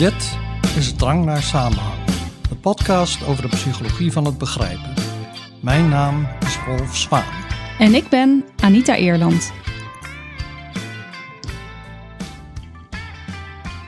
Dit 0.00 0.38
is 0.76 0.94
Drang 0.94 1.24
naar 1.24 1.42
Samenhang, 1.42 2.04
de 2.48 2.54
podcast 2.54 3.26
over 3.26 3.42
de 3.42 3.48
psychologie 3.48 4.12
van 4.12 4.24
het 4.24 4.38
begrijpen. 4.38 4.94
Mijn 5.62 5.88
naam 5.88 6.26
is 6.40 6.58
Rolf 6.66 6.96
Zwaan. 6.96 7.24
En 7.78 7.94
ik 7.94 8.08
ben 8.08 8.44
Anita 8.62 8.96
Eerland. 8.96 9.52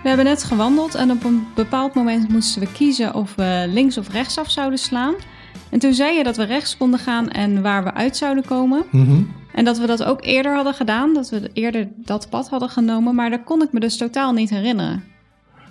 We 0.03 0.09
hebben 0.09 0.25
net 0.25 0.45
gewandeld 0.45 0.95
en 0.95 1.11
op 1.11 1.25
een 1.25 1.46
bepaald 1.55 1.95
moment 1.95 2.29
moesten 2.29 2.61
we 2.63 2.73
kiezen 2.73 3.15
of 3.15 3.35
we 3.35 3.65
links 3.69 3.99
of 3.99 4.09
rechtsaf 4.09 4.51
zouden 4.51 4.79
slaan. 4.79 5.15
En 5.71 5.79
toen 5.79 5.95
zei 5.95 6.17
je 6.17 6.25
dat 6.25 6.37
we 6.37 6.45
rechts 6.45 6.77
konden 6.77 7.01
gaan 7.01 7.31
en 7.31 7.63
waar 7.63 7.85
we 7.85 7.95
uit 7.95 8.17
zouden 8.17 8.45
komen. 8.45 8.85
En 9.53 9.65
dat 9.65 9.79
we 9.79 9.87
dat 9.87 10.05
ook 10.05 10.25
eerder 10.25 10.54
hadden 10.54 10.75
gedaan, 10.75 11.14
dat 11.14 11.31
we 11.31 11.50
eerder 11.53 11.89
dat 11.96 12.29
pad 12.31 12.49
hadden 12.49 12.68
genomen, 12.68 13.14
maar 13.14 13.31
dat 13.31 13.44
kon 13.44 13.63
ik 13.63 13.72
me 13.72 13.81
dus 13.81 13.96
totaal 13.96 14.32
niet 14.32 14.50
herinneren. 14.50 15.11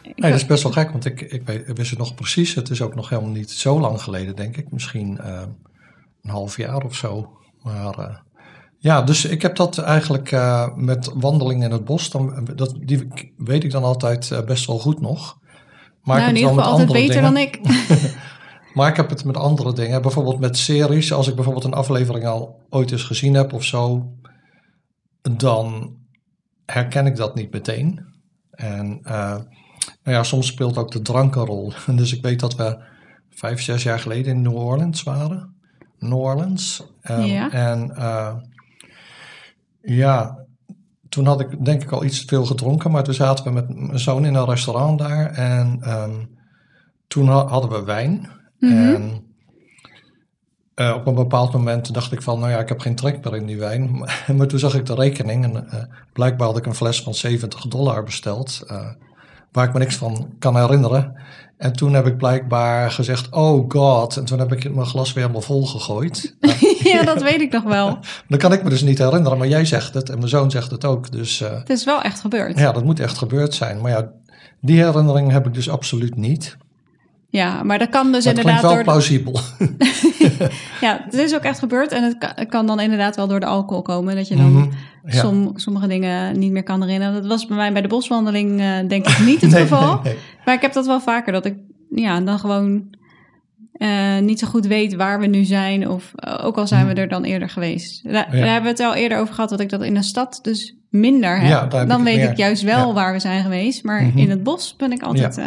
Nee, 0.04 0.32
dat 0.32 0.40
is 0.40 0.46
best 0.46 0.64
wel 0.64 0.72
gek, 0.72 0.92
want 0.92 1.06
ik, 1.06 1.22
ik, 1.22 1.42
weet, 1.46 1.68
ik 1.68 1.76
wist 1.76 1.90
het 1.90 2.00
nog 2.00 2.16
precies. 2.16 2.56
Het 2.56 2.70
is 2.70 2.82
ook 2.82 2.96
nog 2.96 3.10
helemaal 3.10 3.32
niet 3.32 3.52
zo 3.52 3.80
lang 3.80 4.02
geleden, 4.02 4.36
denk 4.36 4.58
ik. 4.58 4.72
Misschien 4.72 5.18
uh, 5.22 5.42
een 6.22 6.30
half 6.30 6.58
jaar 6.58 6.84
of 6.84 6.96
zo. 6.96 7.38
Maar 7.62 8.00
uh, 8.00 8.16
ja, 8.78 9.02
dus 9.02 9.26
ik 9.26 9.42
heb 9.42 9.56
dat 9.56 9.78
eigenlijk 9.78 10.32
uh, 10.32 10.76
met 10.76 11.12
wandelingen 11.16 11.66
in 11.66 11.72
het 11.72 11.86
bos. 11.86 12.10
Dan, 12.10 12.48
dat, 12.56 12.76
die 12.80 13.08
weet 13.38 13.64
ik 13.64 13.72
dan 13.72 13.84
altijd 13.84 14.46
best 14.46 14.66
wel 14.66 14.80
goed 14.80 15.02
nog. 15.02 15.38
Maar 16.02 16.18
nou, 16.18 16.30
in 16.30 16.36
ieder 16.36 16.50
geval 16.50 16.72
altijd 16.72 16.92
beter 16.92 17.16
dingen. 17.16 17.34
dan 17.34 17.38
ik. 17.38 17.60
maar 18.76 18.90
ik 18.90 18.96
heb 18.96 19.10
het 19.10 19.26
met 19.26 19.38
andere 19.38 19.74
dingen. 19.74 20.02
Bijvoorbeeld 20.02 20.40
met 20.40 20.58
series. 20.58 21.14
Als 21.14 21.28
ik 21.28 21.36
bijvoorbeeld 21.36 21.66
een 21.66 21.74
aflevering 21.74 22.26
al 22.26 22.60
ooit 22.70 22.92
eens 22.92 23.04
gezien 23.04 23.34
heb 23.34 23.54
of 23.54 23.64
zo. 23.64 24.12
Dan 25.22 25.96
herken 26.66 27.06
ik 27.06 27.16
dat 27.16 27.36
niet 27.36 27.52
meteen. 27.52 28.06
En 28.52 29.02
nou 30.04 30.18
ja, 30.18 30.24
soms 30.24 30.48
speelt 30.48 30.78
ook 30.78 30.92
de 30.92 31.02
drank 31.02 31.36
een 31.36 31.46
rol. 31.46 31.74
Dus 31.96 32.14
ik 32.14 32.22
weet 32.22 32.40
dat 32.40 32.56
we 32.56 32.78
vijf, 33.30 33.62
zes 33.62 33.84
jaar 33.84 34.00
geleden 34.00 34.34
in 34.34 34.42
New 34.42 34.56
Orleans 34.56 35.04
waren. 35.04 35.56
New 36.00 36.20
Orleans. 36.20 36.84
Um, 37.12 37.22
ja. 37.22 37.52
En 37.52 37.94
uh, 37.98 38.36
ja, 39.82 40.46
toen 41.10 41.26
had 41.26 41.40
ik 41.40 41.66
denk 41.66 41.82
ik 41.82 41.92
al 41.92 42.04
iets 42.04 42.20
te 42.20 42.28
veel 42.28 42.46
gedronken. 42.46 42.92
Maar 42.92 43.04
toen 43.04 43.14
zaten 43.14 43.44
we 43.44 43.52
met 43.52 43.76
mijn 43.76 44.00
zoon 44.00 44.26
in 44.26 44.36
een 44.36 44.46
restaurant 44.46 45.00
daar. 45.00 45.32
En 45.32 45.82
um, 45.88 46.30
toen 47.08 47.28
hadden 47.28 47.70
we 47.70 47.84
wijn. 47.84 48.30
Mm 48.60 48.70
-hmm. 48.70 48.96
En 48.96 49.32
uh, 50.76 50.96
op 50.96 51.08
een 51.08 51.16
bepaald 51.16 51.54
moment 51.54 51.94
dacht 51.94 52.12
ik 52.12 52.22
van, 52.22 52.40
nou 52.40 52.52
ja, 52.52 52.60
ik 52.60 52.70
heb 52.70 52.80
geen 52.80 52.96
trek 52.96 53.24
meer 53.24 53.36
in 53.36 53.46
die 53.46 53.58
wijn. 53.58 53.98
maar 54.38 54.48
toen 54.48 54.60
zag 54.60 54.76
ik 54.76 54.86
de 54.86 54.96
rekening 54.96 55.44
en 55.44 55.68
uh, 55.74 55.84
blijkbaar 56.14 56.48
had 56.48 56.58
ik 56.58 56.66
een 56.66 56.76
fles 56.76 57.02
van 57.02 57.14
70 57.14 57.62
dollar 57.62 58.04
besteld 58.04 58.64
waar 59.52 59.68
ik 59.68 59.74
me 59.74 59.80
niks 59.80 59.96
van 59.96 60.30
kan 60.40 60.56
herinneren. 60.56 61.16
En 61.58 61.74
toen 61.74 61.94
heb 61.94 62.08
ik 62.08 62.18
blijkbaar 62.18 62.92
gezegd, 62.92 63.30
oh 63.30 63.70
god. 63.70 64.18
En 64.18 64.26
toen 64.26 64.40
heb 64.40 64.52
ik 64.52 64.74
mijn 64.76 64.88
glas 64.88 65.14
weer 65.14 65.24
helemaal 65.24 65.46
vol 65.46 65.66
gegooid. 65.66 66.36
ja, 66.84 67.04
dat 67.04 67.22
weet 67.32 67.42
ik 67.42 67.52
nog 67.52 67.64
wel. 67.64 68.00
Dan 68.28 68.40
kan 68.40 68.54
ik 68.54 68.64
me 68.64 68.70
dus 68.70 68.82
niet 68.82 68.98
herinneren, 68.98 69.38
maar 69.38 69.48
jij 69.48 69.66
zegt 69.66 69.94
het 69.94 70.10
en 70.10 70.18
mijn 70.18 70.30
zoon 70.30 70.52
zegt 70.52 70.72
het 70.72 70.86
ook. 70.86 71.12
Dus, 71.12 71.42
uh, 71.42 71.50
het 71.50 71.70
is 71.70 71.84
wel 71.84 72.02
echt 72.02 72.20
gebeurd. 72.20 72.60
Ja, 72.60 72.72
dat 72.72 72.84
moet 72.84 73.00
echt 73.00 73.18
gebeurd 73.18 73.54
zijn. 73.54 73.82
Maar 73.82 73.92
ja, 73.92 74.12
die 74.62 74.84
herinnering 74.84 75.32
heb 75.32 75.48
ik 75.48 75.54
dus 75.54 75.70
absoluut 75.70 76.16
niet. 76.16 76.58
Ja, 77.32 77.64
maar 77.64 77.80
dat 77.80 77.90
kan 77.90 78.12
dus 78.12 78.26
het 78.26 78.38
inderdaad. 78.38 78.62
wel 78.62 78.74
door 78.74 78.84
plausibel. 78.84 79.40
ja, 80.82 81.02
het 81.04 81.14
is 81.14 81.36
ook 81.36 81.42
echt 81.42 81.60
gebeurd. 81.60 81.92
En 81.92 82.04
het 82.04 82.18
kan, 82.18 82.30
het 82.36 82.50
kan, 82.50 82.68
dan 82.68 82.80
inderdaad 82.80 83.16
wel 83.16 83.28
door 83.28 83.40
de 83.40 83.46
alcohol 83.46 83.82
komen. 83.82 84.16
Dat 84.16 84.28
je 84.28 84.36
dan 84.36 84.52
mm 84.52 84.62
-hmm. 84.62 84.72
ja. 85.06 85.20
som, 85.20 85.52
sommige 85.56 85.88
dingen 85.88 86.40
niet 86.40 86.52
meer 86.52 86.64
kan 86.64 86.82
herinneren. 86.82 87.14
Dat 87.14 87.26
was 87.26 87.46
bij 87.46 87.58
mij 87.58 87.72
bij 87.72 87.82
de 87.82 87.88
boswandeling 87.88 88.60
uh, 88.60 88.76
denk 88.88 89.08
ik 89.08 89.20
niet 89.20 89.42
het 89.42 89.52
nee, 89.52 89.62
geval. 89.62 89.94
Nee, 89.94 90.14
nee. 90.14 90.22
Maar 90.46 90.56
ik 90.56 90.62
heb 90.62 90.74
dat 90.74 90.86
wel 90.86 91.02
vaker. 91.02 91.34
Dat 91.34 91.46
ik 91.46 91.56
ja, 91.90 92.22
dan 92.22 92.40
gewoon 92.40 92.84
uh, 93.74 94.20
niet 94.20 94.40
zo 94.40 94.48
goed 94.48 94.66
weet 94.66 94.96
waar 94.96 95.20
we 95.20 95.28
nu 95.28 95.44
zijn. 95.44 95.90
Of 95.90 96.12
uh, 96.28 96.46
ook 96.46 96.58
al 96.58 96.68
zijn 96.68 96.88
we 96.88 96.94
er 96.94 97.10
dan 97.10 97.24
eerder 97.24 97.50
geweest. 97.50 98.04
Daar, 98.04 98.14
ja. 98.14 98.42
daar, 98.42 98.52
hebben 98.52 98.76
we 98.76 98.84
het 98.84 98.92
al 98.92 98.96
eerder 98.96 99.18
over 99.18 99.34
gehad. 99.34 99.50
Dat 99.50 99.60
ik 99.60 99.70
dat 99.70 99.84
in 99.84 99.94
de 99.94 100.04
stad 100.04 100.40
dus 100.42 100.76
minder 100.90 101.40
heb. 101.40 101.50
Ja, 101.50 101.62
heb 101.62 101.88
dan 101.88 102.00
ik 102.00 102.06
weet 102.06 102.16
meer. 102.16 102.30
ik 102.30 102.38
juist 102.38 102.64
wel 102.64 102.94
waar 102.94 103.14
we 103.14 103.20
zijn 103.20 103.44
geweest. 103.44 103.84
Maar 103.84 104.04
Mhm. 104.04 104.18
in 104.18 104.30
het 104.30 104.44
bos 104.44 104.76
ben 104.76 104.92
ik 104.92 105.02
altijd... 105.02 105.42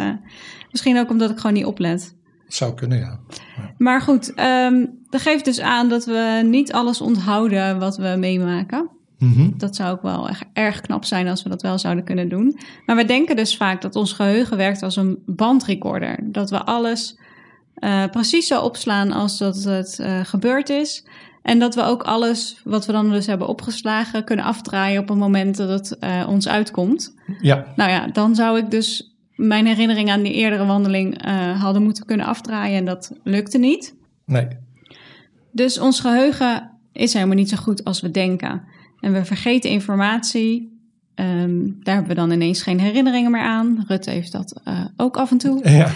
misschien 0.75 0.99
ook 0.99 1.09
omdat 1.09 1.29
ik 1.29 1.37
gewoon 1.37 1.55
niet 1.55 1.65
oplet. 1.65 2.15
Zou 2.47 2.73
kunnen, 2.73 2.97
ja. 2.97 3.19
ja. 3.57 3.73
Maar 3.77 4.01
goed, 4.01 4.39
um, 4.39 4.99
dat 5.09 5.21
geeft 5.21 5.45
dus 5.45 5.59
aan 5.59 5.89
dat 5.89 6.05
we 6.05 6.41
niet 6.45 6.73
alles 6.73 7.01
onthouden 7.01 7.79
wat 7.79 7.97
we 7.97 8.15
meemaken. 8.17 8.89
Mm 9.17 9.33
-hmm. 9.33 9.53
Dat 9.57 9.75
zou 9.75 9.91
ook 9.91 10.01
wel 10.01 10.27
erg, 10.27 10.43
erg, 10.53 10.81
knap 10.81 11.05
zijn 11.05 11.27
als 11.27 11.43
we 11.43 11.49
dat 11.49 11.61
wel 11.61 11.79
zouden 11.79 12.03
kunnen 12.03 12.29
doen. 12.29 12.59
Maar 12.85 12.95
we 12.95 13.05
denken 13.05 13.35
dus 13.35 13.57
vaak 13.57 13.81
dat 13.81 13.95
ons 13.95 14.13
geheugen 14.13 14.57
werkt 14.57 14.83
als 14.83 14.95
een 14.95 15.23
bandrecorder. 15.25 16.19
Dat 16.23 16.49
we 16.49 16.63
alles 16.63 17.19
uh, 17.79 18.05
precies 18.11 18.47
zo 18.47 18.61
opslaan 18.61 19.11
als 19.11 19.37
dat 19.37 19.63
het 19.63 19.97
uh, 20.01 20.19
gebeurd 20.23 20.69
is. 20.69 21.05
En 21.41 21.59
dat 21.59 21.75
we 21.75 21.83
ook 21.83 22.03
alles 22.03 22.61
wat 22.63 22.85
we 22.85 22.91
dan 22.91 23.09
dus 23.09 23.25
hebben 23.25 23.47
opgeslagen 23.47 24.23
kunnen 24.23 24.45
afdraaien 24.45 25.01
op 25.01 25.07
het 25.07 25.17
moment 25.17 25.57
dat 25.57 25.69
het 25.69 25.97
uh, 26.03 26.27
ons 26.29 26.47
uitkomt. 26.47 27.15
Ja. 27.39 27.65
Nou 27.75 27.91
ja, 27.91 28.07
dan 28.07 28.35
zou 28.35 28.57
ik 28.57 28.71
dus 28.71 29.14
mijn 29.35 29.65
herinnering 29.65 30.09
aan 30.09 30.21
die 30.21 30.33
eerdere 30.33 30.65
wandeling 30.65 31.25
uh, 31.27 31.61
hadden 31.61 31.83
moeten 31.83 32.05
kunnen 32.05 32.25
afdraaien 32.25 32.77
en 32.77 32.85
dat 32.85 33.11
lukte 33.23 33.57
niet. 33.57 33.95
Nee. 34.25 34.47
Dus 35.51 35.79
ons 35.79 35.99
geheugen 35.99 36.71
is 36.91 37.13
helemaal 37.13 37.35
niet 37.35 37.49
zo 37.49 37.57
goed 37.57 37.83
als 37.83 38.01
we 38.01 38.11
denken. 38.11 38.61
En 38.99 39.13
we 39.13 39.25
vergeten 39.25 39.69
informatie. 39.69 40.73
Um, 41.15 41.77
daar 41.83 41.95
hebben 41.95 42.15
we 42.15 42.21
dan 42.21 42.31
ineens 42.31 42.61
geen 42.61 42.79
herinneringen 42.79 43.31
meer 43.31 43.41
aan. 43.41 43.83
Rutte 43.87 44.09
heeft 44.09 44.31
dat 44.31 44.61
uh, 44.67 44.85
ook 44.97 45.17
af 45.17 45.31
en 45.31 45.37
toe. 45.37 45.69
Ja. 45.69 45.91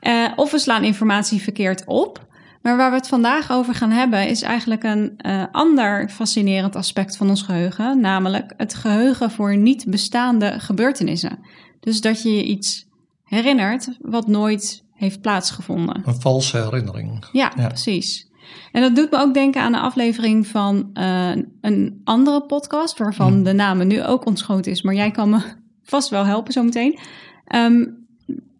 Uh, 0.00 0.32
of 0.36 0.50
we 0.50 0.58
slaan 0.58 0.84
informatie 0.84 1.40
verkeerd 1.40 1.84
op. 1.84 2.28
Maar 2.62 2.76
waar 2.76 2.90
we 2.90 2.96
het 2.96 3.08
vandaag 3.08 3.50
over 3.52 3.74
gaan 3.74 3.90
hebben 3.90 4.28
is 4.28 4.42
eigenlijk 4.42 4.82
een 4.82 5.18
uh, 5.26 5.44
ander 5.52 6.08
fascinerend 6.08 6.76
aspect 6.76 7.16
van 7.16 7.28
ons 7.28 7.42
geheugen. 7.42 8.00
Namelijk 8.00 8.52
het 8.56 8.74
geheugen 8.74 9.30
voor 9.30 9.56
niet 9.56 9.84
bestaande 9.88 10.54
gebeurtenissen. 10.58 11.38
Dus 11.80 12.00
dat 12.00 12.22
je 12.22 12.36
je 12.36 12.44
iets 12.44 12.86
herinnert 13.24 13.88
wat 14.00 14.26
nooit 14.26 14.84
heeft 14.94 15.20
plaatsgevonden. 15.20 16.02
Een 16.04 16.20
valse 16.20 16.56
herinnering. 16.56 17.24
Ja, 17.32 17.52
ja, 17.56 17.66
precies. 17.66 18.28
En 18.72 18.80
dat 18.80 18.96
doet 18.96 19.10
me 19.10 19.18
ook 19.18 19.34
denken 19.34 19.62
aan 19.62 19.72
de 19.72 19.78
aflevering 19.78 20.46
van 20.46 20.90
uh, 20.94 21.30
een 21.60 22.00
andere 22.04 22.42
podcast, 22.42 22.98
waarvan 22.98 23.32
hmm. 23.32 23.42
de 23.42 23.52
naam 23.52 23.86
nu 23.86 24.04
ook 24.04 24.26
ontschoten 24.26 24.72
is, 24.72 24.82
maar 24.82 24.94
jij 24.94 25.10
kan 25.10 25.30
me 25.30 25.40
vast 25.82 26.08
wel 26.08 26.24
helpen 26.24 26.52
zometeen. 26.52 26.98
Um, 27.54 27.98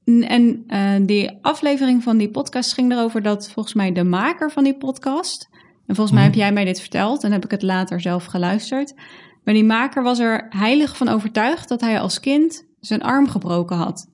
en 0.04 0.64
uh, 0.69 1.06
die 1.06 1.38
aflevering 1.42 2.03
van 2.03 2.16
die 2.16 2.30
podcast 2.30 2.72
ging 2.72 2.92
erover 2.92 3.22
dat 3.22 3.50
volgens 3.50 3.75
mij 3.75 3.92
de 3.92 4.04
maker 4.04 4.50
van 4.50 4.64
die 4.64 4.76
podcast, 4.76 5.48
en 5.86 5.94
volgens 5.94 6.10
mij 6.10 6.25
Hmm. 6.25 6.32
heb 6.32 6.41
jij 6.41 6.53
mij 6.53 6.64
dit 6.64 6.80
verteld 6.80 7.25
en 7.25 7.32
heb 7.32 7.44
ik 7.44 7.50
het 7.50 7.62
later 7.62 8.00
zelf 8.00 8.25
geluisterd, 8.25 8.94
maar 9.44 9.54
die 9.54 9.64
maker 9.64 10.03
was 10.03 10.19
er 10.19 10.47
heilig 10.50 10.97
van 10.97 11.09
overtuigd 11.09 11.69
dat 11.69 11.80
hij 11.80 12.00
als 12.00 12.20
kind 12.20 12.69
zijn 12.80 13.02
arm 13.02 13.28
gebroken 13.28 13.76
had. 13.76 14.08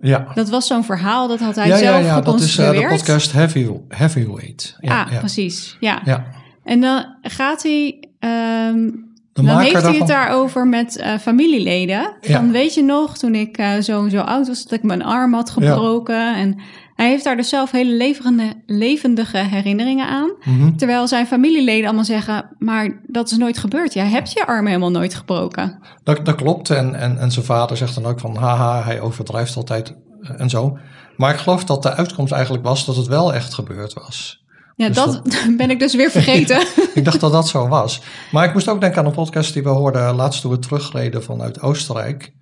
Ja. 0.00 0.26
Dat 0.34 0.48
was 0.48 0.66
zo'n 0.66 0.84
verhaal, 0.84 1.28
dat 1.28 1.40
had 1.40 1.54
hij 1.54 1.68
ja, 1.68 1.76
zelf 1.76 2.00
ja, 2.00 2.06
ja, 2.06 2.20
dat 2.20 2.40
is 2.40 2.58
uh, 2.58 2.66
geconstrueerd. 2.66 2.90
de 2.90 2.96
podcast 2.96 3.32
Heavy, 3.32 3.68
Heavyweight. 3.88 4.76
Ja, 4.80 5.04
ah, 5.04 5.12
ja. 5.12 5.18
precies. 5.18 5.76
Ja. 5.80 6.00
ja. 6.04 6.26
En 6.64 6.80
dan 6.80 7.16
gaat 7.22 7.62
hij... 7.62 8.08
Um, 8.20 9.06
De 9.32 9.42
dan 9.42 9.58
heeft 9.58 9.82
hij 9.82 9.96
het 9.96 10.06
daarover 10.06 10.66
met 10.66 10.98
uh, 11.00 11.18
familieleden. 11.18 12.16
Ja. 12.20 12.46
weet 12.50 12.74
je 12.74 12.82
nog, 12.82 13.18
toen 13.18 13.34
ik 13.34 13.58
uh, 13.58 13.78
zo 13.78 14.04
en 14.04 14.10
zo 14.10 14.20
oud 14.20 14.48
was, 14.48 14.62
dat 14.62 14.72
ik 14.72 14.82
mijn 14.82 15.04
arm 15.04 15.34
had 15.34 15.50
gebroken. 15.50 16.36
En 16.36 16.58
hij 16.98 17.08
heeft 17.08 17.24
daar 17.24 17.36
dus 17.36 17.48
zelf 17.48 17.70
hele 17.70 17.96
levendige, 17.96 18.62
levendige 18.66 19.36
herinneringen 19.36 20.08
aan. 20.08 20.32
Mhm. 20.44 20.76
Terwijl 20.76 21.08
zijn 21.08 21.26
familieleden 21.26 21.84
allemaal 21.84 22.04
zeggen, 22.04 22.56
maar 22.58 23.00
dat 23.06 23.30
is 23.30 23.36
nooit 23.36 23.58
gebeurd. 23.58 23.92
Jij 23.92 24.06
hebt 24.06 24.32
je 24.32 24.46
arm 24.46 24.66
helemaal 24.66 24.90
nooit 24.90 25.14
gebroken. 25.14 25.78
Dat, 26.04 26.24
dat 26.24 26.34
klopt. 26.34 26.70
En, 26.70 26.94
en, 26.94 27.18
en 27.18 27.30
zijn 27.30 27.44
vader 27.44 27.76
zegt 27.76 27.94
dan 27.94 28.06
ook 28.06 28.20
van, 28.20 28.36
haha, 28.36 28.82
hij 28.82 29.00
overdrijft 29.00 29.56
altijd 29.56 29.94
eh, 30.22 30.40
en 30.40 30.50
zo. 30.50 30.78
Maar 31.16 31.32
ik 31.32 31.40
geloof 31.40 31.64
dat 31.64 31.82
de 31.82 31.94
uitkomst 31.94 32.32
eigenlijk 32.32 32.64
was 32.64 32.86
dat 32.86 32.96
het 32.96 33.06
wel 33.06 33.34
echt 33.34 33.54
gebeurd 33.54 33.92
was. 33.92 34.44
Ja, 34.76 34.86
Dus 34.86 34.96
dat, 34.96 35.22
ben 35.56 35.70
ik 35.70 35.78
dus 35.78 35.94
weer 35.94 36.10
vergeten. 36.10 36.66
Ik 36.94 37.04
dacht 37.04 37.20
dat 37.20 37.32
dat 37.32 37.48
zo 37.48 37.68
was. 37.68 38.02
Maar 38.30 38.44
ik 38.44 38.52
moest 38.52 38.68
ook 38.68 38.80
denken 38.80 38.98
aan 38.98 39.06
een 39.06 39.12
podcast 39.12 39.52
die 39.52 39.62
we 39.62 39.68
hoorden 39.68 40.14
laatst 40.14 40.40
toen 40.40 40.50
we 40.50 40.58
terugreden 40.58 41.22
vanuit 41.22 41.60
Oostenrijk. 41.60 42.32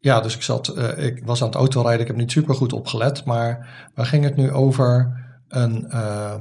Ja, 0.00 0.20
dus 0.20 0.34
ik, 0.34 0.42
zat, 0.42 0.76
uh, 0.76 1.04
ik 1.04 1.24
was 1.24 1.40
aan 1.40 1.48
het 1.48 1.56
autorijden, 1.56 2.00
ik 2.00 2.06
heb 2.06 2.16
niet 2.16 2.30
super 2.30 2.54
goed 2.54 2.72
opgelet. 2.72 3.24
Maar 3.24 3.68
waar 3.94 4.06
ging 4.06 4.24
het 4.24 4.36
nu 4.36 4.50
over 4.50 5.20
een, 5.48 5.86
uh, 5.88 6.34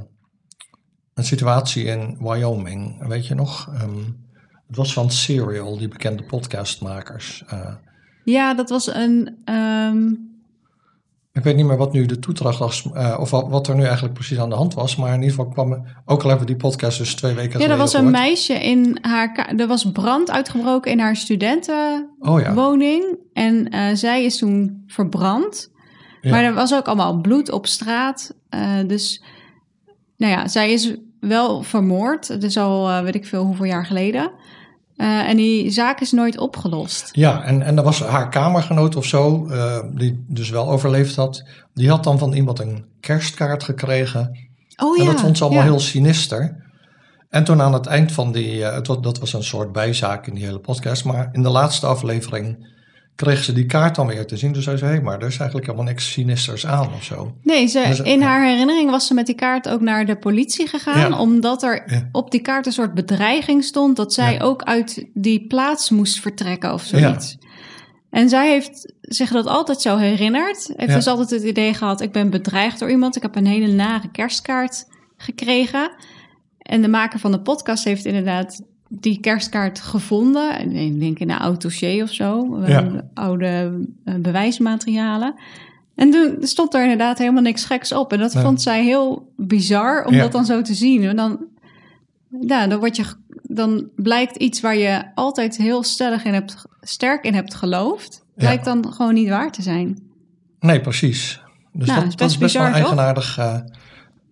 een 1.13 1.23
situatie 1.23 1.83
in 1.83 2.17
Wyoming? 2.19 3.07
Weet 3.07 3.27
je 3.27 3.35
nog? 3.35 3.69
Um, 3.81 4.27
het 4.67 4.75
was 4.75 4.94
van 4.94 5.11
Serial, 5.11 5.77
die 5.77 5.88
bekende 5.88 6.23
podcastmakers. 6.23 7.44
Uh, 7.53 7.75
ja, 8.23 8.53
dat 8.53 8.69
was 8.69 8.94
een... 8.94 9.41
Um, 9.45 10.28
Ik 11.33 11.43
weet 11.43 11.55
niet 11.55 11.65
meer 11.65 11.77
wat 11.77 11.93
nu 11.93 12.05
de 12.05 12.19
toedracht 12.19 12.59
was, 12.59 12.85
uh, 12.93 13.17
of 13.19 13.29
wat, 13.29 13.49
wat, 13.49 13.67
er 13.67 13.75
nu 13.75 13.83
eigenlijk 13.83 14.13
precies 14.13 14.39
aan 14.39 14.49
de 14.49 14.55
hand 14.55 14.73
was. 14.73 14.95
Maar 14.95 15.13
in 15.13 15.21
ieder 15.21 15.29
geval 15.29 15.51
kwam, 15.51 15.85
ook 16.05 16.21
al 16.23 16.29
hebben 16.29 16.47
we 16.47 16.53
die 16.53 16.61
podcast 16.61 16.97
dus 16.97 17.15
twee 17.15 17.33
weken 17.33 17.51
geleden 17.51 17.67
Ja, 17.67 17.73
er 17.73 17.79
was 17.79 17.93
een 17.93 18.11
meisje 18.11 18.53
in 18.53 18.97
haar, 19.01 19.53
er 19.57 19.67
was 19.67 19.91
brand 19.91 20.31
uitgebroken 20.31 20.91
in 20.91 20.99
haar 20.99 21.15
studentenwoning. 21.15 23.03
Oh, 23.03 23.09
ja. 23.09 23.15
En 23.33 23.75
uh, 23.75 23.95
zij 23.95 24.25
is 24.25 24.37
toen 24.37 24.83
verbrand. 24.87 25.71
Ja. 26.21 26.31
Maar 26.31 26.43
er 26.43 26.53
was 26.53 26.73
ook 26.73 26.85
allemaal 26.85 27.21
bloed 27.21 27.51
op 27.51 27.67
straat. 27.67 28.35
Uh, 28.49 28.87
dus, 28.87 29.23
nou 30.17 30.33
ja, 30.33 30.47
zij 30.47 30.71
is 30.71 30.95
wel 31.19 31.63
vermoord. 31.63 32.27
Het 32.27 32.43
is 32.43 32.57
al, 32.57 33.03
weet 33.03 33.15
ik 33.15 33.25
veel, 33.25 33.43
hoeveel 33.43 33.65
jaar 33.65 33.85
geleden. 33.85 34.31
Uh, 35.01 35.30
en 35.30 35.38
die 35.38 35.69
zaak 35.69 36.01
is 36.01 36.12
nooit 36.12 36.38
opgelost. 36.38 37.10
Ja, 37.12 37.44
en, 37.44 37.62
en 37.62 37.78
er 37.78 37.84
was 37.84 38.00
haar 38.00 38.30
kamergenoot 38.30 38.96
of 38.96 39.06
zo, 39.06 39.48
uh, 39.50 39.80
die 39.92 40.25
dus 40.28 40.50
wel 40.50 40.69
overleefd 40.69 41.16
had. 41.16 41.44
Die 41.74 41.90
had 41.90 42.04
dan 42.04 42.18
van 42.18 42.34
iemand 42.34 42.60
een 42.60 42.86
kerstkaart 43.00 43.63
gekregen. 43.63 44.38
Oh 44.78 44.98
ja. 44.98 45.04
En 45.04 45.10
dat 45.12 45.22
vond 45.22 45.38
ze 45.38 45.44
allemaal 45.44 45.63
heel 45.63 45.80
sinister. 45.80 46.68
En 47.30 47.44
toen 47.44 47.62
aan 47.62 47.74
het 47.74 47.86
eind 47.86 48.12
van 48.12 48.31
die, 48.31 48.57
uh, 48.57 48.74
het 48.74 48.86
dat 48.86 49.19
was 49.19 49.34
een 49.34 49.44
soort 49.44 49.72
bijzaak 49.72 50.28
in 50.28 50.34
die 50.34 50.46
hele 50.46 50.60
podcast. 50.60 51.06
Maar 51.06 51.30
in 51.31 51.44
de 51.44 51.50
laatste 51.50 51.86
aflevering 51.86 52.68
kreeg 53.19 53.44
ze 53.44 53.54
die 53.54 53.66
kaart 53.66 53.95
dan 53.95 54.07
weer 54.07 54.25
te 54.25 54.38
zien. 54.38 54.51
Dus 54.51 54.63
zei 54.63 54.77
ze, 54.77 54.86
hé, 54.86 55.01
maar 55.01 55.19
er 55.19 55.27
is 55.27 55.38
eigenlijk 55.38 55.66
helemaal 55.66 55.88
niks 55.88 56.12
sinisters 56.12 56.66
aan 56.66 56.94
of 56.94 57.04
zo. 57.04 57.36
Nee, 57.44 57.68
ze, 57.68 57.83
dus, 57.88 58.00
in 58.00 58.21
haar 58.21 58.45
herinnering 58.45 58.89
was 58.89 59.07
ze 59.07 59.13
met 59.13 59.25
die 59.25 59.36
kaart 59.36 59.69
ook 59.69 59.81
naar 59.81 60.06
de 60.06 60.16
politie 60.16 60.68
gegaan. 60.68 61.12
Ja. 61.12 61.19
Omdat 61.19 61.63
er 61.63 61.83
ja. 61.86 62.10
op 62.12 62.31
die 62.31 62.42
kaart 62.42 62.66
een 62.66 62.71
soort 62.71 62.94
bedreiging 62.94 63.63
stond... 63.63 63.95
dat 63.95 64.13
zij 64.13 64.42
ook 64.42 64.63
uit 64.63 65.06
die 65.13 65.48
plaats 65.48 65.89
moest 65.89 66.19
vertrekken 66.19 66.74
of 66.74 66.83
zoiets. 66.83 67.38
En 68.10 68.30
zij 68.30 68.50
heeft 68.50 68.94
zich 69.01 69.31
dat 69.31 69.45
altijd 69.45 69.81
zo 69.81 69.98
herinnerd. 69.98 70.74
Heeft 70.75 70.94
dus 70.94 71.07
altijd 71.07 71.30
het 71.30 71.44
idee 71.44 71.74
gehad, 71.74 72.01
ik 72.01 72.12
ben 72.12 72.30
bedreigd 72.30 72.80
door 72.80 72.89
iemand. 72.89 73.15
Ik 73.15 73.22
heb 73.22 73.36
een 73.36 73.48
hele 73.48 73.74
nare 73.74 74.12
kerstkaart 74.12 74.86
gekregen. 75.18 75.92
En 76.57 76.81
de 76.81 76.88
maker 76.88 77.19
van 77.19 77.31
de 77.31 77.42
podcast 77.42 77.83
heeft 77.83 78.06
inderdaad 78.06 78.62
die 78.89 79.19
kerstkaart 79.19 79.80
gevonden. 79.80 80.75
Ik 80.75 81.00
denk 81.00 81.19
in 81.19 81.30
een 81.30 81.38
oud 81.38 81.62
dossier 81.62 82.03
of 82.03 82.13
zo. 82.13 82.59
Ja. 82.65 83.03
Oude 83.13 83.80
uh, 84.06 84.15
bewijsmaterialen. 84.15 85.36
En 85.95 86.12
toen 86.12 86.38
stond 86.39 86.74
er 86.74 86.81
inderdaad 86.81 87.18
helemaal 87.18 87.41
niks 87.41 87.65
geks 87.65 87.91
op. 87.91 88.13
En 88.13 88.19
dat 88.19 88.33
ja. 88.33 88.41
vond 88.41 88.62
zij 88.62 88.83
heel 88.83 89.31
bizar 89.38 90.06
om 90.06 90.13
ja. 90.13 90.21
dat 90.21 90.31
dan 90.31 90.45
zo 90.45 90.62
te 90.62 90.74
zien. 90.74 91.03
En 91.03 91.15
dan, 91.15 91.45
ja, 92.41 92.68
dan, 92.68 92.80
word 92.80 92.95
je, 92.95 93.03
dan 93.44 93.89
blijkt 93.95 94.36
iets 94.36 94.62
waar 94.62 94.77
je 94.77 95.03
altijd 95.15 95.57
heel 95.57 95.83
stellig 95.83 96.24
in 96.24 96.33
hebt, 96.33 96.65
sterk 96.81 97.24
in 97.24 97.33
hebt 97.33 97.56
geloofd, 97.56 98.25
blijkt 98.36 98.65
dan 98.65 98.94
gewoon 98.94 99.13
niet 99.13 99.30
waar 99.30 99.51
te 99.51 99.62
zijn. 99.62 100.00
Nee, 100.59 100.81
precies. 100.81 101.41
Dus 101.74 101.88
nou, 101.88 102.00
dat, 102.00 102.09
is 102.09 102.15
best, 102.15 102.18
dat 102.18 102.30
is 102.30 102.38
best 102.38 102.53
bizar, 102.53 102.71
wel 102.71 102.81
eigenaardig. 102.81 103.38
Uh, 103.38 103.56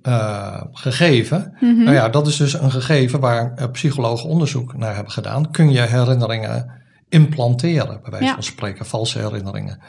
uh, 0.08 0.62
gegeven. 0.72 1.58
Mm 1.60 1.76
-hmm. 1.76 1.84
Nou 1.84 1.96
ja, 1.96 2.10
dat 2.10 2.28
is 2.28 2.38
dus 2.38 2.54
een 2.54 2.72
gegeven 2.72 3.20
waar 3.20 3.54
uh, 3.60 3.66
psychologen 3.72 4.30
onderzoek 4.30 4.78
naar 4.78 4.96
hebben 4.96 5.12
gedaan. 5.12 5.52
Kun 5.52 5.72
je 5.72 5.82
herinneringen 5.82 6.72
implanteren, 7.10 8.00
bij 8.02 8.12
wijze 8.12 8.26
ja. 8.26 8.34
van 8.34 8.44
spreken, 8.44 8.86
valse 8.86 9.20
herinneringen. 9.20 9.80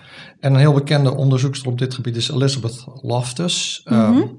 En 0.40 0.52
een 0.52 0.60
heel 0.60 0.72
bekende 0.72 1.14
onderzoekster 1.14 1.68
op 1.68 1.78
dit 1.78 1.94
gebied 1.94 2.16
is 2.16 2.30
Elizabeth 2.30 2.84
Loftus. 3.02 3.82
Mm 3.84 3.98
-hmm. 3.98 4.16
um, 4.16 4.38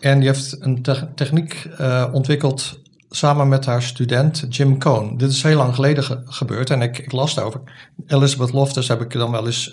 en 0.00 0.18
die 0.18 0.28
heeft 0.28 0.56
een 0.60 0.82
te 0.82 1.08
techniek 1.14 1.68
uh, 1.80 2.04
ontwikkeld 2.12 2.80
samen 3.10 3.48
met 3.48 3.66
haar 3.66 3.82
student 3.82 4.46
Jim 4.48 4.78
Cohn. 4.78 5.16
Dit 5.16 5.30
is 5.30 5.42
heel 5.42 5.56
lang 5.56 5.74
geleden 5.74 6.04
ge 6.04 6.22
gebeurd 6.24 6.70
en 6.70 6.82
ik, 6.82 6.98
ik 6.98 7.12
las 7.12 7.34
daarover. 7.34 7.60
Elizabeth 8.06 8.52
Loftus 8.52 8.88
heb 8.88 9.00
ik 9.00 9.12
dan 9.12 9.30
wel 9.30 9.46
eens 9.46 9.70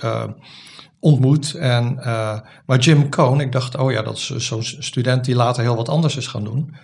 ontmoet. 1.05 1.53
En, 1.53 1.95
uh, 1.99 2.39
maar 2.65 2.79
Jim 2.79 3.09
Cohn, 3.09 3.39
ik 3.39 3.51
dacht, 3.51 3.77
oh 3.77 3.91
ja, 3.91 4.01
dat 4.01 4.15
is 4.15 4.35
zo'n 4.35 4.63
student 4.63 5.25
die 5.25 5.35
later 5.35 5.63
heel 5.63 5.75
wat 5.75 5.89
anders 5.89 6.17
is 6.17 6.27
gaan 6.27 6.43
doen. 6.43 6.75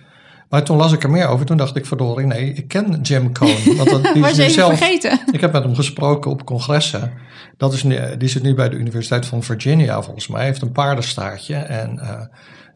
Maar 0.48 0.64
toen 0.64 0.76
las 0.76 0.92
ik 0.92 1.02
er 1.02 1.10
meer 1.10 1.26
over. 1.26 1.46
Toen 1.46 1.56
dacht 1.56 1.76
ik, 1.76 1.86
verdorie, 1.86 2.26
nee, 2.26 2.52
ik 2.52 2.68
ken 2.68 3.00
Jim 3.00 3.32
Cohn. 3.32 3.76
Want 3.76 3.90
dat, 3.90 4.14
die 4.14 4.26
is 4.26 4.36
nu 4.36 4.50
zelf, 4.50 4.78
vergeten? 4.78 5.20
Ik 5.32 5.40
heb 5.40 5.52
met 5.52 5.62
hem 5.62 5.74
gesproken 5.74 6.30
op 6.30 6.44
congressen. 6.44 7.12
Dat 7.56 7.72
is 7.72 7.82
nu, 7.82 8.16
die 8.16 8.28
zit 8.28 8.42
nu 8.42 8.54
bij 8.54 8.68
de 8.68 8.76
Universiteit 8.76 9.26
van 9.26 9.42
Virginia, 9.42 10.02
volgens 10.02 10.28
mij. 10.28 10.38
Hij 10.38 10.48
heeft 10.48 10.62
een 10.62 10.72
paardenstaartje 10.72 11.54
en 11.54 11.98
uh, 12.02 12.20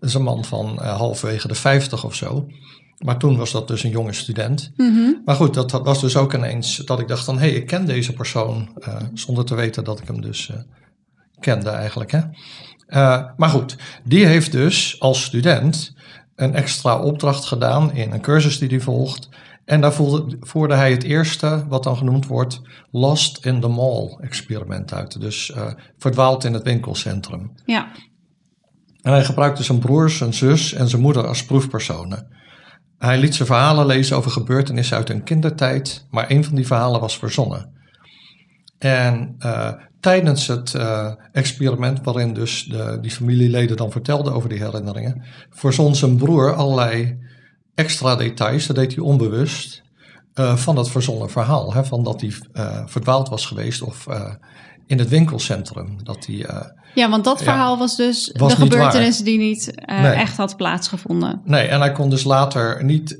is 0.01 0.15
een 0.15 0.23
man 0.23 0.45
van 0.45 0.79
uh, 0.81 0.97
halfwege 0.97 1.49
de 1.49 1.55
50 1.55 2.05
of 2.05 2.15
zo. 2.15 2.47
Maar 3.05 3.19
toen 3.19 3.37
was 3.37 3.53
dat 3.53 3.69
dus 3.69 3.83
een 3.83 3.91
jonge 3.91 4.13
student. 4.13 4.73
Mm 4.77 4.95
-hmm. 4.95 5.23
Maar 5.25 5.37
goed, 5.37 5.55
dat, 5.55 5.71
dat, 5.71 5.85
was 5.85 6.01
dus 6.01 6.17
ook 6.17 6.35
ineens 6.35 6.77
dat 6.77 7.01
ik 7.01 7.09
dacht 7.09 7.25
van... 7.25 7.39
hé, 7.39 7.49
hey, 7.49 7.57
ik 7.57 7.67
ken 7.67 7.87
deze 7.87 8.13
persoon, 8.13 8.69
uh, 8.79 8.97
zonder 9.15 9.45
te 9.45 9.55
weten 9.55 9.85
dat 9.85 10.01
ik 10.01 10.07
hem 10.07 10.21
dus 10.21 10.51
kende 11.41 11.71
eigenlijk. 11.71 12.11
Hè? 12.11 12.21
Uh, 12.89 13.25
maar 13.37 13.49
goed, 13.49 13.77
die 14.05 14.27
heeft 14.27 14.53
dus 14.53 15.01
als 15.01 15.25
student 15.25 15.95
een 16.35 16.55
extra 16.55 16.99
opdracht 16.99 17.45
gedaan 17.45 17.93
in 17.93 18.13
een 18.13 18.21
cursus 18.21 18.59
die 18.59 18.69
hij 18.69 18.81
volgt. 18.81 19.29
En 19.65 19.81
daar 19.81 19.93
voerde, 19.93 20.37
voerde 20.41 20.75
hij 20.75 20.91
het 20.91 21.03
eerste, 21.03 21.65
wat 21.69 21.83
dan 21.83 21.97
genoemd 21.97 22.27
wordt, 22.27 22.61
Lost 22.91 23.45
in 23.45 23.61
the 23.61 23.69
Mall 23.69 24.19
experiment 24.21 24.93
uit. 24.93 25.21
Dus 25.21 25.53
uh, 25.57 25.67
verdwaald 25.99 26.45
in 26.45 26.53
het 26.53 26.63
winkelcentrum. 26.63 27.53
Ja. 27.65 27.89
En 29.03 29.13
hij 29.13 29.25
gebruikte 29.25 29.63
zijn 29.63 29.79
broers, 29.79 30.17
zijn 30.17 30.35
zus 30.35 30.73
en 30.73 30.89
zijn 30.89 31.03
moeder 31.03 31.27
als 31.27 31.45
proefpersonen. 31.45 32.37
Hij 32.99 33.19
liet 33.19 33.35
ze 33.35 33.45
verhalen 33.45 33.87
lezen 33.87 34.17
over 34.17 34.31
gebeurtenissen 34.31 34.97
uit 34.97 35.09
hun 35.09 35.23
kindertijd, 35.23 36.07
maar 36.11 36.31
een 36.31 36.45
van 36.45 36.55
die 36.55 36.67
verhalen 36.67 37.01
was 37.01 37.19
verzonnen. 37.19 37.75
En 38.79 39.35
uh, 39.39 39.73
tijdens 40.01 40.47
het 40.47 40.73
uh, 40.73 41.13
experiment, 41.33 42.01
waarin 42.03 42.35
dus 42.35 42.65
de, 42.65 42.99
die 43.01 43.11
familieleden 43.11 43.77
dan 43.77 43.91
vertelden 43.91 44.33
over 44.33 44.49
die 44.49 44.65
herinneringen, 44.65 45.23
verzon 45.51 45.95
zijn 45.95 46.17
broer 46.17 46.55
allerlei 46.55 47.19
extra 47.75 48.17
details, 48.17 48.67
dat 48.67 48.77
deed 48.77 48.95
hij 48.95 49.05
onbewust, 49.05 49.83
uh, 50.35 50.57
van 50.57 50.75
dat 50.75 50.91
verzonnen 50.91 51.31
verhaal. 51.31 51.75
Hè, 51.75 51.85
van 51.85 52.05
dat 52.05 52.21
hij 52.21 52.33
uh, 52.53 52.87
verdwaald 52.87 53.29
was 53.29 53.47
geweest 53.47 53.83
of 53.83 54.07
in 54.87 54.99
het 54.99 55.09
winkelcentrum. 55.09 56.05
Dat 56.05 56.27
hij, 56.27 56.47
ja, 56.97 57.11
want 57.11 57.25
dat 57.25 57.43
verhaal 57.43 57.73
ja, 57.73 57.79
was 57.79 57.97
dus 57.97 58.31
was 58.37 58.55
de 58.55 58.61
gebeurtenis 58.61 59.19
die 59.19 59.39
niet 59.39 59.73
nee. 59.87 60.11
echt 60.11 60.37
had 60.37 60.57
plaatsgevonden. 60.57 61.41
Nee, 61.45 61.67
en 61.67 61.81
hij 61.81 61.93
kon 61.93 62.11
dus 62.11 62.25
later 62.25 62.85
niet, 62.85 63.17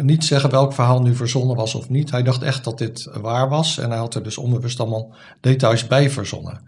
niet 0.00 0.24
zeggen 0.24 0.50
welk 0.50 0.72
verhaal 0.72 1.02
nu 1.02 1.14
verzonnen 1.14 1.56
was 1.56 1.74
of 1.74 1.88
niet. 1.88 2.10
Hij 2.10 2.22
dacht 2.22 2.42
echt 2.42 2.64
dat 2.64 2.78
dit 2.78 3.08
waar 3.20 3.48
was 3.48 3.78
en 3.78 3.90
hij 3.90 3.98
had 3.98 4.14
er 4.14 4.22
dus 4.22 4.38
onbewust 4.38 4.80
allemaal 4.80 5.14
details 5.40 5.86
bij 5.86 6.10
verzonnen. 6.10 6.60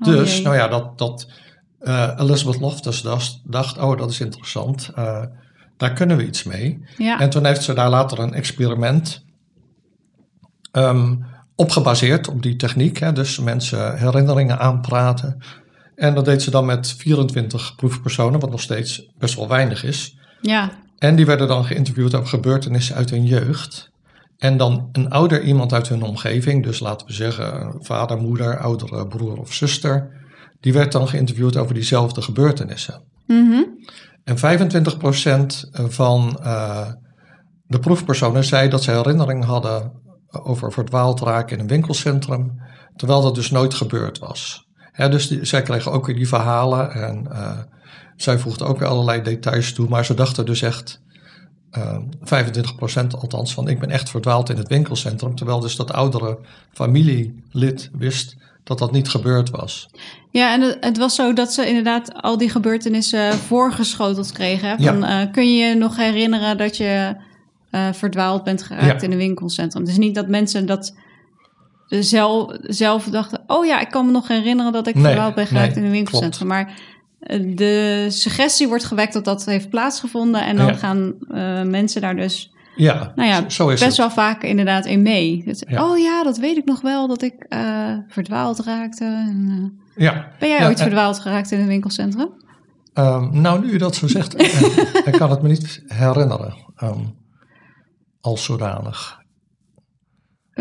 Oh, 0.00 0.06
Dus, 0.06 0.34
jee. 0.34 0.42
nou 0.42 0.56
ja, 0.56 0.68
dat, 0.68 0.98
dat 0.98 1.26
uh, 1.82 2.10
Elizabeth 2.18 2.60
Loftus 2.60 3.02
dacht, 3.02 3.40
dacht, 3.44 3.78
oh 3.78 3.98
dat 3.98 4.10
is 4.10 4.20
interessant, 4.20 4.90
daar 5.76 5.92
kunnen 5.92 6.16
we 6.16 6.26
iets 6.26 6.42
mee. 6.42 6.84
Ja. 6.96 7.20
En 7.20 7.30
toen 7.30 7.46
heeft 7.46 7.62
ze 7.62 7.72
daar 7.72 7.90
later 7.90 8.18
een 8.18 8.34
experiment 8.34 9.24
um, 10.72 11.24
op 11.54 11.70
gebaseerd, 11.70 12.28
op 12.28 12.42
die 12.42 12.56
techniek. 12.56 12.98
Hè, 12.98 13.12
dus 13.12 13.38
mensen 13.38 13.98
herinneringen 13.98 14.58
aanpraten. 14.58 15.38
En 16.00 16.14
dat 16.14 16.24
deed 16.24 16.42
ze 16.42 16.50
dan 16.50 16.66
met 16.66 16.94
24 16.98 17.74
proefpersonen, 17.74 18.40
wat 18.40 18.50
nog 18.50 18.60
steeds 18.60 19.06
best 19.18 19.34
wel 19.34 19.48
weinig 19.48 19.84
is. 19.84 20.16
Ja. 20.40 20.70
En 20.98 21.16
die 21.16 21.26
werden 21.26 21.48
dan 21.48 21.64
geïnterviewd 21.64 22.14
over 22.14 22.28
gebeurtenissen 22.28 22.94
uit 22.94 23.10
hun 23.10 23.24
jeugd. 23.24 23.90
En 24.38 24.56
dan 24.56 24.88
een 24.92 25.10
ouder 25.10 25.42
iemand 25.42 25.72
uit 25.72 25.88
hun 25.88 26.02
omgeving, 26.02 26.64
dus 26.64 26.78
laten 26.78 27.06
we 27.06 27.12
zeggen 27.12 27.76
vader, 27.78 28.18
moeder, 28.18 28.58
oudere 28.58 29.06
broer 29.06 29.38
of 29.38 29.52
zuster, 29.52 30.10
die 30.60 30.72
werd 30.72 30.92
dan 30.92 31.08
geïnterviewd 31.08 31.56
over 31.56 31.74
diezelfde 31.74 32.22
gebeurtenissen. 32.22 33.02
Mm 33.26 33.50
-hmm. 33.50 33.66
En 34.24 34.36
25% 34.36 34.40
van 35.88 36.38
uh, 36.42 36.86
de 37.66 37.78
proefpersonen 37.78 38.44
zei 38.44 38.68
dat 38.68 38.82
ze 38.82 38.90
herinnering 38.90 39.44
hadden 39.44 39.92
over 40.28 40.72
verdwaald 40.72 41.20
raken 41.20 41.56
in 41.56 41.62
een 41.62 41.68
winkelcentrum, 41.68 42.62
terwijl 42.96 43.22
dat 43.22 43.34
dus 43.34 43.50
nooit 43.50 43.74
gebeurd 43.74 44.18
was. 44.18 44.68
He, 45.00 45.08
dus 45.08 45.28
die, 45.28 45.44
zij 45.44 45.62
kregen 45.62 45.92
ook 45.92 46.06
weer 46.06 46.16
die 46.16 46.28
verhalen 46.28 46.92
en 46.92 47.26
uh, 47.32 47.58
zij 48.16 48.38
voegden 48.38 48.66
ook 48.66 48.78
weer 48.78 48.88
allerlei 48.88 49.22
details 49.22 49.72
toe, 49.72 49.88
maar 49.88 50.04
ze 50.04 50.14
dachten 50.14 50.46
dus 50.46 50.62
echt 50.62 51.00
uh, 51.78 51.96
25% 53.04 53.06
althans 53.20 53.54
van 53.54 53.68
ik 53.68 53.78
ben 53.78 53.90
echt 53.90 54.10
verdwaald 54.10 54.50
in 54.50 54.56
het 54.56 54.68
winkelcentrum. 54.68 55.34
Terwijl 55.34 55.60
dus 55.60 55.76
dat 55.76 55.92
oudere 55.92 56.38
familielid 56.72 57.90
wist 57.92 58.36
dat 58.64 58.78
dat 58.78 58.92
niet 58.92 59.08
gebeurd 59.08 59.50
was. 59.50 59.88
Ja, 60.30 60.52
en 60.52 60.76
het 60.80 60.98
was 60.98 61.14
zo 61.14 61.32
dat 61.32 61.52
ze 61.52 61.68
inderdaad 61.68 62.12
al 62.14 62.38
die 62.38 62.50
gebeurtenissen 62.50 63.34
voorgeschoteld 63.34 64.32
kregen. 64.32 64.68
Hè? 64.68 64.76
Van, 64.84 65.00
ja. 65.00 65.24
uh, 65.24 65.32
kun 65.32 65.56
je 65.56 65.66
je 65.66 65.74
nog 65.74 65.96
herinneren 65.96 66.58
dat 66.58 66.76
je 66.76 67.14
uh, 67.70 67.92
verdwaald 67.92 68.44
bent 68.44 68.62
geraakt 68.62 69.00
ja. 69.00 69.06
in 69.06 69.12
een 69.12 69.18
winkelcentrum? 69.18 69.82
Het 69.82 69.90
is 69.90 69.98
niet 69.98 70.14
dat 70.14 70.28
mensen 70.28 70.66
dat 70.66 70.94
zelf, 72.00 72.56
zelf 72.62 73.04
dachten... 73.04 73.40
oh 73.46 73.66
ja, 73.66 73.80
ik 73.80 73.90
kan 73.90 74.06
me 74.06 74.12
nog 74.12 74.28
herinneren 74.28 74.72
dat 74.72 74.86
ik 74.86 74.94
nee, 74.94 75.04
verdwaald 75.04 75.34
ben 75.34 75.46
geraakt 75.46 75.68
nee, 75.74 75.78
in 75.78 75.84
een 75.84 75.90
winkelcentrum. 75.90 76.48
Klopt. 76.48 76.66
Maar 76.66 76.78
de 77.54 78.06
suggestie 78.08 78.68
wordt 78.68 78.84
gewekt 78.84 79.12
dat 79.12 79.24
dat 79.24 79.44
heeft 79.44 79.68
plaatsgevonden. 79.70 80.44
En 80.44 80.56
dan 80.56 80.66
ja. 80.66 80.72
gaan 80.74 81.14
uh, 81.30 81.62
mensen 81.62 82.00
daar 82.00 82.16
dus 82.16 82.52
Ja, 82.76 83.12
nou 83.14 83.28
ja, 83.28 83.48
zo- 83.48 83.68
is 83.68 83.78
best 83.80 83.84
het. 83.84 83.96
wel 83.96 84.10
vaak 84.10 84.42
inderdaad 84.42 84.86
in 84.86 85.02
mee. 85.02 85.44
Ja. 85.68 85.88
Oh 85.90 85.98
ja, 85.98 86.22
dat 86.22 86.38
weet 86.38 86.56
ik 86.56 86.64
nog 86.64 86.80
wel, 86.80 87.08
dat 87.08 87.22
ik 87.22 87.46
eh, 87.48 87.94
verdwaald 88.08 88.58
raakte. 88.60 89.04
En, 89.04 89.48
eh, 89.94 90.02
Ja. 90.04 90.28
ben 90.38 90.48
jij 90.48 90.58
Ja, 90.58 90.66
ooit 90.66 90.76
en- 90.78 90.82
verdwaald 90.84 91.18
geraakt 91.18 91.50
in 91.50 91.60
een 91.60 91.66
winkelcentrum? 91.66 92.28
Ehm, 92.94 93.40
nou, 93.40 93.60
nu 93.64 93.72
je 93.72 93.78
dat 93.78 93.94
zo 93.96 94.06
zegt, 94.08 94.34
eh, 94.34 94.62
ik 95.12 95.12
kan 95.12 95.30
het 95.30 95.42
me 95.42 95.48
niet 95.48 95.82
herinneren. 95.86 96.54
ehm, 96.76 97.00
als 98.20 98.44
zodanig. 98.44 99.19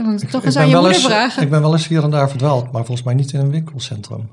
Ik 0.08 0.30
toch 0.30 0.44
eens 0.44 0.54
ben 0.54 0.64
aan 0.64 0.70
je 0.70 0.74
wel 0.74 0.84
moeder 0.84 1.02
eens- 1.02 1.06
vragen. 1.12 1.44
Ik 1.44 1.50
ben 1.50 1.62
wel 1.62 1.72
eens 1.74 1.88
hier 1.88 2.04
en 2.04 2.10
daar 2.10 2.30
verdwaald, 2.30 2.72
maar 2.72 2.86
volgens 2.86 3.04
mij 3.06 3.16
niet 3.16 3.32
in 3.34 3.40
een 3.40 3.50
winkelcentrum. 3.52 4.30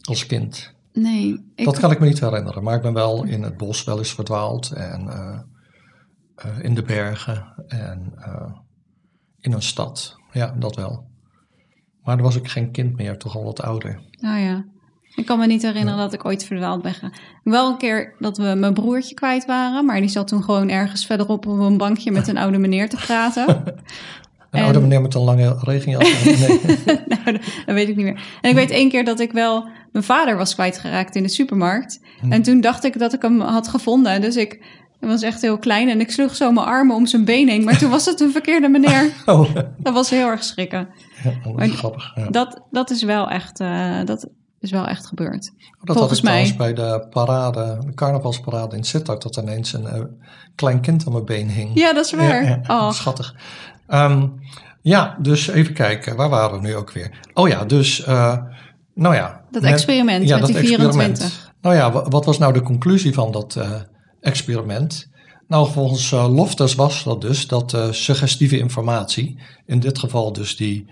Als 0.00 0.26
kind. 0.26 0.74
Nee, 0.92 1.44
ik, 1.54 1.64
Dat 1.64 1.78
kan 1.78 1.90
ik 1.90 2.00
me 2.00 2.06
niet 2.06 2.20
herinneren, 2.20 2.62
maar 2.62 2.76
ik 2.76 2.82
ben 2.82 2.92
wel 2.92 3.24
in 3.24 3.42
het 3.42 3.56
bos 3.56 3.84
wel 3.84 3.98
eens 3.98 4.14
verdwaald. 4.14 4.70
En 4.70 5.08
eh, 5.08 5.38
eh, 6.34 6.64
in 6.64 6.74
de 6.74 6.82
bergen 6.82 7.54
en 7.68 8.12
eh, 8.16 8.52
in 9.40 9.52
een 9.52 9.62
stad. 9.62 10.16
Ja, 10.32 10.54
dat 10.58 10.76
wel. 10.76 11.08
Maar 12.02 12.16
dan 12.16 12.24
was 12.24 12.36
ik 12.36 12.48
geen 12.48 12.70
kind 12.70 12.96
meer, 12.96 13.18
toch 13.18 13.36
al 13.36 13.44
wat 13.44 13.62
ouder. 13.62 14.00
nou 14.20 14.38
ja. 14.40 14.64
Ik 15.14 15.26
kan 15.26 15.38
me 15.38 15.46
niet 15.46 15.62
herinneren 15.62 15.98
dat 15.98 16.12
ik 16.12 16.24
ooit 16.24 16.44
verdwaald 16.44 16.82
ben 16.82 16.92
gegaan. 16.94 17.12
Wel 17.44 17.70
een 17.70 17.76
keer 17.78 18.14
dat 18.18 18.36
we 18.36 18.54
mijn 18.56 18.74
broertje 18.74 19.14
kwijt 19.14 19.44
waren, 19.46 19.84
maar 19.84 20.00
die 20.00 20.08
zat 20.08 20.28
toen 20.28 20.42
gewoon 20.44 20.68
ergens 20.68 21.06
verderop 21.06 21.46
op 21.46 21.60
een 21.60 21.76
bankje 21.76 22.10
met 22.10 22.28
een 22.28 22.36
oude 22.38 22.58
meneer 22.58 22.88
te 22.88 22.96
praten. 22.96 23.64
Een 24.50 24.58
En- 24.58 24.64
oude 24.64 24.80
meneer 24.80 25.00
met 25.02 25.14
een 25.14 25.20
lange 25.20 25.56
regenjas. 25.60 26.24
Nee. 26.24 27.00
nou, 27.06 27.32
dat, 27.66 27.74
weet 27.74 27.88
ik 27.88 27.96
niet 27.96 28.04
meer. 28.04 28.20
En 28.40 28.50
ik 28.50 28.56
weet 28.56 28.70
één 28.70 28.88
keer 28.88 29.04
dat 29.04 29.20
ik 29.20 29.32
wel... 29.32 29.68
Mijn 29.92 30.04
vader 30.04 30.36
was 30.36 30.54
kwijtgeraakt 30.54 31.16
in 31.16 31.22
de 31.22 31.28
supermarkt. 31.28 32.00
Hm. 32.20 32.32
En 32.32 32.42
toen 32.42 32.60
dacht 32.60 32.84
ik 32.84 32.98
dat 32.98 33.12
ik 33.12 33.22
hem 33.22 33.40
had 33.40 33.68
gevonden. 33.68 34.20
Dus 34.20 34.36
ik 34.36 34.64
was 35.00 35.22
echt 35.22 35.40
heel 35.42 35.58
klein 35.58 35.88
en 35.88 36.00
ik 36.00 36.10
sloeg 36.10 36.34
zo 36.36 36.52
mijn 36.52 36.66
armen 36.66 36.96
om 36.96 37.06
zijn 37.06 37.24
been 37.24 37.48
heen. 37.48 37.64
Maar 37.64 37.78
toen 37.78 37.90
was 37.90 38.06
het 38.06 38.20
een 38.20 38.32
verkeerde 38.32 38.68
meneer. 38.68 39.12
Oh, 39.26 39.54
Dat 39.78 39.94
was 39.94 40.10
heel 40.10 40.26
erg 40.28 40.44
schrikken. 40.44 40.88
ja, 41.22 41.32
dat 41.44 41.52
Maar- 41.56 41.68
grappig. 41.68 42.12
Ja. 42.14 42.26
Dat, 42.26 42.60
dat, 42.70 42.90
is 42.90 43.02
wel 43.02 43.28
echt, 43.30 43.60
eh, 43.60 44.04
dat 44.04 44.28
is 44.60 44.70
wel 44.70 44.86
echt 44.86 45.06
gebeurd. 45.06 45.50
Dat 45.84 45.96
volgens 45.96 46.08
had 46.08 46.18
ik 46.18 46.24
mij. 46.24 46.44
trouwens 46.52 46.56
bij 46.56 46.72
de 47.00 47.06
parade, 47.10 47.78
de 47.86 47.94
carnavalsparade 47.94 48.76
in 48.76 48.84
Sittard, 48.84 49.22
dat 49.22 49.36
ineens 49.36 49.72
een 49.72 49.86
eh, 49.86 50.00
klein 50.54 50.80
kind 50.80 51.06
aan 51.06 51.12
mijn 51.12 51.24
been 51.24 51.48
hing. 51.50 51.70
Ja, 51.74 51.92
dat 51.92 52.04
is 52.04 52.12
waar. 52.12 52.44
Ja, 52.44 52.60
Oh, 52.66 52.90
schattig. 52.92 53.34
Ehm, 53.90 54.26
ja, 54.82 55.16
dus 55.20 55.48
even 55.48 55.74
kijken, 55.74 56.16
waar 56.16 56.28
waren 56.28 56.60
we 56.60 56.66
nu 56.66 56.74
ook 56.74 56.92
weer? 56.92 57.20
Oh 57.34 57.48
ja, 57.48 57.64
dus, 57.64 58.04
eh, 58.04 58.36
nou 58.94 59.14
ja. 59.14 59.40
dat 59.50 59.62
met- 59.62 59.72
experiment 59.72 60.28
ja, 60.28 60.36
met 60.36 60.40
dat 60.46 60.48
die 60.56 60.58
experiment. 60.58 60.96
24. 61.18 61.52
Nou 61.60 61.74
ja, 61.74 61.92
wa- 61.92 62.08
wat 62.08 62.24
was 62.24 62.38
nou 62.38 62.52
de 62.52 62.62
conclusie 62.62 63.12
van 63.14 63.32
dat 63.32 63.56
eh, 63.56 63.70
experiment? 64.20 65.08
Nou, 65.48 65.70
volgens 65.72 66.12
eh, 66.12 66.34
Loftus 66.34 66.74
was 66.74 67.04
dat 67.04 67.20
dus 67.20 67.46
dat 67.46 67.76
suggestieve 67.90 68.58
informatie, 68.58 69.40
in 69.66 69.80
dit 69.80 69.98
geval 69.98 70.32
dus 70.32 70.56
die 70.56 70.90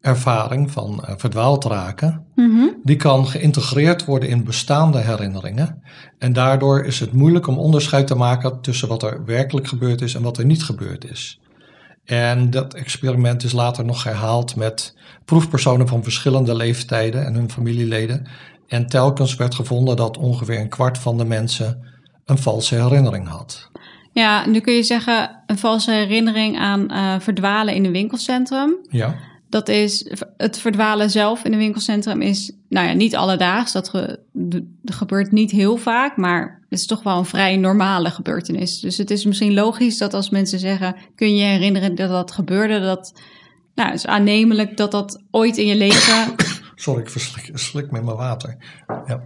ervaring 0.00 0.70
van 0.70 1.04
verdwaald 1.16 1.64
raken, 1.64 2.26
Mhm. 2.34 2.66
die 2.82 2.96
kan 2.96 3.26
geïntegreerd 3.26 4.04
worden 4.04 4.28
in 4.28 4.44
bestaande 4.44 4.98
herinneringen. 4.98 5.82
En 6.18 6.32
daardoor 6.32 6.84
is 6.84 7.00
het 7.00 7.12
moeilijk 7.12 7.46
om 7.46 7.58
onderscheid 7.58 8.06
te 8.06 8.14
maken 8.14 8.60
tussen 8.60 8.88
wat 8.88 9.02
er 9.02 9.24
werkelijk 9.24 9.68
gebeurd 9.68 10.00
is 10.00 10.14
en 10.14 10.22
wat 10.22 10.38
er 10.38 10.44
niet 10.44 10.62
gebeurd 10.64 11.10
is. 11.10 11.40
En 12.06 12.50
dat 12.50 12.74
experiment 12.74 13.42
is 13.42 13.52
later 13.52 13.84
nog 13.84 14.04
herhaald 14.04 14.56
met 14.56 14.94
proefpersonen 15.24 15.88
van 15.88 16.02
verschillende 16.02 16.54
leeftijden 16.54 17.26
en 17.26 17.34
hun 17.34 17.50
familieleden. 17.50 18.26
En 18.68 18.86
telkens 18.86 19.36
werd 19.36 19.54
gevonden 19.54 19.96
dat 19.96 20.16
ongeveer 20.16 20.60
een 20.60 20.68
kwart 20.68 20.98
van 20.98 21.18
de 21.18 21.24
mensen 21.24 21.82
een 22.24 22.38
valse 22.38 22.74
herinnering 22.74 23.28
had. 23.28 23.70
Ja, 24.12 24.46
nu 24.48 24.60
kun 24.60 24.74
je 24.74 24.82
zeggen 24.82 25.42
een 25.46 25.58
valse 25.58 25.92
herinnering 25.92 26.58
aan 26.58 26.90
eh, 26.90 27.14
verdwalen 27.20 27.74
in 27.74 27.84
een 27.84 27.92
winkelcentrum. 27.92 28.76
Ja, 28.90 29.14
Dat 29.48 29.68
is 29.68 30.12
het 30.36 30.58
verdwalen 30.58 31.10
zelf 31.10 31.44
in 31.44 31.52
een 31.52 31.58
winkelcentrum 31.58 32.22
is, 32.22 32.52
nou 32.68 32.86
ja, 32.86 32.92
niet 32.92 33.16
alledaags. 33.16 33.72
Dat 33.72 33.88
ge- 33.88 34.18
gebeurt 34.84 35.32
niet 35.32 35.50
heel 35.50 35.76
vaak, 35.76 36.16
maar 36.16 36.62
het 36.68 36.78
is 36.78 36.86
toch 36.86 37.02
wel 37.02 37.18
een 37.18 37.24
vrij 37.24 37.56
normale 37.56 38.10
gebeurtenis. 38.10 38.80
Dus 38.80 38.96
het 38.96 39.10
is 39.10 39.24
misschien 39.24 39.54
logisch 39.54 39.98
dat 39.98 40.14
als 40.14 40.30
mensen 40.30 40.58
zeggen: 40.58 40.96
kun 41.14 41.30
je 41.30 41.36
je 41.36 41.50
herinneren 41.50 41.94
dat 41.94 42.08
dat 42.08 42.32
gebeurde? 42.32 42.80
Dat 42.80 43.20
nou, 43.74 43.92
is 43.92 44.06
aannemelijk 44.06 44.76
dat 44.76 44.90
dat 44.90 45.22
ooit 45.30 45.56
in 45.56 45.66
je 45.66 45.76
leven, 45.76 46.34
sorry, 46.74 47.00
ik 47.02 47.10
verslik 47.10 47.50
slik 47.52 47.90
met 47.90 48.04
mijn 48.04 48.16
water. 48.16 48.56
Ja. 49.06 49.20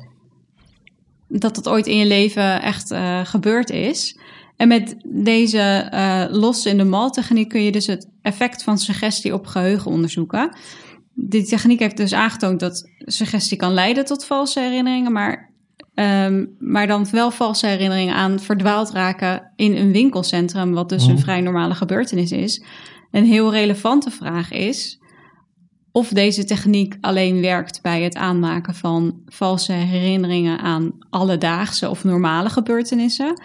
dat 1.28 1.54
dat 1.54 1.68
ooit 1.68 1.86
in 1.86 1.96
je 1.96 2.06
leven 2.06 2.62
echt 2.62 2.90
eh, 2.90 3.20
gebeurd 3.24 3.70
is. 3.70 4.18
En 4.60 4.68
met 4.68 4.96
deze 5.04 5.58
eh 5.90 6.24
los 6.30 6.66
in 6.66 6.76
de 6.76 6.84
mal 6.84 7.10
techniek 7.10 7.48
kun 7.48 7.62
je 7.62 7.72
dus 7.72 7.86
het 7.86 8.10
effect 8.22 8.62
van 8.62 8.78
suggestie 8.78 9.34
op 9.34 9.46
geheugen 9.46 9.90
onderzoeken. 9.90 10.56
Die 11.14 11.44
techniek 11.44 11.78
heeft 11.78 11.96
dus 11.96 12.12
aangetoond 12.12 12.60
dat 12.60 12.90
suggestie 12.98 13.56
kan 13.56 13.72
leiden 13.72 14.04
tot 14.04 14.24
valse 14.24 14.60
herinneringen, 14.60 15.12
maar, 15.12 15.52
ehm, 15.94 16.46
maar 16.58 16.86
dan 16.86 17.06
wel 17.10 17.30
valse 17.30 17.66
herinneringen 17.66 18.14
aan 18.14 18.40
verdwaald 18.40 18.90
raken 18.90 19.52
in 19.56 19.76
een 19.76 19.92
winkelcentrum, 19.92 20.72
wat 20.72 20.88
dus 20.88 21.06
een 21.06 21.12
Mhm. 21.12 21.22
vrij 21.22 21.40
normale 21.40 21.74
gebeurtenis 21.74 22.32
is. 22.32 22.64
Een 23.10 23.24
heel 23.24 23.52
relevante 23.52 24.10
vraag 24.10 24.50
is 24.52 24.98
of 25.92 26.08
deze 26.08 26.44
techniek 26.44 26.96
alleen 27.00 27.40
werkt 27.40 27.82
bij 27.82 28.02
het 28.02 28.16
aanmaken 28.16 28.74
van 28.74 29.22
valse 29.26 29.72
herinneringen 29.72 30.58
aan 30.58 30.92
alledaagse 31.10 31.90
of 31.90 32.04
normale 32.04 32.48
gebeurtenissen. 32.50 33.42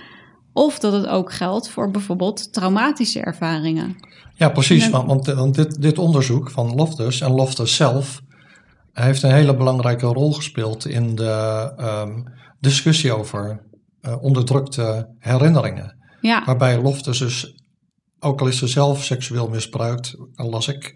Of 0.58 0.80
dat 0.80 0.94
het 0.94 1.08
ook 1.08 1.34
geldt 1.34 1.70
voor 1.70 1.92
bijvoorbeeld 1.92 2.54
traumatische 2.54 3.20
ervaringen. 3.20 3.96
Ja, 4.36 4.50
precies. 4.50 4.90
Want, 4.90 5.08
want, 5.08 5.26
want 5.26 5.56
dit, 5.56 5.82
dit 5.82 5.98
onderzoek 5.98 6.52
van 6.52 6.76
Loftus 6.76 7.22
en 7.22 7.32
Loftus 7.32 7.76
zelf 7.76 8.22
heeft 8.94 9.24
een 9.24 9.32
hele 9.34 9.56
belangrijke 9.56 10.06
rol 10.06 10.34
gespeeld 10.34 10.88
in 10.88 11.16
de 11.16 11.74
ehm, 11.78 12.22
discussie 12.60 13.14
over 13.14 13.62
eh, 14.02 14.24
onderdrukte 14.24 15.10
herinneringen. 15.20 15.96
Ja, 16.22 16.44
Waarbij 16.46 16.82
Loftus 16.82 17.18
dus, 17.18 17.56
ook 18.20 18.42
al 18.42 18.48
is 18.48 18.58
ze 18.58 18.68
zelf 18.68 19.04
seksueel 19.04 19.50
misbruikt, 19.50 20.16
las 20.36 20.68
ik, 20.68 20.94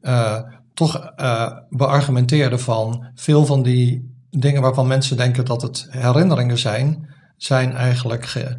eh, 0.00 0.40
toch 0.74 0.96
eh, 1.16 1.50
beargumenteerde 1.68 2.58
van 2.58 3.06
veel 3.14 3.46
van 3.46 3.62
die 3.62 4.14
dingen 4.30 4.62
waarvan 4.62 4.86
mensen 4.86 5.16
denken 5.16 5.44
dat 5.44 5.62
het 5.62 5.86
herinneringen 5.90 6.58
zijn, 6.58 7.12
zijn 7.36 7.72
eigenlijk 7.74 8.26
ge- 8.26 8.56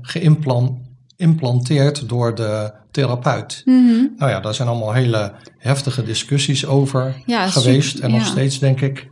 geïmplanteerd 1.18 2.10
door 2.10 2.36
de 2.36 2.74
therapeut. 2.92 3.62
Mhm. 3.66 4.08
Nou 4.18 4.32
ja, 4.32 4.40
daar 4.40 4.54
zijn 4.54 4.68
allemaal 4.68 4.94
hele 4.94 5.34
heftige 5.58 6.04
discussies 6.04 6.66
over 6.66 7.16
Ja, 7.26 7.48
geweest 7.48 7.90
super, 7.90 8.04
en 8.06 8.12
nog 8.12 8.20
ja. 8.22 8.26
steeds, 8.28 8.60
denk 8.60 8.82
ik. 8.82 9.08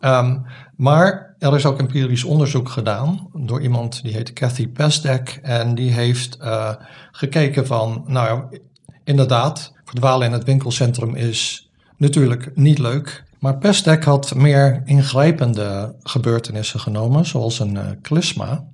Ehm, 0.00 0.38
maar 0.76 1.34
er 1.38 1.54
is 1.54 1.66
ook 1.66 1.78
empirisch 1.78 2.24
onderzoek 2.24 2.68
gedaan 2.68 3.28
door 3.34 3.62
iemand 3.62 4.02
die 4.02 4.12
heet 4.12 4.32
Cathy 4.32 4.68
Pesdek. 4.68 5.38
En 5.42 5.74
die 5.74 5.90
heeft 5.92 6.36
eh, 6.36 6.74
gekeken 7.10 7.66
van, 7.66 8.04
nou 8.06 8.26
ja, 8.28 8.58
inderdaad, 9.04 9.72
verdwalen 9.84 10.26
in 10.26 10.32
het 10.32 10.44
winkelcentrum 10.44 11.14
is 11.14 11.70
natuurlijk 11.96 12.50
niet 12.54 12.78
leuk. 12.78 13.24
Maar 13.38 13.58
Pesdek 13.58 14.04
had 14.04 14.34
meer 14.34 14.82
ingrijpende 14.84 15.94
gebeurtenissen 16.02 16.80
genomen, 16.80 17.26
zoals 17.26 17.58
een 17.60 17.76
eh, 17.76 17.86
klisma. 18.02 18.64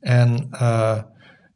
En 0.00 0.46
eh, 0.50 0.98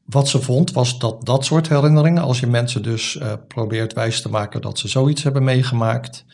wat 0.04 0.28
ze 0.28 0.42
vond 0.42 0.72
was 0.72 0.98
dat 0.98 1.26
dat 1.26 1.44
soort 1.44 1.68
herinneringen, 1.68 2.22
als 2.22 2.40
je 2.40 2.46
mensen 2.46 2.82
dus 2.82 3.18
eh, 3.18 3.32
probeert 3.48 3.92
wijs 3.92 4.22
te 4.22 4.28
maken 4.28 4.60
dat 4.60 4.78
ze 4.78 4.88
zoiets 4.88 5.22
hebben 5.22 5.44
meegemaakt, 5.44 6.24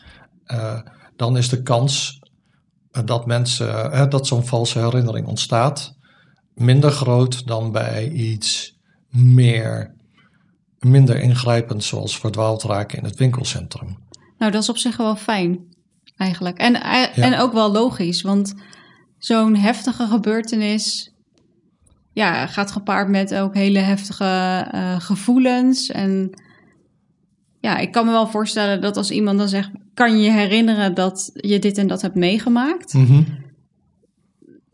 eh, 0.43 0.79
dan 1.15 1.37
is 1.37 1.49
de 1.49 1.61
kans 1.61 2.19
dat 3.05 3.25
mensen, 3.25 4.09
dat 4.09 4.27
zo'n 4.27 4.45
valse 4.45 4.79
herinnering 4.79 5.27
ontstaat, 5.27 5.97
minder 6.53 6.91
groot 6.91 7.47
dan 7.47 7.71
bij 7.71 8.09
iets 8.09 8.79
meer, 9.09 9.95
minder 10.79 11.21
ingrijpend, 11.21 11.83
zoals 11.83 12.19
verdwaald 12.19 12.63
raken 12.63 12.97
in 12.97 13.03
het 13.03 13.15
winkelcentrum. 13.15 13.97
nou 14.37 14.51
dat 14.51 14.61
is 14.61 14.69
op 14.69 14.77
zich 14.77 14.97
wel 14.97 15.15
fijn 15.15 15.59
eigenlijk. 16.17 16.57
En, 16.57 16.81
en 17.13 17.39
ook 17.39 17.53
wel 17.53 17.71
logisch, 17.71 18.21
want 18.21 18.53
zo'n 19.17 19.55
heftige 19.55 20.07
gebeurtenis 20.07 21.10
ja, 22.13 22.47
gaat 22.47 22.71
gepaard 22.71 23.07
met 23.09 23.35
ook 23.35 23.53
hele 23.53 23.79
heftige 23.79 24.67
eh, 24.71 24.99
gevoelens. 24.99 25.89
En 25.89 26.29
ja, 27.59 27.77
ik 27.77 27.91
kan 27.91 28.05
me 28.05 28.11
wel 28.11 28.27
voorstellen 28.27 28.81
dat 28.81 28.97
als 28.97 29.11
iemand 29.11 29.37
dan 29.37 29.47
zegt: 29.49 29.69
kan 29.93 30.17
je 30.17 30.23
je 30.23 30.31
herinneren 30.31 30.93
dat 30.93 31.31
je 31.33 31.59
dit 31.59 31.77
en 31.77 31.87
dat 31.87 32.01
hebt 32.01 32.15
meegemaakt? 32.15 32.93
Mhm. 32.93 33.21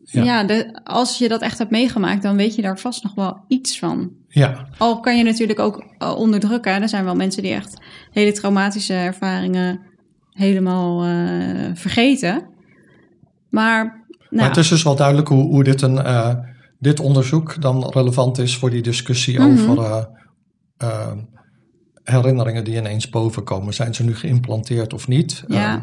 Ja, 0.03 0.23
Ja. 0.23 0.43
de, 0.43 0.79
als 0.83 1.17
je 1.17 1.27
dat 1.27 1.41
echt 1.41 1.57
hebt 1.57 1.71
meegemaakt, 1.71 2.21
dan 2.21 2.35
weet 2.35 2.55
je 2.55 2.61
daar 2.61 2.79
vast 2.79 3.03
nog 3.03 3.15
wel 3.15 3.37
iets 3.47 3.79
van. 3.79 4.11
Ja, 4.27 4.67
Al 4.77 4.99
kan 4.99 5.17
je 5.17 5.23
natuurlijk 5.23 5.59
ook 5.59 5.85
eh, 5.97 6.13
onderdrukken. 6.17 6.81
Er 6.81 6.89
zijn 6.89 7.03
wel 7.03 7.15
mensen 7.15 7.41
die 7.43 7.51
echt 7.53 7.81
hele 8.11 8.31
traumatische 8.31 8.93
ervaringen 8.93 9.79
helemaal 10.31 11.03
eh, 11.03 11.71
vergeten. 11.73 12.45
Maar, 13.49 13.83
nou, 13.83 14.25
maar 14.29 14.47
het 14.47 14.57
is 14.57 14.67
dus 14.69 14.83
wel 14.83 14.95
duidelijk 14.95 15.27
hoe, 15.27 15.43
hoe 15.43 15.63
dit 15.63 15.81
een, 15.81 15.97
dit 16.79 16.99
onderzoek 16.99 17.61
dan 17.61 17.89
relevant 17.89 18.37
is 18.37 18.57
voor 18.57 18.69
die 18.69 18.81
discussie 18.81 19.39
Mhm. 19.39 19.69
over 19.69 19.83
eh, 19.83 20.03
eh, 20.77 21.11
herinneringen 22.03 22.63
die 22.63 22.75
ineens 22.75 23.09
bovenkomen. 23.09 23.73
Zijn 23.73 23.93
ze 23.95 24.03
nu 24.03 24.15
geïmplanteerd 24.15 24.93
of 24.93 25.07
niet? 25.07 25.43
Ja. 25.47 25.75
Eh, 25.75 25.81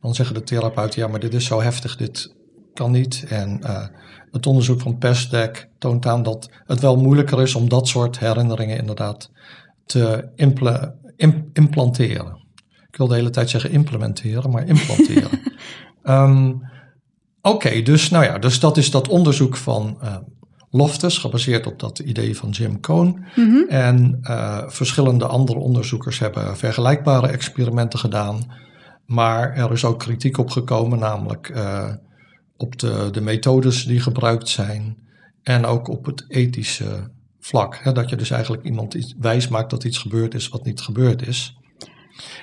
dan 0.00 0.14
zeggen 0.14 0.34
de 0.34 0.42
therapeuten, 0.42 1.00
ja, 1.02 1.08
maar 1.08 1.20
dit 1.20 1.34
is 1.34 1.44
zo 1.44 1.60
heftig, 1.62 1.96
dit 1.96 2.34
kan 2.74 2.90
niet. 2.90 3.24
En 3.28 3.58
het 4.30 4.46
onderzoek 4.46 4.80
van 4.80 4.98
PESDEC 4.98 5.68
toont 5.78 6.06
aan 6.06 6.22
dat 6.22 6.50
het 6.66 6.80
wel 6.80 6.96
moeilijker 6.96 7.42
is 7.42 7.54
om 7.54 7.68
dat 7.68 7.88
soort 7.88 8.18
herinneringen 8.18 8.78
inderdaad 8.78 9.30
te 9.86 10.30
impla- 10.34 10.94
im- 11.16 11.50
implanteren. 11.52 12.42
Ik 12.90 12.96
wil 12.96 13.06
de 13.08 13.14
hele 13.14 13.30
tijd 13.30 13.50
zeggen 13.50 13.70
implementeren, 13.70 14.50
maar 14.50 14.66
implanteren. 14.66 15.30
Ehm, 16.02 16.52
Oké, 17.42 17.82
dus, 17.82 18.10
nou 18.10 18.24
ja, 18.24 18.38
dus 18.38 18.60
dat 18.60 18.76
is 18.76 18.90
dat 18.90 19.08
onderzoek 19.08 19.56
van 19.56 19.98
Loftus, 20.76 21.18
gebaseerd 21.18 21.66
op 21.66 21.78
dat 21.80 21.98
idee 21.98 22.36
van 22.36 22.50
Jim 22.50 22.80
Cohn. 22.80 23.24
Mhm. 23.36 23.68
En 23.68 24.18
eh, 24.22 24.62
verschillende 24.66 25.26
andere 25.26 25.58
onderzoekers 25.58 26.18
hebben 26.18 26.56
vergelijkbare 26.56 27.26
experimenten 27.26 27.98
gedaan. 27.98 28.52
Maar 29.06 29.56
er 29.56 29.72
is 29.72 29.84
ook 29.84 29.98
kritiek 29.98 30.38
op 30.38 30.50
gekomen, 30.50 30.98
namelijk 30.98 31.48
eh, 31.48 31.92
op 32.56 32.78
de, 32.78 33.08
de 33.10 33.20
methodes 33.20 33.84
die 33.84 34.00
gebruikt 34.00 34.48
zijn. 34.48 34.96
En 35.42 35.64
ook 35.64 35.88
op 35.88 36.04
het 36.04 36.24
ethische 36.28 37.10
vlak. 37.40 37.78
Hè, 37.82 37.92
dat 37.92 38.10
je 38.10 38.16
dus 38.16 38.30
eigenlijk 38.30 38.62
iemand 38.64 38.94
iets 38.94 39.14
wijs 39.18 39.48
maakt 39.48 39.70
dat 39.70 39.84
iets 39.84 39.98
gebeurd 39.98 40.34
is 40.34 40.48
wat 40.48 40.64
niet 40.64 40.80
gebeurd 40.80 41.26
is. 41.26 41.56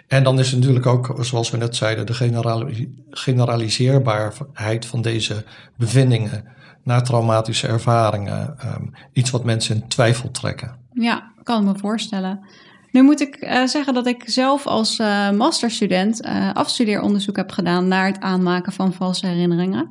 En 0.07 0.23
dan 0.23 0.39
is 0.39 0.51
natuurlijk 0.51 0.85
ook, 0.85 1.15
zoals 1.19 1.51
we 1.51 1.57
net 1.57 1.75
zeiden, 1.75 2.05
de 2.05 2.13
generali- 2.13 2.93
generaliseerbaarheid 3.09 4.85
van 4.85 5.01
deze 5.01 5.43
bevindingen 5.77 6.59
naar 6.83 7.03
traumatische 7.03 7.67
ervaringen. 7.67 8.59
ehm, 8.59 8.83
iets 9.13 9.29
wat 9.29 9.43
mensen 9.43 9.75
in 9.75 9.87
twijfel 9.87 10.31
trekken. 10.31 10.75
Ja, 10.93 11.31
kan 11.43 11.63
me 11.63 11.77
voorstellen. 11.77 12.39
Nu 12.91 13.03
moet 13.03 13.21
ik 13.21 13.35
eh, 13.35 13.65
zeggen 13.65 13.93
dat 13.93 14.07
ik 14.07 14.23
zelf 14.25 14.67
als 14.67 14.99
eh, 14.99 15.31
masterstudent 15.31 16.21
eh, 16.21 16.53
afstudeeronderzoek 16.53 17.35
heb 17.35 17.51
gedaan 17.51 17.87
naar 17.87 18.05
het 18.05 18.19
aanmaken 18.19 18.71
van 18.71 18.93
valse 18.93 19.27
herinneringen. 19.27 19.89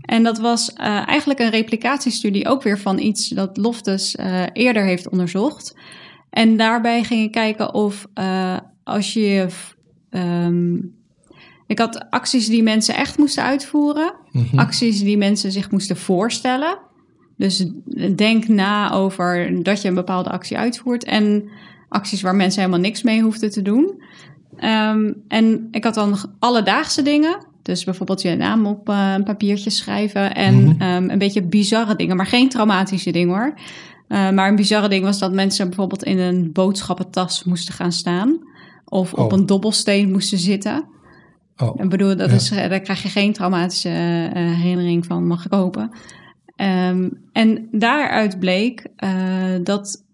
En 0.00 0.22
dat 0.22 0.38
was 0.38 0.72
eigenlijk 1.06 1.40
een 1.40 1.50
replicatiestudie 1.50 2.48
ook 2.48 2.62
weer 2.62 2.78
van 2.78 2.98
iets 2.98 3.28
dat 3.28 3.56
Loftus 3.56 4.16
eerder 4.52 4.84
heeft 4.84 5.08
onderzocht. 5.08 5.76
En 6.30 6.56
daarbij 6.56 7.04
ging 7.04 7.22
ik 7.22 7.32
kijken 7.32 7.74
of 7.74 8.06
als 8.84 9.12
je. 9.12 9.46
ehm, 10.10 10.74
ik 11.66 11.78
had 11.78 12.06
acties 12.10 12.46
die 12.48 12.62
mensen 12.62 12.94
echt 12.94 13.18
moesten 13.18 13.42
uitvoeren, 13.42 14.14
Mhm. 14.32 14.58
acties 14.58 15.00
die 15.02 15.16
mensen 15.18 15.52
zich 15.52 15.70
moesten 15.70 15.96
voorstellen. 15.96 16.78
Dus 17.36 17.66
denk 18.16 18.48
na 18.48 18.92
over 18.92 19.62
dat 19.62 19.82
je 19.82 19.88
een 19.88 19.94
bepaalde 19.94 20.30
actie 20.30 20.58
uitvoert 20.58 21.04
en 21.04 21.48
acties 21.88 22.22
waar 22.22 22.34
mensen 22.36 22.60
helemaal 22.60 22.80
niks 22.82 23.02
mee 23.02 23.22
hoefden 23.22 23.50
te 23.50 23.62
doen. 23.62 24.02
Ehm, 24.56 25.12
en 25.28 25.68
ik 25.70 25.84
had 25.84 25.94
dan 25.94 26.16
alledaagse 26.38 27.02
dingen. 27.02 27.36
Dus 27.62 27.84
bijvoorbeeld 27.84 28.22
je 28.22 28.34
naam 28.36 28.66
op 28.66 28.88
eh, 28.88 29.12
een 29.16 29.24
papiertje 29.24 29.70
schrijven. 29.70 30.34
En 30.34 30.62
Mhm. 30.64 30.80
ehm, 30.80 31.10
een 31.10 31.18
beetje 31.18 31.42
bizarre 31.42 31.96
dingen, 31.96 32.16
maar 32.16 32.26
geen 32.26 32.48
traumatische 32.48 33.10
dingen 33.10 33.34
hoor. 33.34 33.54
Eh, 34.08 34.30
maar 34.30 34.48
een 34.48 34.56
bizarre 34.56 34.88
ding 34.88 35.04
was 35.04 35.18
dat 35.18 35.32
mensen 35.32 35.66
bijvoorbeeld 35.66 36.04
in 36.04 36.18
een 36.18 36.52
boodschappentas 36.52 37.44
moesten 37.44 37.74
gaan 37.74 37.92
staan. 37.92 38.38
Of 38.84 39.12
op 39.12 39.32
Oh. 39.32 39.38
een 39.38 39.46
dobbelsteen 39.46 40.10
moesten 40.10 40.38
zitten. 40.38 40.84
Oh, 41.58 41.80
Ik 41.82 41.88
bedoel, 41.88 42.16
dat 42.16 42.30
Ja. 42.30 42.36
is, 42.36 42.50
eh, 42.50 42.68
daar 42.68 42.80
krijg 42.80 43.02
je 43.02 43.08
geen 43.08 43.32
traumatische 43.32 43.88
eh, 43.88 44.32
herinnering 44.34 45.06
van, 45.06 45.26
mag 45.26 45.44
ik 45.46 45.52
hopen. 45.52 45.90
Ehm, 46.56 47.08
en 47.32 47.68
daaruit 47.72 48.38
bleek 48.38 48.86
eh, 48.96 49.10
dat 49.62 50.04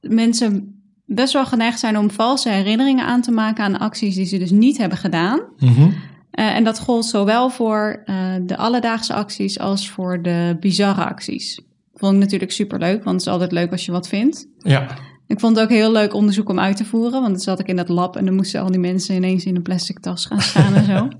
mensen 0.00 0.80
best 1.06 1.32
wel 1.32 1.46
geneigd 1.46 1.78
zijn 1.78 1.98
om 1.98 2.10
valse 2.10 2.48
herinneringen 2.48 3.06
aan 3.06 3.20
te 3.22 3.30
maken 3.30 3.64
aan 3.64 3.78
acties 3.78 4.14
die 4.14 4.24
ze 4.26 4.38
dus 4.38 4.50
niet 4.50 4.78
hebben 4.78 4.98
gedaan. 4.98 5.40
mhm. 5.58 5.88
En 6.30 6.64
dat 6.64 6.78
gold 6.80 7.04
zowel 7.04 7.50
voor 7.50 8.02
de 8.46 8.56
alledaagse 8.56 9.14
acties 9.14 9.58
als 9.58 9.90
voor 9.90 10.22
de 10.22 10.56
bizarre 10.60 11.04
acties. 11.04 11.60
Vond 11.94 12.14
ik 12.14 12.18
natuurlijk 12.20 12.52
superleuk, 12.52 13.04
want 13.04 13.16
het 13.16 13.26
is 13.26 13.32
altijd 13.32 13.52
leuk 13.52 13.70
als 13.70 13.84
je 13.84 13.92
wat 13.92 14.08
vindt. 14.08 14.46
ja. 14.58 14.86
Ik 15.26 15.40
vond 15.40 15.56
het 15.56 15.64
ook 15.64 15.70
heel 15.70 15.92
leuk 15.92 16.14
onderzoek 16.14 16.48
om 16.48 16.60
uit 16.60 16.76
te 16.76 16.84
voeren, 16.84 17.20
want 17.20 17.26
dan 17.26 17.40
zat 17.40 17.60
ik 17.60 17.66
in 17.66 17.76
dat 17.76 17.88
lab 17.88 18.16
en 18.16 18.24
dan 18.24 18.34
moesten 18.34 18.60
al 18.60 18.70
die 18.70 18.80
mensen 18.80 19.14
ineens 19.14 19.44
in 19.44 19.56
een 19.56 19.62
plastic 19.62 19.98
tas 19.98 20.26
gaan 20.26 20.40
staan 20.40 20.74
en 20.74 20.84
zo. 20.84 21.08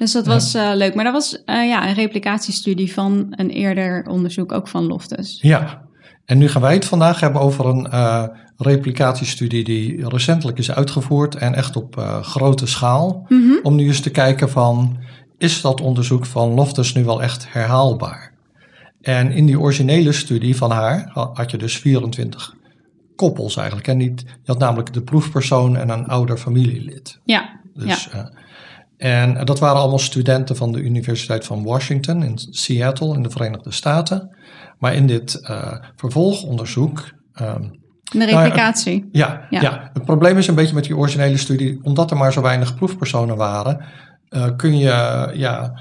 Dus 0.00 0.12
dat 0.12 0.26
was 0.26 0.54
eh, 0.54 0.70
leuk. 0.74 0.94
Maar 0.94 1.04
dat 1.04 1.12
was 1.12 1.44
eh, 1.44 1.68
ja, 1.68 1.88
een 1.88 1.94
replicatiestudie 1.94 2.92
van 2.92 3.26
een 3.30 3.50
eerder 3.50 4.06
onderzoek, 4.08 4.52
ook 4.52 4.68
van 4.68 4.86
Loftus. 4.86 5.38
Ja, 5.42 5.82
en 6.24 6.38
nu 6.38 6.48
gaan 6.48 6.62
wij 6.62 6.74
het 6.74 6.84
vandaag 6.84 7.20
hebben 7.20 7.40
over 7.40 7.66
een 7.66 7.86
eh, 7.86 8.24
replicatiestudie 8.56 9.64
die 9.64 10.08
recentelijk 10.08 10.58
is 10.58 10.70
uitgevoerd 10.70 11.34
en 11.34 11.54
echt 11.54 11.76
op 11.76 12.18
grote 12.22 12.66
schaal. 12.66 13.26
Mhm. 13.28 13.52
Om 13.62 13.74
nu 13.74 13.86
eens 13.86 14.00
te 14.00 14.10
kijken 14.10 14.50
van, 14.50 14.98
is 15.38 15.60
dat 15.60 15.80
onderzoek 15.80 16.26
van 16.26 16.54
Loftus 16.54 16.94
nu 16.94 17.04
wel 17.04 17.22
echt 17.22 17.52
herhaalbaar? 17.52 18.32
En 19.00 19.32
in 19.32 19.46
die 19.46 19.60
originele 19.60 20.12
studie 20.12 20.56
van 20.56 20.70
haar 20.70 21.10
ha- 21.12 21.30
had 21.32 21.50
je 21.50 21.56
dus 21.56 21.78
24 21.78 22.54
koppels 23.20 23.56
eigenlijk. 23.56 23.88
En 23.88 23.96
niet, 23.96 24.20
je 24.26 24.52
had 24.52 24.58
namelijk 24.58 24.92
de 24.92 25.02
proefpersoon 25.02 25.76
en 25.76 25.88
een 25.88 26.06
ouder 26.06 26.36
familielid. 26.36 27.20
Ja, 27.24 27.60
Dus, 27.74 28.08
eh, 28.08 28.24
en 28.96 29.44
dat 29.44 29.58
waren 29.58 29.80
allemaal 29.80 29.98
studenten 29.98 30.56
van 30.56 30.72
de 30.72 30.80
Universiteit 30.80 31.44
van 31.44 31.64
Washington 31.64 32.22
in 32.22 32.38
Seattle 32.38 33.14
in 33.14 33.22
de 33.22 33.30
Verenigde 33.30 33.72
Staten. 33.72 34.36
Maar 34.78 34.94
in 34.94 35.06
dit 35.06 35.46
eh, 35.46 35.74
vervolgonderzoek. 35.96 37.18
ehm, 37.32 37.62
een 38.12 38.26
replicatie. 38.26 39.08
ja, 39.12 39.46
Ja. 39.50 39.60
ja. 39.60 39.90
het 39.92 40.04
probleem 40.04 40.38
is 40.38 40.46
een 40.46 40.54
beetje 40.54 40.74
met 40.74 40.84
die 40.84 40.96
originele 40.96 41.36
studie, 41.36 41.78
omdat 41.82 42.10
er 42.10 42.16
maar 42.16 42.32
zo 42.32 42.42
weinig 42.42 42.74
proefpersonen 42.74 43.36
waren, 43.36 43.84
eh, 44.28 44.56
kun 44.56 44.78
je 44.78 45.30
ja, 45.34 45.72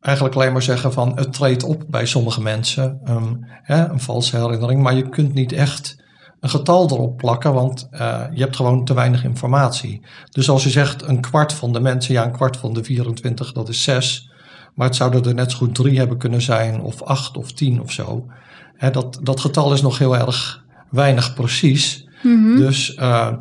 eigenlijk 0.00 0.34
alleen 0.34 0.52
maar 0.52 0.62
zeggen 0.62 0.92
van 0.92 1.12
het 1.16 1.32
treedt 1.32 1.64
op 1.64 1.84
bij 1.88 2.06
sommige 2.06 2.42
mensen, 2.42 3.00
ehm, 3.04 3.34
hè, 3.62 3.88
een 3.88 4.00
valse 4.00 4.36
herinnering, 4.36 4.82
maar 4.82 4.94
je 4.94 5.08
kunt 5.08 5.34
niet 5.34 5.52
echt 5.52 6.02
een 6.44 6.50
getal 6.50 6.90
erop 6.90 7.16
plakken, 7.16 7.52
want 7.52 7.88
eh, 7.90 8.22
je 8.32 8.40
hebt 8.40 8.56
gewoon 8.56 8.84
te 8.84 8.94
weinig 8.94 9.24
informatie. 9.24 10.00
Dus 10.30 10.50
als 10.50 10.64
je 10.64 10.70
zegt 10.70 11.02
een 11.02 11.20
kwart 11.20 11.52
van 11.52 11.72
de 11.72 11.80
mensen, 11.80 12.14
ja 12.14 12.24
een 12.24 12.32
kwart 12.32 12.56
van 12.56 12.72
de 12.72 12.84
24, 12.84 13.52
dat 13.52 13.68
is 13.68 13.82
zes, 13.82 14.30
maar 14.74 14.86
het 14.86 14.96
zouden 14.96 15.24
er 15.24 15.34
net 15.34 15.50
zo 15.50 15.56
goed 15.56 15.74
drie 15.74 15.98
hebben 15.98 16.18
kunnen 16.18 16.42
zijn, 16.42 16.80
of 16.80 17.02
acht 17.02 17.36
of 17.36 17.52
tien 17.52 17.80
of 17.80 17.92
zo. 17.92 18.26
Hè, 18.74 18.90
dat, 18.90 19.20
dat 19.22 19.40
getal 19.40 19.72
is 19.72 19.82
nog 19.82 19.98
heel 19.98 20.16
erg 20.16 20.64
weinig 20.90 21.34
precies. 21.34 22.08
Mhm. 22.22 22.56
Dus 22.56 22.94
eh, 22.94 23.32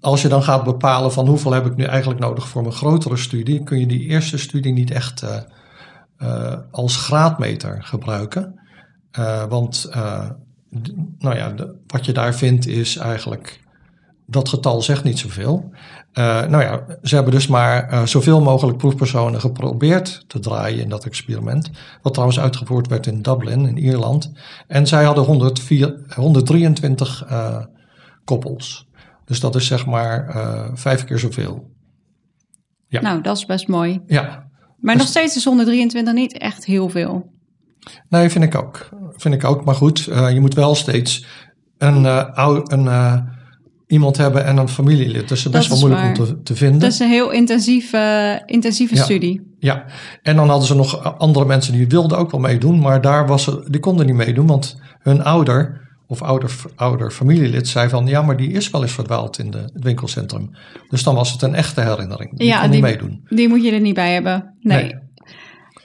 als 0.00 0.22
je 0.22 0.28
dan 0.28 0.42
gaat 0.42 0.64
bepalen 0.64 1.12
van 1.12 1.26
hoeveel 1.26 1.52
heb 1.52 1.66
ik 1.66 1.76
nu 1.76 1.84
eigenlijk 1.84 2.20
nodig 2.20 2.48
voor 2.48 2.62
mijn 2.62 2.74
grotere 2.74 3.16
studie, 3.16 3.62
kun 3.62 3.80
je 3.80 3.86
die 3.86 4.08
eerste 4.08 4.38
studie 4.38 4.72
niet 4.72 4.90
echt 4.90 5.24
eh, 6.16 6.54
als 6.70 6.96
graadmeter 6.96 7.82
gebruiken. 7.82 8.60
Want 9.48 9.90
nou 11.18 11.36
ja, 11.36 11.50
de- 11.50 11.74
wat 11.86 12.04
je 12.04 12.12
daar 12.12 12.34
vindt 12.34 12.66
is 12.66 12.96
eigenlijk, 12.96 13.60
dat 14.26 14.48
getal 14.48 14.82
zegt 14.82 15.04
niet 15.04 15.18
zoveel. 15.18 15.72
Eh, 16.12 16.46
nou 16.46 16.62
ja, 16.62 16.84
ze 17.02 17.14
hebben 17.14 17.32
dus 17.32 17.46
maar 17.46 17.88
eh, 17.88 18.02
zoveel 18.06 18.40
mogelijk 18.40 18.78
proefpersonen 18.78 19.40
geprobeerd 19.40 20.24
te 20.26 20.38
draaien 20.38 20.78
in 20.82 20.88
dat 20.88 21.04
experiment. 21.04 21.70
Wat 22.02 22.12
trouwens 22.12 22.40
uitgevoerd 22.40 22.88
werd 22.88 23.06
in 23.06 23.22
Dublin, 23.22 23.66
in 23.66 23.76
Ierland. 23.78 24.32
En 24.66 24.86
zij 24.86 25.04
hadden 25.04 25.24
104, 25.24 26.04
123 26.14 27.24
eh, 27.28 27.64
koppels. 28.24 28.88
Dus 29.24 29.40
dat 29.40 29.54
is 29.54 29.66
zeg 29.66 29.86
maar 29.86 30.30
vijf 30.74 31.04
keer 31.04 31.18
zoveel. 31.18 31.70
Ja. 32.88 33.00
Nou, 33.00 33.20
dat 33.20 33.36
is 33.36 33.46
best 33.46 33.68
mooi. 33.68 34.00
Ja, 34.06 34.48
Maar 34.76 34.96
nog 34.96 35.06
steeds 35.06 35.36
is 35.36 35.44
123 35.44 36.14
niet 36.14 36.38
echt 36.38 36.64
heel 36.64 36.88
veel. 36.88 37.32
Nee, 38.08 38.28
vind 38.28 38.44
ik 38.44 38.54
ook. 38.54 38.88
Vind 39.16 39.34
ik 39.34 39.44
ook. 39.44 39.64
Maar 39.64 39.74
goed, 39.74 40.06
eh, 40.06 40.30
je 40.32 40.40
moet 40.40 40.54
wel 40.54 40.74
steeds 40.74 41.24
een, 41.78 42.06
eh, 42.06 42.30
ou- 42.34 42.62
een, 42.64 42.88
eh, 42.88 43.16
iemand 43.86 44.16
hebben 44.16 44.44
en 44.44 44.56
een 44.56 44.68
familielid. 44.68 45.28
Dus 45.28 45.42
dat 45.42 45.54
is 45.54 45.58
best 45.68 45.80
wel 45.80 45.88
moeilijk 45.90 46.18
om 46.18 46.24
te, 46.26 46.42
te 46.42 46.54
vinden. 46.56 46.80
Dat 46.80 46.92
is 46.92 46.98
een 46.98 47.08
heel 47.10 47.30
intensieve, 47.30 48.42
intensieve 48.46 48.94
Ja. 48.94 49.02
studie. 49.02 49.54
Ja, 49.58 49.84
en 50.22 50.36
dan 50.36 50.48
hadden 50.48 50.66
ze 50.66 50.74
nog 50.74 51.18
andere 51.18 51.44
mensen 51.46 51.72
die 51.72 51.86
wilden 51.88 52.18
ook 52.18 52.30
wel 52.30 52.40
meedoen, 52.40 52.78
maar 52.78 53.00
daar 53.00 53.26
was 53.26 53.42
ze, 53.42 53.66
die 53.70 53.80
konden 53.80 54.06
niet 54.06 54.14
meedoen, 54.14 54.46
want 54.46 54.78
hun 54.98 55.22
ouder 55.22 55.82
of 56.06 56.22
ouder, 56.22 56.50
ouder 56.76 57.10
familielid 57.10 57.68
zei 57.68 57.88
van 57.88 58.06
ja, 58.06 58.22
maar 58.22 58.36
die 58.36 58.50
is 58.52 58.70
wel 58.70 58.82
eens 58.82 58.92
verdwaald 58.92 59.38
in 59.38 59.50
de, 59.50 59.58
het 59.58 59.84
winkelcentrum. 59.84 60.50
Dus 60.88 61.02
dan 61.02 61.14
was 61.14 61.32
het 61.32 61.42
een 61.42 61.54
echte 61.54 61.80
herinnering. 61.80 62.38
Die 62.38 62.46
Ja, 62.46 62.60
kon 62.60 62.70
die- 62.70 62.80
niet 62.82 62.90
meedoen. 62.90 63.20
Die 63.28 63.48
moet 63.48 63.64
je 63.64 63.72
er 63.72 63.80
niet 63.80 63.94
bij 63.94 64.12
hebben. 64.12 64.54
Nee. 64.60 64.82
Nee. 64.82 64.94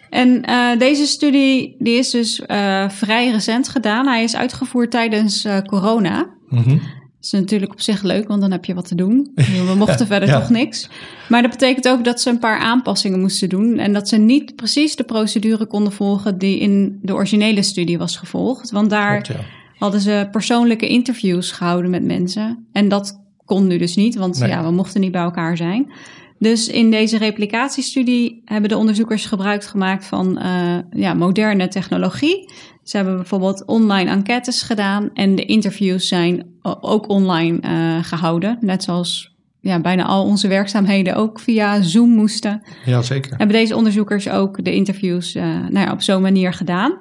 En 0.09 0.43
eh, 0.43 0.77
deze 0.79 1.05
studie 1.05 1.75
die 1.79 1.97
is 1.97 2.09
dus 2.09 2.41
eh, 2.45 2.89
vrij 2.89 3.31
recent 3.31 3.67
gedaan. 3.69 4.07
Hij 4.07 4.23
is 4.23 4.35
uitgevoerd 4.35 4.91
tijdens 4.91 5.45
eh, 5.45 5.57
corona. 5.61 6.27
Mhm. 6.49 6.69
Dat 6.69 7.27
is 7.33 7.39
natuurlijk 7.39 7.71
op 7.71 7.81
zich 7.81 8.01
leuk, 8.03 8.27
want 8.27 8.41
dan 8.41 8.51
heb 8.51 8.65
je 8.65 8.73
wat 8.73 8.87
te 8.87 8.95
doen. 8.95 9.31
We 9.35 9.73
mochten 9.85 10.07
verder 10.07 10.29
Ja. 10.29 10.39
toch 10.39 10.49
niks. 10.49 10.89
Maar 11.29 11.41
dat 11.41 11.51
betekent 11.51 11.87
ook 11.89 12.03
dat 12.03 12.21
ze 12.21 12.29
een 12.29 12.39
paar 12.39 12.59
aanpassingen 12.59 13.19
moesten 13.19 13.49
doen. 13.49 13.77
En 13.77 13.93
dat 13.93 14.09
ze 14.09 14.17
niet 14.17 14.55
precies 14.55 14.95
de 14.95 15.03
procedure 15.03 15.65
konden 15.65 15.93
volgen 15.93 16.37
die 16.37 16.59
in 16.59 16.99
de 17.01 17.13
originele 17.13 17.61
studie 17.63 17.97
was 17.97 18.17
gevolgd. 18.17 18.71
Want 18.71 18.89
daar 18.89 19.21
Klopt, 19.21 19.39
ja. 19.39 19.45
hadden 19.77 20.01
ze 20.01 20.27
persoonlijke 20.31 20.87
interviews 20.87 21.51
gehouden 21.51 21.91
met 21.91 22.03
mensen. 22.03 22.67
En 22.71 22.87
dat 22.89 23.19
kon 23.45 23.67
nu 23.67 23.77
dus 23.77 23.95
niet, 23.95 24.15
want 24.15 24.39
Nee. 24.39 24.49
ja, 24.49 24.63
we 24.63 24.71
mochten 24.71 25.01
niet 25.01 25.11
bij 25.11 25.21
elkaar 25.21 25.57
zijn. 25.57 25.91
Dus 26.39 26.67
in 26.67 26.91
deze 26.91 27.17
replicatiestudie 27.17 28.41
hebben 28.45 28.69
de 28.69 28.77
onderzoekers 28.77 29.25
gebruik 29.25 29.63
gemaakt 29.63 30.05
van 30.05 30.37
eh, 30.37 30.77
ja, 30.91 31.13
moderne 31.13 31.67
technologie. 31.67 32.51
Ze 32.83 32.97
hebben 32.97 33.15
bijvoorbeeld 33.15 33.65
online 33.65 34.09
enquêtes 34.09 34.61
gedaan 34.61 35.09
en 35.13 35.35
de 35.35 35.45
interviews 35.45 36.07
zijn 36.07 36.45
ook 36.61 37.09
online 37.09 37.59
eh, 37.59 38.03
gehouden. 38.03 38.57
Net 38.61 38.83
zoals 38.83 39.37
ja, 39.61 39.81
bijna 39.81 40.05
al 40.05 40.25
onze 40.25 40.47
werkzaamheden 40.47 41.15
ook 41.15 41.39
via 41.39 41.81
Zoom 41.81 42.09
moesten 42.09 42.61
ja, 42.85 43.01
zeker. 43.01 43.29
hebben 43.37 43.55
deze 43.55 43.75
onderzoekers 43.75 44.29
ook 44.29 44.63
de 44.63 44.73
interviews 44.73 45.35
eh, 45.35 45.43
nou 45.43 45.85
ja, 45.85 45.91
op 45.91 46.01
zo'n 46.01 46.21
manier 46.21 46.53
gedaan. 46.53 46.97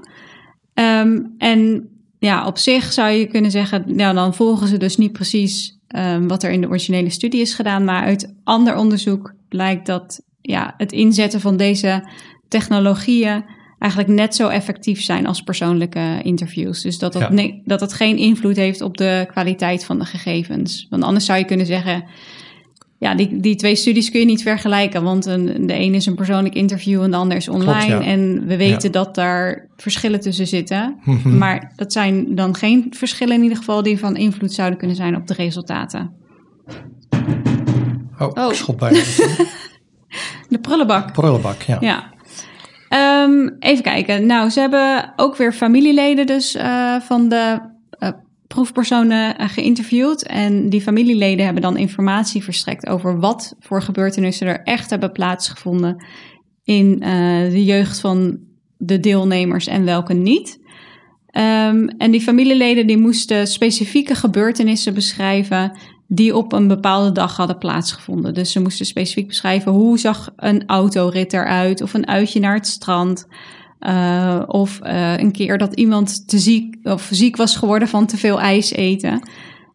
Ehm, 0.74 1.18
en 1.38 1.88
ja, 2.18 2.46
op 2.46 2.58
zich 2.58 2.92
zou 2.92 3.10
je 3.10 3.26
kunnen 3.26 3.50
zeggen, 3.50 3.84
nou, 3.86 4.14
dan 4.14 4.34
volgen 4.34 4.68
ze 4.68 4.76
dus 4.76 4.96
niet 4.96 5.12
precies 5.12 5.77
ehm, 5.88 6.26
wat 6.26 6.42
er 6.42 6.50
in 6.50 6.60
de 6.60 6.68
originele 6.68 7.10
studie 7.10 7.40
is 7.40 7.54
gedaan. 7.54 7.84
Maar 7.84 8.02
uit 8.02 8.34
ander 8.44 8.76
onderzoek 8.76 9.34
blijkt 9.48 9.86
dat 9.86 10.20
ja, 10.40 10.74
het 10.76 10.92
inzetten 10.92 11.40
van 11.40 11.56
deze 11.56 12.08
technologieën 12.48 13.44
eigenlijk 13.78 14.12
net 14.12 14.34
zo 14.34 14.48
effectief 14.48 15.02
zijn 15.02 15.26
als 15.26 15.42
persoonlijke 15.42 16.20
interviews. 16.22 16.82
Dus 16.82 16.98
dat 16.98 17.12
dat, 17.12 17.28
Ja. 17.32 17.50
dat 17.64 17.80
het 17.80 17.92
geen 17.92 18.16
invloed 18.16 18.56
heeft 18.56 18.80
op 18.80 18.96
de 18.96 19.26
kwaliteit 19.30 19.84
van 19.84 19.98
de 19.98 20.04
gegevens. 20.04 20.86
Want 20.90 21.02
anders 21.02 21.24
zou 21.24 21.38
je 21.38 21.44
kunnen 21.44 21.66
zeggen, 21.66 22.04
ja, 22.98 23.14
die, 23.14 23.40
die 23.40 23.54
twee 23.54 23.74
studies 23.74 24.10
kun 24.10 24.20
je 24.20 24.26
niet 24.26 24.42
vergelijken. 24.42 25.02
Want 25.02 25.26
een, 25.26 25.66
de 25.66 25.74
een 25.74 25.94
is 25.94 26.06
een 26.06 26.14
persoonlijk 26.14 26.54
interview 26.54 27.02
en 27.02 27.10
de 27.10 27.16
ander 27.16 27.36
is 27.36 27.48
online. 27.48 27.86
ja. 27.86 28.00
En 28.00 28.46
we 28.46 28.56
weten 28.56 28.92
dat 28.92 29.14
daar 29.14 29.68
verschillen 29.76 30.20
tussen 30.20 30.46
zitten. 30.46 30.98
Mhm. 31.04 31.38
Maar 31.38 31.72
dat 31.76 31.92
zijn 31.92 32.34
dan 32.34 32.56
geen 32.56 32.86
verschillen 32.90 33.34
in 33.34 33.42
ieder 33.42 33.58
geval 33.58 33.82
die 33.82 33.98
van 33.98 34.16
invloed 34.16 34.52
zouden 34.52 34.78
kunnen 34.78 34.96
zijn 34.96 35.16
op 35.16 35.26
de 35.26 35.34
resultaten. 35.34 36.12
Oh, 38.18 38.30
Oh. 38.34 38.52
De 40.48 40.58
prullenbak. 40.58 41.12
Prullenbak, 41.12 41.62
ja. 41.62 41.76
Ja. 41.80 42.12
Ehm, 42.88 43.48
even 43.58 43.82
kijken. 43.82 44.26
Nou, 44.26 44.50
ze 44.50 44.60
hebben 44.60 45.12
ook 45.16 45.36
weer 45.36 45.52
familieleden 45.52 46.26
dus 46.26 46.54
eh, 46.54 46.96
van 47.00 47.28
de 47.28 47.58
eh, 47.90 48.08
proefpersonen 48.48 49.38
eh, 49.38 49.48
geïnterviewd. 49.48 50.26
En 50.26 50.68
die 50.68 50.80
familieleden 50.80 51.44
hebben 51.44 51.62
dan 51.62 51.76
informatie 51.76 52.44
verstrekt 52.44 52.86
over 52.86 53.20
wat 53.20 53.56
voor 53.60 53.82
gebeurtenissen 53.82 54.46
er 54.46 54.62
echt 54.62 54.90
hebben 54.90 55.12
plaatsgevonden 55.12 56.04
in 56.64 57.02
eh, 57.02 57.50
de 57.50 57.64
jeugd 57.64 58.00
van 58.00 58.38
de 58.76 59.00
deelnemers 59.00 59.66
en 59.66 59.84
welke 59.84 60.14
niet. 60.14 60.60
Ehm, 61.30 61.86
en 61.98 62.10
die 62.10 62.20
familieleden 62.20 62.86
die 62.86 62.98
moesten 62.98 63.46
specifieke 63.46 64.14
gebeurtenissen 64.14 64.94
beschrijven 64.94 65.78
die 66.06 66.36
op 66.36 66.52
een 66.52 66.68
bepaalde 66.68 67.12
dag 67.12 67.36
hadden 67.36 67.58
plaatsgevonden. 67.58 68.34
Dus 68.34 68.52
ze 68.52 68.60
moesten 68.60 68.86
specifiek 68.86 69.26
beschrijven 69.26 69.72
hoe 69.72 69.98
zag 69.98 70.32
een 70.36 70.66
autorit 70.66 71.32
eruit 71.32 71.82
of 71.82 71.94
een 71.94 72.06
uitje 72.06 72.40
naar 72.40 72.54
het 72.54 72.66
strand. 72.66 73.26
Eh, 73.78 74.42
of 74.46 74.80
eh, 74.80 75.16
een 75.16 75.32
keer 75.32 75.58
dat 75.58 75.74
iemand 75.74 76.28
te 76.28 76.38
ziek 76.38 76.76
of 76.82 77.08
ziek 77.10 77.36
was 77.36 77.56
geworden 77.56 77.88
van 77.88 78.06
te 78.06 78.16
veel 78.16 78.40
ijs 78.40 78.72
eten. 78.72 79.28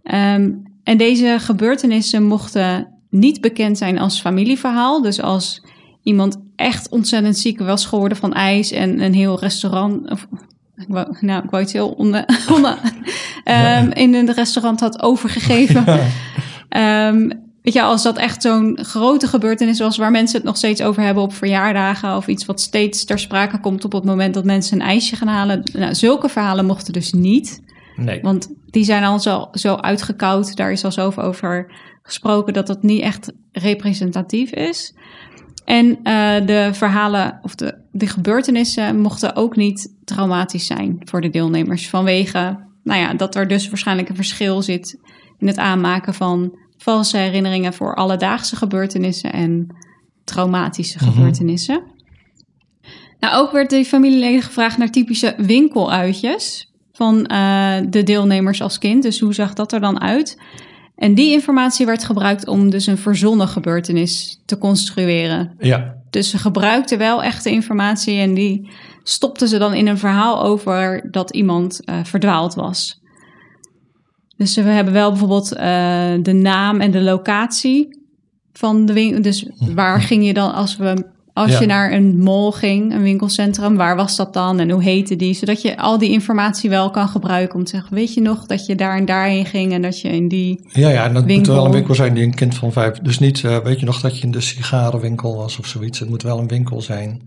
Ehm, 0.04 0.52
en 0.84 0.98
deze 0.98 1.36
gebeurtenissen 1.40 2.24
mochten 2.24 2.88
niet 3.10 3.42
bekend 3.42 3.78
zijn 3.78 4.00
als 4.00 4.22
familieverhaal. 4.22 5.02
Dus 5.02 5.22
als 5.22 5.66
iemand 6.04 6.38
echt 6.56 6.90
ontzettend 6.90 7.38
ziek 7.38 7.60
was 7.60 7.86
geworden 7.86 8.18
van 8.18 8.34
ijs 8.34 8.72
en 8.72 9.00
een 9.02 9.14
heel 9.14 9.40
restaurant. 9.40 10.12
Of, 10.12 10.28
ik 10.76 10.88
wou, 10.88 11.16
nou, 11.20 11.44
ik 11.44 11.50
wou 11.50 11.64
iets 11.64 11.74
heel 11.74 11.90
on, 11.90 12.16
on- 12.56 12.66
ehm, 13.44 13.92
in 13.92 14.14
een 14.14 14.34
restaurant 14.34 14.80
had 14.80 15.02
overgegeven. 15.02 15.86
Ehm, 16.70 17.30
weet 17.64 17.74
je, 17.74 17.82
als 17.82 18.04
dat 18.04 18.18
echt 18.18 18.42
zo'n 18.42 18.80
grote 18.82 19.28
gebeurtenis 19.28 19.80
was 19.80 19.98
waar 19.98 20.12
mensen 20.12 20.38
het 20.38 20.46
nog 20.46 20.58
steeds 20.58 20.82
over 20.82 21.04
hebben 21.04 21.24
op 21.24 21.34
verjaardagen 21.34 22.16
of 22.16 22.28
iets 22.28 22.46
wat 22.46 22.62
steeds 22.62 23.06
ter 23.06 23.20
sprake 23.20 23.60
komt 23.60 23.86
op 23.86 23.92
het 23.92 24.04
moment 24.04 24.34
dat 24.34 24.46
mensen 24.46 24.80
een 24.80 24.88
ijsje 24.88 25.16
gaan 25.16 25.28
halen. 25.28 25.64
Nou, 25.74 25.96
zulke 25.96 26.30
verhalen 26.30 26.66
mochten 26.66 26.94
dus 26.94 27.14
niet. 27.14 27.62
Nee. 27.96 28.22
Want 28.22 28.50
die 28.66 28.84
zijn 28.84 29.04
al 29.04 29.20
zo, 29.20 29.48
zo 29.52 29.76
uitgekoud. 29.76 30.56
Daar 30.56 30.72
is 30.72 30.84
al 30.84 30.92
zoveel 30.92 31.24
over 31.24 31.72
gesproken 32.04 32.54
dat 32.54 32.68
dat 32.68 32.84
niet 32.84 33.02
echt 33.02 33.34
representatief 33.52 34.52
is. 34.52 34.96
En 35.66 36.00
eh, 36.04 36.46
de 36.46 36.70
verhalen 36.74 37.40
of 37.42 37.56
de, 37.56 37.78
de 37.92 38.08
gebeurtenissen 38.08 39.00
mochten 39.00 39.36
ook 39.36 39.56
niet 39.56 39.94
traumatisch 40.06 40.66
zijn 40.66 41.02
voor 41.04 41.22
de 41.22 41.30
deelnemers. 41.30 41.90
Vanwege 41.90 42.72
nou 42.84 43.00
ja, 43.00 43.14
dat 43.14 43.36
er 43.36 43.48
dus 43.48 43.70
waarschijnlijk 43.70 44.10
een 44.10 44.16
verschil 44.16 44.62
zit 44.62 45.00
in 45.40 45.48
het 45.48 45.58
aanmaken 45.58 46.14
van 46.14 46.58
valse 46.84 47.18
herinneringen 47.18 47.74
voor 47.74 47.96
alledaagse 47.96 48.56
gebeurtenissen 48.56 49.34
en 49.34 49.76
traumatische 50.24 50.98
Mhm. 51.02 51.12
gebeurtenissen. 51.12 51.84
Nou, 53.20 53.36
ook 53.36 53.52
werd 53.52 53.70
de 53.70 53.86
familieleden 53.86 54.42
gevraagd 54.42 54.78
naar 54.78 54.90
typische 54.90 55.34
winkeluitjes 55.38 56.72
van 56.94 57.26
eh, 57.26 57.76
de 57.90 58.04
deelnemers 58.04 58.62
als 58.62 58.78
kind. 58.78 59.04
Dus 59.04 59.20
hoe 59.20 59.34
zag 59.34 59.54
dat 59.54 59.72
er 59.72 59.80
dan 59.80 60.02
uit? 60.02 60.42
En 60.96 61.14
die 61.16 61.32
informatie 61.32 61.86
werd 61.86 62.04
gebruikt 62.04 62.48
om 62.48 62.70
dus 62.70 62.88
een 62.88 62.98
verzonnen 62.98 63.48
gebeurtenis 63.48 64.42
te 64.46 64.58
construeren. 64.58 65.56
Ja, 65.60 65.96
Dus 66.10 66.30
ze 66.30 66.38
gebruikten 66.38 66.98
wel 66.98 67.24
echte 67.24 67.50
informatie 67.52 68.20
en 68.20 68.34
die 68.34 68.70
stopten 69.04 69.48
ze 69.48 69.58
dan 69.58 69.74
in 69.74 69.88
een 69.88 69.98
verhaal 69.98 70.44
over 70.44 71.08
dat 71.12 71.32
iemand 71.32 71.84
eh, 71.86 71.96
verdwaald 72.04 72.54
was. 72.54 73.02
Dus 74.38 74.56
we 74.56 74.62
hebben 74.62 74.94
wel 74.94 75.10
bijvoorbeeld 75.10 75.54
eh, 75.54 76.14
de 76.22 76.34
naam 76.34 76.82
en 76.82 76.92
de 76.92 77.02
locatie 77.02 78.02
van 78.54 78.86
de 78.86 78.94
winkel. 78.94 79.22
Dus 79.22 79.46
waar 79.76 80.02
ging 80.10 80.26
je 80.26 80.34
dan 80.34 80.54
als 80.54 80.78
we 80.78 81.12
als 81.34 81.52
Ja. 81.52 81.60
je 81.60 81.66
naar 81.66 81.92
een 81.92 82.18
mall 82.18 82.52
ging, 82.52 82.94
een 82.94 83.02
winkelcentrum, 83.02 83.76
waar 83.76 83.96
was 83.96 84.16
dat 84.16 84.34
dan 84.34 84.60
en 84.60 84.70
hoe 84.70 84.84
heette 84.84 85.16
die? 85.16 85.34
Zodat 85.34 85.62
je 85.62 85.78
al 85.78 85.98
die 85.98 86.10
informatie 86.12 86.70
wel 86.70 86.90
kan 86.90 87.08
gebruiken 87.08 87.56
om 87.56 87.64
te 87.64 87.70
zeggen, 87.72 87.96
weet 87.96 88.14
je 88.14 88.22
nog 88.22 88.46
dat 88.46 88.66
je 88.66 88.76
daar 88.76 88.98
en 88.98 89.06
daarheen 89.06 89.46
ging 89.46 89.74
en 89.74 89.82
dat 89.82 90.02
je 90.02 90.10
in 90.10 90.28
die 90.28 90.60
ja, 90.68 90.90
ja 90.90 91.06
en 91.06 91.14
dat 91.14 91.28
moet 91.28 91.48
wel 91.48 91.66
een 91.66 91.72
winkel 91.72 91.96
zijn 91.96 92.14
die 92.14 92.24
een 92.24 92.34
kind 92.34 92.56
van 92.56 92.72
vijf... 92.72 92.98
Dus 93.00 93.20
niet, 93.20 93.44
eh, 93.44 93.58
weet 93.58 93.80
je 93.80 93.86
nog 93.86 94.02
dat 94.02 94.18
je 94.18 94.24
in 94.26 94.32
de 94.32 94.42
sigarenwinkel 94.42 95.36
was 95.36 95.60
of 95.60 95.66
zoiets. 95.68 96.00
Het 96.00 96.10
moet 96.10 96.24
wel 96.24 96.40
een 96.40 96.48
winkel 96.48 96.82
zijn 96.82 97.22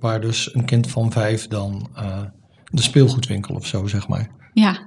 waar 0.00 0.20
dus 0.20 0.54
een 0.54 0.64
kind 0.64 0.90
van 0.90 1.12
vijf 1.12 1.46
dan... 1.46 1.88
eh, 1.96 2.04
de 2.70 2.82
speelgoedwinkel 2.82 3.54
of 3.54 3.66
zo, 3.66 3.86
zeg 3.86 4.08
maar. 4.08 4.28
Ja. 4.52 4.78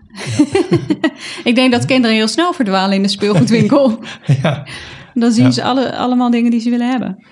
ik 1.44 1.56
denk 1.56 1.72
dat 1.72 1.86
kinderen 1.86 2.16
heel 2.16 2.28
snel 2.28 2.54
verdwalen 2.54 2.96
in 2.96 3.02
de 3.02 3.08
speelgoedwinkel. 3.10 4.00
ja, 4.44 4.68
Dan 5.14 5.32
zien 5.32 5.46
Ja. 5.46 5.52
ze 5.52 5.64
alle, 5.64 5.96
allemaal 5.98 6.30
dingen 6.32 6.52
die 6.52 6.60
ze 6.60 6.70
willen 6.70 6.90
hebben. 6.90 7.26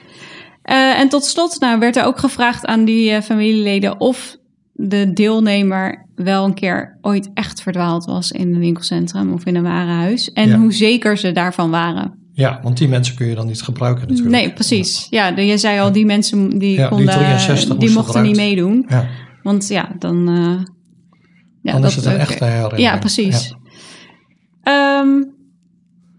Eh, 0.62 1.00
en 1.00 1.10
tot 1.10 1.24
slot 1.26 1.60
nou, 1.60 1.80
werd 1.80 1.96
er 1.96 2.04
ook 2.06 2.20
gevraagd 2.20 2.66
aan 2.66 2.86
die 2.86 3.12
eh, 3.12 3.22
familieleden 3.22 4.00
of 4.00 4.38
de 4.74 5.14
deelnemer 5.14 6.06
wel 6.16 6.46
een 6.46 6.54
keer 6.54 6.98
ooit 7.02 7.30
echt 7.34 7.62
verdwaald 7.62 8.06
was 8.06 8.32
in 8.32 8.54
een 8.54 8.60
winkelcentrum 8.60 9.34
of 9.34 9.46
in 9.46 9.56
een 9.56 9.64
warenhuis. 9.64 10.32
En 10.32 10.50
Ja. 10.50 10.58
hoe 10.58 10.74
zeker 10.74 11.18
ze 11.18 11.32
daarvan 11.32 11.70
waren. 11.70 12.18
ja, 12.34 12.60
want 12.64 12.78
die 12.78 12.88
mensen 12.88 13.16
kun 13.16 13.28
je 13.28 13.36
dan 13.36 13.48
niet 13.48 13.62
gebruiken 13.62 14.08
natuurlijk. 14.08 14.36
Nee, 14.36 14.54
precies. 14.54 15.08
Ja, 15.10 15.28
je 15.28 15.58
zei 15.58 15.80
al, 15.80 15.92
die 15.92 16.06
mensen 16.06 16.60
die, 16.60 16.78
Ja, 16.78 16.88
konden, 16.88 17.08
63 17.14 17.78
die 17.78 17.92
mochten 17.92 18.24
niet 18.24 18.36
meedoen. 18.36 18.86
Ja, 18.90 19.08
Want 19.44 19.68
ja, 19.68 19.96
dan... 20.00 20.28
eh, 20.30 20.66
ja, 21.62 21.72
dan 21.72 21.82
dat 21.82 21.90
is 21.90 21.96
het 21.96 22.06
een 22.06 22.18
echte 22.18 22.46
herinnering. 22.46 22.80
Ja, 22.82 22.98
precies. 22.98 23.54
Ehm, 24.64 25.24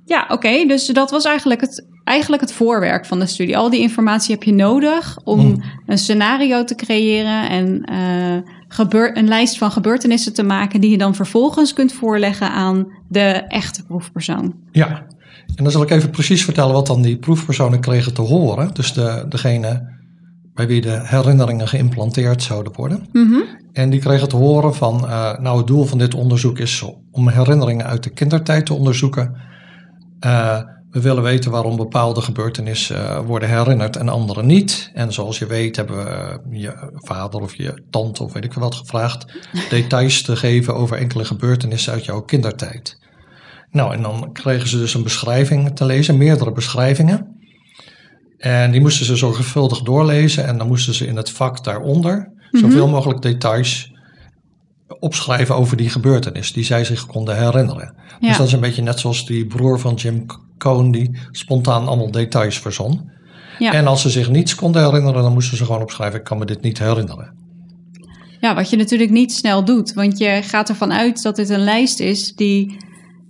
ja, 0.05 0.27
oké. 0.29 0.65
Dus 0.67 0.87
dat 0.87 1.11
was 1.11 1.25
eigenlijk 1.25 1.61
het, 1.61 1.87
eigenlijk 2.05 2.43
het 2.43 2.53
voorwerk 2.53 3.07
van 3.07 3.19
de 3.19 3.27
studie. 3.27 3.57
Al 3.57 3.71
die 3.71 3.81
informatie 3.81 4.35
heb 4.35 4.43
je 4.43 4.53
nodig 4.53 5.19
om 5.25 5.41
Mm. 5.41 5.63
een 5.87 5.99
scenario 5.99 6.65
te 6.65 6.75
creëren 6.75 7.49
en 7.49 7.85
eh, 7.85 8.53
gebeur, 8.69 9.17
een 9.17 9.29
lijst 9.29 9.59
van 9.59 9.71
gebeurtenissen 9.73 10.33
te 10.35 10.43
maken 10.43 10.81
die 10.81 10.91
je 10.91 10.99
dan 10.99 11.15
vervolgens 11.15 11.73
kunt 11.73 11.93
voorleggen 11.93 12.51
aan 12.51 12.87
de 13.09 13.23
echte 13.49 13.85
proefpersoon. 13.85 14.55
Ja, 14.73 15.07
en 15.57 15.65
dan 15.65 15.71
zal 15.73 15.83
ik 15.83 15.91
even 15.91 16.11
precies 16.11 16.45
vertellen 16.45 16.73
wat 16.73 16.87
dan 16.87 17.03
die 17.03 17.19
proefpersonen 17.19 17.81
kregen 17.81 18.15
te 18.15 18.23
horen. 18.23 18.75
Dus 18.75 18.93
de, 18.93 19.25
degene 19.29 19.99
bij 20.55 20.67
wie 20.67 20.81
de 20.81 21.01
herinneringen 21.03 21.69
geïmplanteerd 21.69 22.43
zouden 22.43 22.73
worden. 22.77 23.09
Mhm. 23.13 23.41
En 23.73 23.91
die 23.91 24.01
kregen 24.01 24.29
te 24.29 24.37
horen 24.37 24.75
van, 24.75 25.09
eh, 25.09 25.39
nou 25.39 25.59
het 25.59 25.67
doel 25.67 25.85
van 25.85 25.99
dit 25.99 26.15
onderzoek 26.15 26.59
is 26.59 26.85
om 27.11 27.29
herinneringen 27.29 27.87
uit 27.87 28.03
de 28.03 28.11
kindertijd 28.11 28.67
te 28.67 28.75
onderzoeken. 28.75 29.37
Eh, 30.21 30.61
we 30.91 31.01
willen 31.01 31.23
weten 31.23 31.51
waarom 31.51 31.77
bepaalde 31.77 32.21
gebeurtenissen 32.21 33.09
eh, 33.09 33.19
worden 33.27 33.49
herinnerd 33.49 33.97
en 33.97 34.09
andere 34.09 34.43
niet. 34.43 34.91
En 34.95 35.13
zoals 35.13 35.39
je 35.39 35.47
weet 35.47 35.77
hebben 35.77 35.97
we 35.97 36.41
je 36.51 36.91
vader 36.95 37.41
of 37.41 37.55
je 37.55 37.83
tante 37.91 38.23
of 38.23 38.33
weet 38.33 38.45
ik 38.45 38.53
wat 38.53 38.75
gevraagd 38.75 39.27
details 39.71 40.23
te 40.23 40.37
geven 40.37 40.75
over 40.75 40.97
enkele 40.97 41.25
gebeurtenissen 41.25 41.93
uit 41.93 42.05
jouw 42.05 42.21
kindertijd. 42.21 42.99
Nou, 43.71 43.95
en 43.95 44.03
dan 44.03 44.33
kregen 44.33 44.69
ze 44.69 44.79
dus 44.79 44.95
een 44.95 45.03
beschrijving 45.03 45.77
te 45.77 45.85
lezen, 45.85 46.17
meerdere 46.17 46.53
beschrijvingen. 46.53 47.40
En 48.41 48.71
die 48.71 48.81
moesten 48.81 49.07
ze 49.07 49.17
zorgvuldig 49.17 49.83
doorlezen 49.83 50.47
en 50.47 50.59
dan 50.59 50.67
moesten 50.67 50.95
ze 50.95 51.07
in 51.07 51.17
het 51.17 51.31
vak 51.31 51.65
daaronder 51.65 52.33
zoveel 52.51 52.89
mogelijk 52.89 53.23
details 53.23 53.93
opschrijven 54.99 55.55
over 55.55 55.77
die 55.77 55.91
gebeurtenis 55.91 56.53
die 56.53 56.65
zij 56.65 56.85
zich 56.85 57.07
konden 57.07 57.37
herinneren. 57.37 57.95
Ja. 58.21 58.29
Dus 58.29 58.37
dat 58.37 58.47
is 58.47 58.53
een 58.53 58.61
beetje 58.61 58.83
net 58.83 58.99
zoals 58.99 59.27
die 59.27 59.47
broer 59.47 59.81
van 59.81 59.95
Jim 59.95 60.27
Cohn 60.59 60.91
die 60.91 61.19
spontaan 61.31 61.87
allemaal 61.87 62.11
details 62.11 62.59
verzon. 62.59 63.11
Ja. 63.59 63.73
En 63.73 63.87
als 63.87 64.03
ze 64.03 64.11
zich 64.11 64.31
niets 64.31 64.55
konden 64.55 64.85
herinneren, 64.85 65.23
dan 65.23 65.33
moesten 65.33 65.57
ze 65.57 65.65
gewoon 65.65 65.83
opschrijven: 65.83 66.19
ik 66.19 66.25
kan 66.25 66.39
me 66.39 66.45
dit 66.45 66.61
niet 66.61 66.79
herinneren. 66.79 67.39
Ja, 68.41 68.55
wat 68.55 68.71
je 68.71 68.77
natuurlijk 68.77 69.11
niet 69.11 69.33
snel 69.33 69.65
doet. 69.65 69.93
Want 69.93 70.19
je 70.19 70.41
gaat 70.43 70.69
ervan 70.69 70.93
uit 70.93 71.23
dat 71.23 71.37
dit 71.37 71.49
een 71.49 71.65
lijst 71.65 72.01
is 72.01 72.35
die 72.35 72.77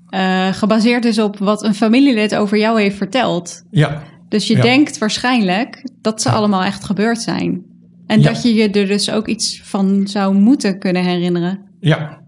eh, 0.09 0.53
gebaseerd 0.53 1.05
is 1.05 1.18
op 1.18 1.38
wat 1.38 1.62
een 1.62 1.75
familielid 1.75 2.35
over 2.35 2.59
jou 2.59 2.81
heeft 2.81 2.96
verteld. 2.96 3.62
Ja, 3.70 4.03
Dus 4.30 4.46
je 4.46 4.56
Ja. 4.56 4.62
denkt 4.62 4.98
waarschijnlijk 4.98 5.90
dat 6.00 6.22
ze 6.22 6.30
allemaal 6.30 6.62
echt 6.62 6.84
gebeurd 6.84 7.20
zijn. 7.20 7.62
En 8.06 8.22
dat 8.22 8.42
je 8.42 8.54
je 8.54 8.70
er 8.70 8.86
dus 8.86 9.10
ook 9.10 9.26
iets 9.28 9.60
van 9.64 10.06
zou 10.06 10.34
moeten 10.34 10.78
kunnen 10.78 11.04
herinneren. 11.04 11.58
ja, 11.80 12.18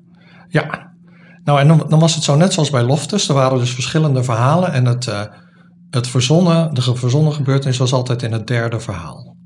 ja. 0.48 0.90
Nou, 1.44 1.60
en 1.60 1.68
dan, 1.68 1.84
dan 1.88 2.00
was 2.00 2.14
het 2.14 2.24
zo 2.24 2.36
net 2.36 2.52
zoals 2.52 2.70
bij 2.70 2.82
Loftus. 2.82 3.28
Er 3.28 3.34
waren 3.34 3.58
dus 3.58 3.74
verschillende 3.74 4.24
verhalen 4.24 4.72
en 4.72 4.84
het, 4.84 5.06
eh, 5.06 5.22
het 5.90 6.08
verzonnen, 6.08 6.74
de 6.74 6.96
verzonnen 6.96 7.32
gebeurtenis 7.32 7.76
was 7.78 7.92
altijd 7.92 8.22
in 8.22 8.32
het 8.32 8.46
derde 8.46 8.80
verhaal. 8.80 9.36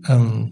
Ehm, 0.00 0.46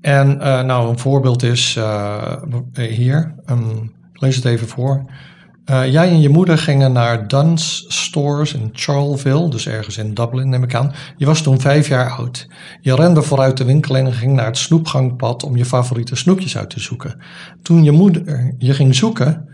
en 0.00 0.40
eh, 0.40 0.62
nou, 0.62 0.90
een 0.90 0.98
voorbeeld 0.98 1.42
is 1.42 1.76
eh, 1.76 2.34
hier. 2.72 3.34
Ehm, 3.44 3.76
ik 4.12 4.20
lees 4.20 4.36
het 4.36 4.44
even 4.44 4.68
voor. 4.68 5.04
Eh, 5.68 5.92
jij 5.92 6.08
en 6.08 6.20
je 6.20 6.28
moeder 6.28 6.58
gingen 6.58 6.92
naar 6.92 7.28
Dunn's 7.28 7.84
Stores 7.88 8.54
in 8.54 8.70
Charleville, 8.72 9.50
dus 9.50 9.66
ergens 9.66 9.98
in 9.98 10.14
Dublin 10.14 10.48
neem 10.48 10.62
ik 10.62 10.74
aan. 10.74 10.92
Je 11.16 11.26
was 11.26 11.42
toen 11.42 11.60
vijf 11.60 11.88
jaar 11.88 12.10
oud. 12.10 12.48
Je 12.80 12.94
rende 12.94 13.22
vooruit 13.22 13.56
de 13.56 13.64
winkel 13.64 13.96
in 13.96 14.06
en 14.06 14.12
ging 14.12 14.32
naar 14.32 14.46
het 14.46 14.58
snoepgangpad 14.58 15.42
om 15.42 15.56
je 15.56 15.64
favoriete 15.64 16.16
snoepjes 16.16 16.56
uit 16.56 16.70
te 16.70 16.80
zoeken. 16.80 17.20
Toen 17.62 17.84
je 17.84 17.92
moeder 17.92 18.54
je 18.58 18.74
ging 18.74 18.94
zoeken, 18.94 19.48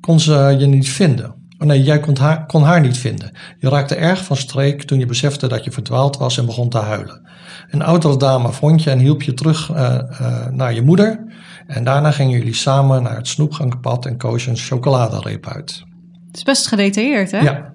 kon 0.00 0.20
ze 0.20 0.56
je 0.58 0.66
niet 0.66 0.88
vinden. 0.88 1.34
Oh 1.58 1.66
nee, 1.66 1.82
jij 1.82 2.00
kon 2.00 2.16
haar, 2.18 2.46
kon 2.46 2.62
haar 2.62 2.80
niet 2.80 2.98
vinden. 2.98 3.30
Je 3.58 3.68
raakte 3.68 3.94
erg 3.94 4.24
van 4.24 4.36
streek 4.36 4.82
toen 4.82 4.98
je 4.98 5.06
besefte 5.06 5.48
dat 5.48 5.64
je 5.64 5.70
verdwaald 5.70 6.16
was 6.16 6.38
en 6.38 6.46
begon 6.46 6.68
te 6.68 6.78
huilen. 6.78 7.28
Een 7.70 7.82
oudere 7.82 8.16
dame 8.16 8.52
vond 8.52 8.82
je 8.82 8.90
en 8.90 8.98
hielp 8.98 9.22
je 9.22 9.34
terug 9.34 9.70
eh, 9.70 9.94
eh, 9.94 10.46
naar 10.50 10.74
je 10.74 10.82
moeder. 10.82 11.24
En 11.66 11.84
daarna 11.84 12.10
gingen 12.10 12.38
jullie 12.38 12.54
samen 12.54 13.02
naar 13.02 13.16
het 13.16 13.28
snoepgangpad 13.28 14.06
en 14.06 14.16
koos 14.16 14.44
je 14.44 14.50
een 14.50 14.56
chocoladereep 14.56 15.46
uit. 15.46 15.84
Het 16.26 16.36
is 16.36 16.42
best 16.42 16.66
gedetailleerd, 16.66 17.30
hè? 17.30 17.38
Ja. 17.38 17.74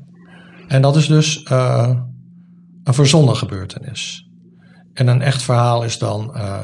En 0.67 0.81
dat 0.81 0.95
is 0.95 1.07
dus 1.07 1.43
eh, 1.43 1.95
een 2.83 2.93
verzonnen 2.93 3.35
gebeurtenis. 3.35 4.27
En 4.93 5.07
een 5.07 5.21
echt 5.21 5.41
verhaal 5.41 5.83
is 5.83 5.97
dan. 5.97 6.35
eh, 6.35 6.59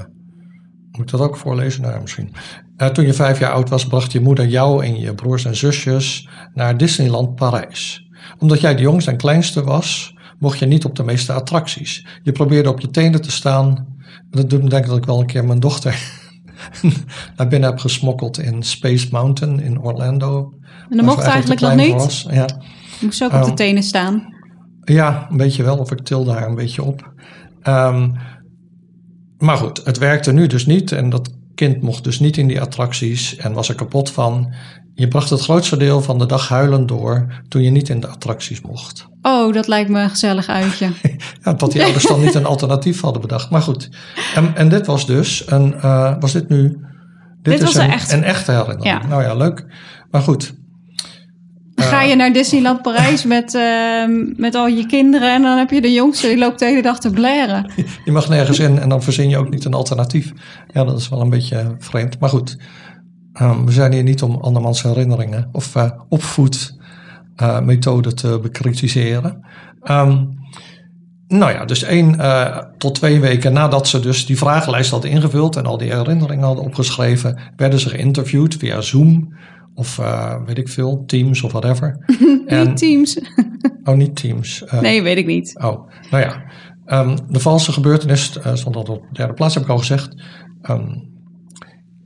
moet 0.92 1.06
ik 1.12 1.18
dat 1.18 1.30
ook 1.30 1.38
voorlezen? 1.38 1.82
Nou, 1.82 2.02
misschien. 2.02 2.34
Eh, 2.78 2.88
toen 2.88 3.06
je 3.06 3.14
vijf 3.14 3.40
jaar 3.40 3.52
oud 3.52 3.70
was, 3.70 3.88
bracht 3.88 4.12
je 4.12 4.20
moeder 4.20 4.48
jou 4.48 4.86
en 4.86 5.00
je 5.00 5.16
broers 5.16 5.46
en 5.46 5.56
zusjes 5.56 6.30
naar 6.54 6.78
Disneyland 6.78 7.36
Parijs. 7.36 8.08
Omdat 8.38 8.62
jij 8.62 8.76
de 8.76 8.82
jongste 8.82 9.12
en 9.12 9.18
kleinste 9.18 9.64
was, 9.64 10.14
mocht 10.40 10.60
je 10.60 10.66
niet 10.66 10.86
op 10.86 10.96
de 10.96 11.04
meeste 11.04 11.34
attracties. 11.34 12.06
Je 12.24 12.32
probeerde 12.32 12.70
op 12.70 12.80
je 12.80 12.90
tenen 12.90 13.22
te 13.22 13.32
staan. 13.32 13.88
Dat 14.30 14.50
doet 14.50 14.64
me 14.64 14.70
denken 14.70 14.90
dat 14.90 14.98
ik 14.98 15.06
wel 15.06 15.20
een 15.20 15.26
keer 15.26 15.46
mijn 15.46 15.60
dochter 15.60 16.26
naar 17.38 17.48
binnen 17.48 17.70
heb 17.70 17.80
gesmokkeld 17.80 18.40
in 18.40 18.64
Space 18.64 19.08
Mountain 19.12 19.60
in 19.60 19.82
Orlando. 19.82 20.54
En 20.90 20.98
dat 20.98 21.06
mocht 21.06 21.24
eigenlijk 21.24 21.62
nog 21.62 21.76
niet. 21.76 22.26
Ja. 22.30 22.46
Moest 23.02 23.24
ook 23.24 23.34
op 23.34 23.42
de 23.42 23.46
Ehm, 23.46 23.56
tenen 23.56 23.84
staan. 23.84 24.36
Ja, 24.84 25.28
een 25.30 25.38
beetje 25.38 25.64
wel. 25.64 25.78
Of 25.78 25.92
ik 25.92 26.00
tilde 26.00 26.32
haar 26.32 26.48
een 26.48 26.56
beetje 26.56 26.84
op. 26.84 27.14
Ehm, 27.62 28.12
maar 29.38 29.58
goed, 29.58 29.82
het 29.84 29.98
werkte 29.98 30.32
nu 30.34 30.48
dus 30.48 30.66
niet. 30.66 30.92
En 30.92 31.10
dat 31.10 31.34
kind 31.56 31.82
mocht 31.82 32.04
dus 32.04 32.20
niet 32.20 32.38
in 32.38 32.48
die 32.48 32.62
attracties 32.62 33.36
en 33.36 33.54
was 33.54 33.70
er 33.70 33.76
kapot 33.76 34.12
van. 34.12 34.54
Je 35.00 35.08
bracht 35.08 35.30
het 35.30 35.42
grootste 35.42 35.78
deel 35.78 36.02
van 36.02 36.18
de 36.18 36.26
dag 36.26 36.48
huilend 36.50 36.88
door 36.88 37.26
toen 37.48 37.64
je 37.64 37.70
niet 37.70 37.90
in 37.90 38.00
de 38.00 38.08
attracties 38.08 38.62
mocht. 38.62 39.08
Oh, 39.22 39.54
dat 39.54 39.68
lijkt 39.68 39.90
me 39.90 40.02
een 40.02 40.10
gezellig 40.10 40.48
uitje. 40.48 40.90
Ja, 41.44 41.54
dat 41.54 41.72
die 41.72 41.84
ouders 41.84 42.04
dan 42.08 42.22
niet 42.22 42.34
een 42.34 42.46
alternatief 42.46 43.02
hadden 43.02 43.22
bedacht. 43.22 43.50
Maar 43.50 43.62
goed, 43.62 43.90
en, 44.36 44.56
en 44.56 44.70
dit 44.70 44.86
was 44.86 45.06
dus 45.06 45.44
een, 45.46 45.74
eh, 45.74 46.14
was 46.20 46.32
dit 46.34 46.50
nu? 46.50 46.68
Dit, 46.68 46.78
Dit 47.42 47.54
is 47.54 47.62
was 47.62 47.76
een, 47.76 47.92
echt- 47.92 48.12
een 48.12 48.24
echte 48.24 48.52
herinnering. 48.52 48.84
Ja. 49.02 49.08
Nou 49.08 49.24
ja, 49.24 49.34
leuk. 49.36 49.66
Maar 50.12 50.22
goed, 50.22 50.54
Ga 51.76 52.02
je 52.02 52.16
naar 52.16 52.34
Disneyland 52.34 52.82
Parijs 52.82 53.24
met, 53.26 53.56
ehm, 53.56 54.12
met 54.42 54.56
al 54.56 54.68
je 54.68 54.86
kinderen 54.86 55.34
en 55.34 55.42
dan 55.42 55.58
heb 55.58 55.70
je 55.70 55.82
de 55.82 55.92
jongste 55.94 56.28
die 56.28 56.38
loopt 56.38 56.60
de 56.60 56.66
hele 56.66 56.82
dag 56.82 57.00
te 57.00 57.10
blaren. 57.10 57.72
Je 58.06 58.12
mag 58.12 58.30
nergens 58.30 58.60
in 58.60 58.80
en 58.80 58.90
dan 58.90 59.04
verzin 59.04 59.30
je 59.30 59.38
ook 59.38 59.50
niet 59.50 59.66
een 59.66 59.74
alternatief. 59.74 60.32
Ja, 60.74 60.84
dat 60.84 61.00
is 61.00 61.10
wel 61.10 61.22
een 61.22 61.30
beetje 61.30 61.76
vreemd. 61.80 62.20
Maar 62.20 62.30
goed, 62.30 62.58
ehm, 63.38 63.66
we 63.66 63.72
zijn 63.72 63.94
hier 63.94 64.04
niet 64.04 64.22
om 64.22 64.36
andermans 64.36 64.84
herinneringen 64.84 65.50
of 65.52 65.76
eh 65.76 65.92
opvoedmethoden 66.10 68.16
te 68.16 68.40
bekritiseren. 68.42 69.46
Ehm, 69.84 70.24
nou 71.28 71.52
ja, 71.52 71.66
dus 71.66 71.84
één 71.84 72.20
eh, 72.20 72.58
tot 72.78 72.96
twee 72.96 73.20
weken 73.20 73.54
nadat 73.54 73.88
ze 73.88 74.00
dus 74.00 74.26
die 74.26 74.38
vragenlijst 74.38 74.92
hadden 74.92 75.12
ingevuld 75.12 75.56
en 75.56 75.66
al 75.66 75.78
die 75.78 75.94
herinneringen 75.94 76.46
hadden 76.46 76.66
opgeschreven, 76.66 77.40
werden 77.56 77.80
ze 77.80 77.90
geïnterviewd 77.90 78.56
via 78.56 78.82
Zoom 78.82 79.36
of 79.74 80.00
eh, 80.00 80.36
weet 80.46 80.58
ik 80.58 80.70
veel, 80.70 81.04
Teams 81.06 81.42
of 81.42 81.52
whatever. 81.52 82.06
en, 82.48 82.68
Niet 82.68 82.78
teams. 82.78 83.20
oh, 83.84 83.96
niet 83.96 84.16
Teams. 84.16 84.64
eh, 84.66 84.82
Nee, 84.82 85.02
weet 85.02 85.18
ik 85.18 85.26
niet. 85.26 85.60
Oh, 85.64 85.90
nou 86.12 86.24
ja. 86.24 86.44
Ehm, 86.86 87.18
de 87.28 87.40
valse 87.40 87.72
gebeurtenis 87.72 88.38
eh, 88.38 88.56
stond 88.56 88.76
al 88.76 88.82
op 88.82 88.88
de 89.02 89.08
derde 89.12 89.34
plaats, 89.34 89.54
heb 89.54 89.64
ik 89.64 89.70
al 89.70 89.78
gezegd. 89.78 90.16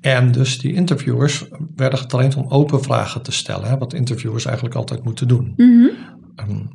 En 0.01 0.31
dus 0.31 0.59
die 0.59 0.73
interviewers 0.73 1.45
werden 1.75 1.99
getraind 1.99 2.35
om 2.35 2.49
open 2.49 2.83
vragen 2.83 3.21
te 3.21 3.31
stellen. 3.31 3.69
Hè, 3.69 3.77
wat 3.77 3.93
interviewers 3.93 4.45
eigenlijk 4.45 4.75
altijd 4.75 5.03
moeten 5.03 5.27
doen. 5.27 5.53
Mhm. 5.55 5.87
Ehm, 6.35 6.65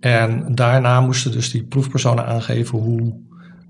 en 0.00 0.54
daarna 0.54 1.00
moesten 1.00 1.32
dus 1.32 1.50
die 1.50 1.64
proefpersonen 1.64 2.26
aangeven 2.26 2.78
hoe 2.78 3.20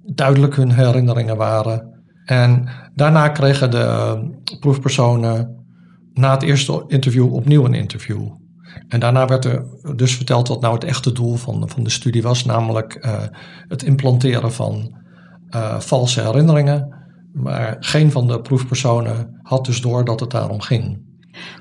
duidelijk 0.03 0.57
hun 0.57 0.73
herinneringen 0.73 1.37
waren. 1.37 1.95
En 2.25 2.69
daarna 2.95 3.29
kregen 3.29 3.71
de 3.71 3.79
eh, 3.79 4.59
proefpersonen 4.61 5.65
na 6.13 6.31
het 6.31 6.43
eerste 6.43 6.85
interview 6.87 7.35
opnieuw 7.35 7.65
een 7.65 7.75
interview. 7.75 8.29
En 8.89 9.01
daarna 9.01 9.27
werd 9.27 9.45
er 9.45 9.65
dus 9.97 10.17
verteld 10.17 10.49
wat 10.49 10.61
nou 10.61 10.75
het 10.75 10.85
echte 10.85 11.13
doel 11.13 11.35
van, 11.37 11.69
van 11.69 11.85
de 11.85 11.91
studie 11.91 12.23
was, 12.23 12.45
namelijk 12.45 12.95
eh, 12.95 13.23
het 13.69 13.83
implanteren 13.83 14.53
van 14.53 14.97
eh, 15.49 15.81
valse 15.81 16.21
herinneringen. 16.21 16.96
Maar 17.43 17.77
geen 17.81 18.11
van 18.11 18.27
de 18.27 18.41
proefpersonen 18.41 19.41
had 19.43 19.65
dus 19.65 19.81
door 19.81 20.05
dat 20.05 20.21
het 20.21 20.31
daarom 20.31 20.61
ging. 20.61 20.99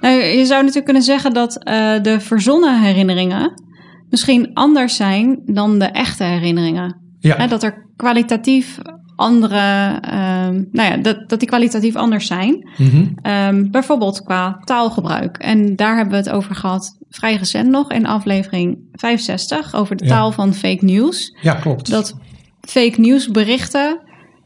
Nou, 0.02 0.16
je 0.24 0.46
zou 0.46 0.60
natuurlijk 0.60 0.86
kunnen 0.86 1.04
zeggen 1.04 1.34
dat 1.34 1.64
eh, 1.64 2.02
de 2.02 2.20
verzonnen 2.20 2.82
herinneringen 2.82 3.64
misschien 4.10 4.54
anders 4.54 4.96
zijn 4.96 5.42
dan 5.46 5.80
de 5.80 5.86
echte 5.86 6.24
herinneringen. 6.24 7.02
Ja, 7.20 7.36
Hè, 7.38 7.48
dat 7.48 7.64
er 7.64 7.86
kwalitatief 7.96 8.78
andere, 9.16 9.98
ehm, 10.02 10.64
nou 10.72 10.90
ja, 10.92 10.98
dat, 10.98 11.30
dat 11.30 11.40
die 11.40 11.48
kwalitatief 11.48 11.96
anders 11.96 12.28
zijn. 12.28 12.70
mhm, 12.78 13.06
Ehm, 13.22 13.70
bijvoorbeeld 13.72 14.24
qua 14.24 14.58
taalgebruik. 14.64 15.38
En 15.38 15.76
daar 15.76 15.96
hebben 15.96 16.12
we 16.14 16.30
het 16.30 16.30
over 16.30 16.56
gehad 16.56 16.98
vrij 17.10 17.36
recent 17.36 17.70
nog 17.70 17.92
in 17.92 18.06
aflevering 18.06 18.78
65 18.92 19.76
over 19.76 19.96
de 19.96 20.04
Ja. 20.04 20.10
taal 20.10 20.32
van 20.32 20.54
fake 20.54 20.86
news. 20.86 21.36
ja 21.42 21.54
klopt. 21.54 21.90
Dat 21.90 22.16
fake 22.62 23.00
news 23.00 23.30
berichten, 23.30 24.00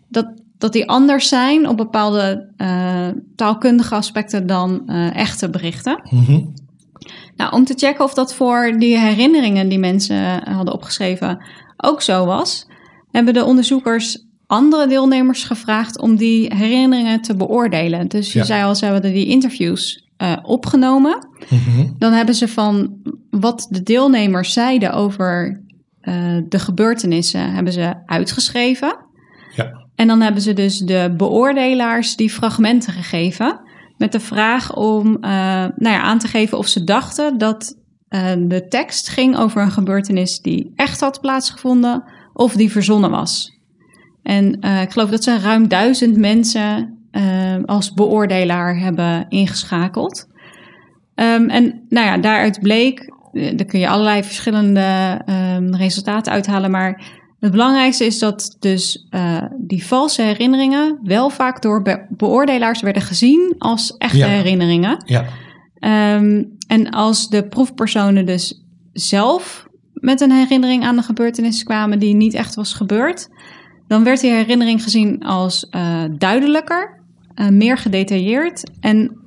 dat, 0.09 0.38
dat 0.59 0.73
die 0.73 0.89
anders 0.89 1.27
zijn 1.27 1.67
op 1.67 1.77
bepaalde 1.77 2.53
eh, 2.57 3.07
taalkundige 3.35 3.95
aspecten 3.95 4.47
dan 4.47 4.81
eh, 4.87 5.15
echte 5.15 5.49
berichten. 5.49 6.01
Mhm, 6.09 6.41
Nou, 7.35 7.53
om 7.53 7.65
te 7.65 7.73
checken 7.77 8.03
of 8.03 8.13
dat 8.13 8.33
voor 8.33 8.75
die 8.79 8.97
herinneringen 8.97 9.69
die 9.69 9.79
mensen 9.79 10.41
eh, 10.45 10.55
hadden 10.55 10.73
opgeschreven 10.73 11.43
ook 11.77 12.01
zo 12.01 12.25
was, 12.25 12.67
hebben 13.11 13.33
de 13.33 13.43
onderzoekers 13.43 14.25
andere 14.47 14.87
deelnemers 14.87 15.43
gevraagd 15.43 15.99
om 15.99 16.15
die 16.15 16.55
herinneringen 16.55 17.21
te 17.21 17.35
beoordelen. 17.35 18.07
Dus 18.07 18.33
je 18.33 18.39
Ja. 18.39 18.45
zei 18.45 18.63
al, 18.63 18.75
ze 18.75 18.85
hebben 18.85 19.13
die 19.13 19.25
interviews 19.27 20.07
opgenomen. 20.43 21.27
mhm, 21.49 21.87
Dan 21.97 22.11
hebben 22.13 22.35
ze 22.35 22.47
van 22.47 22.93
wat 23.29 23.67
de 23.69 23.83
deelnemers 23.83 24.53
zeiden 24.53 24.93
over 24.93 25.61
de 26.49 26.59
gebeurtenissen, 26.59 27.53
hebben 27.53 27.73
ze 27.73 27.93
uitgeschreven. 28.05 28.97
En 29.99 30.07
dan 30.07 30.21
hebben 30.21 30.41
ze 30.41 30.53
dus 30.53 30.77
de 30.77 31.13
beoordelaars 31.17 32.15
die 32.15 32.29
fragmenten 32.29 32.93
gegeven. 32.93 33.59
Met 33.97 34.11
de 34.11 34.19
vraag 34.19 34.75
om 34.75 35.15
eh, 35.15 35.31
nou 35.75 35.95
ja, 35.95 36.01
aan 36.01 36.19
te 36.19 36.27
geven 36.27 36.57
of 36.57 36.67
ze 36.67 36.83
dachten 36.83 37.37
dat 37.37 37.77
eh, 38.07 38.31
de 38.37 38.67
tekst 38.67 39.09
ging 39.09 39.37
over 39.37 39.61
een 39.61 39.71
gebeurtenis 39.71 40.41
die 40.41 40.71
echt 40.75 40.99
had 40.99 41.21
plaatsgevonden 41.21 42.03
of 42.33 42.53
die 42.53 42.71
verzonnen 42.71 43.11
was. 43.11 43.59
En 44.23 44.59
eh, 44.59 44.81
ik 44.81 44.91
geloof 44.91 45.09
dat 45.09 45.23
ze 45.23 45.39
ruim 45.39 45.67
duizend 45.67 46.17
mensen 46.17 46.97
als 47.65 47.93
beoordelaar 47.93 48.77
hebben 48.77 49.25
ingeschakeld. 49.29 50.27
Ehm, 51.15 51.49
en 51.49 51.85
nou 51.89 52.05
ja, 52.07 52.17
daaruit 52.17 52.59
bleek, 52.61 53.13
daar 53.31 53.65
kun 53.65 53.79
je 53.79 53.89
allerlei 53.89 54.23
verschillende 54.23 55.21
ehm, 55.25 55.73
resultaten 55.73 56.31
uithalen, 56.31 56.71
maar 56.71 57.18
het 57.39 57.51
belangrijkste 57.51 58.05
is 58.05 58.19
dat 58.19 58.55
dus 58.59 59.07
eh, 59.09 59.41
die 59.57 59.85
valse 59.85 60.21
herinneringen 60.21 60.99
wel 61.03 61.29
vaak 61.29 61.61
door 61.61 61.81
be- 61.81 62.05
beoordelaars 62.09 62.81
werden 62.81 63.01
gezien 63.01 63.55
als 63.57 63.97
echte 63.97 64.17
Ja. 64.17 64.27
herinneringen. 64.27 65.03
Ja, 65.05 65.25
Ehm, 65.79 66.43
en 66.67 66.89
als 66.89 67.29
de 67.29 67.47
proefpersonen 67.47 68.25
dus 68.25 68.63
zelf 68.93 69.67
met 69.93 70.21
een 70.21 70.31
herinnering 70.31 70.83
aan 70.83 70.95
de 70.95 71.01
gebeurtenis 71.01 71.63
kwamen 71.63 71.99
die 71.99 72.13
niet 72.13 72.33
echt 72.33 72.55
was 72.55 72.73
gebeurd, 72.73 73.27
dan 73.87 74.03
werd 74.03 74.21
die 74.21 74.31
herinnering 74.31 74.83
gezien 74.83 75.23
als 75.23 75.67
eh, 75.69 76.03
duidelijker, 76.17 77.03
eh, 77.35 77.47
meer 77.47 77.77
gedetailleerd 77.77 78.71
en 78.79 79.17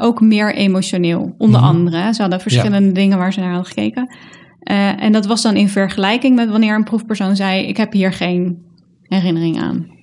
ook 0.00 0.20
meer 0.20 0.54
emotioneel. 0.54 1.34
Onder 1.38 1.60
Mhm. 1.60 1.68
andere, 1.68 2.14
ze 2.14 2.20
hadden 2.20 2.40
verschillende 2.40 2.92
dingen 2.92 3.18
waar 3.18 3.32
ze 3.32 3.40
naar 3.40 3.48
hadden 3.52 3.66
gekeken. 3.72 4.14
Eh, 4.60 5.02
en 5.02 5.12
dat 5.12 5.26
was 5.26 5.42
dan 5.42 5.56
in 5.56 5.68
vergelijking 5.68 6.36
met 6.36 6.50
wanneer 6.50 6.74
een 6.74 6.84
proefpersoon 6.84 7.36
zei: 7.36 7.66
Ik 7.66 7.76
heb 7.76 7.92
hier 7.92 8.12
geen 8.12 8.62
herinnering 9.02 9.60
aan. 9.62 9.98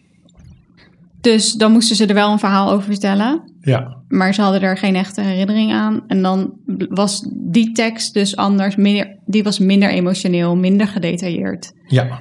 Dus 1.22 1.54
dan 1.54 1.72
moesten 1.72 1.96
ze 1.96 2.06
er 2.06 2.14
wel 2.14 2.32
een 2.32 2.40
verhaal 2.40 2.72
over 2.72 2.86
vertellen. 2.86 3.52
ja, 3.62 3.98
Maar 4.08 4.34
ze 4.34 4.42
hadden 4.42 4.62
er 4.62 4.78
geen 4.78 4.96
echte 4.96 5.22
herinnering 5.22 5.72
aan. 5.74 6.04
En 6.08 6.22
dan 6.22 6.54
was 6.90 7.28
die 7.36 7.72
tekst 7.72 8.14
dus 8.14 8.36
anders. 8.36 8.76
Minder, 8.76 9.18
die 9.26 9.44
was 9.44 9.60
minder 9.60 9.90
emotioneel, 9.90 10.56
minder 10.56 10.88
gedetailleerd. 10.88 11.74
ja. 11.88 12.20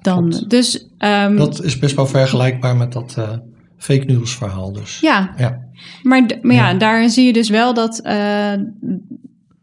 Dan, 0.00 0.28
Klopt. 0.30 0.50
dus 0.50 0.88
ehm, 0.98 1.36
Dat 1.36 1.62
is 1.62 1.78
best 1.78 1.96
wel 1.96 2.06
vergelijkbaar 2.06 2.76
met 2.76 2.92
dat 2.92 3.14
eh, 3.18 3.30
fake 3.76 4.04
news 4.04 4.36
verhaal 4.36 4.72
dus. 4.72 5.00
ja, 5.00 5.34
Ja, 5.36 5.58
maar, 6.02 6.22
maar 6.42 6.54
ja, 6.56 6.70
Ja. 6.70 6.78
daarin 6.78 7.10
zie 7.10 7.26
je 7.26 7.32
dus 7.32 7.48
wel 7.48 7.74
dat, 7.74 8.00
eh, 8.00 8.52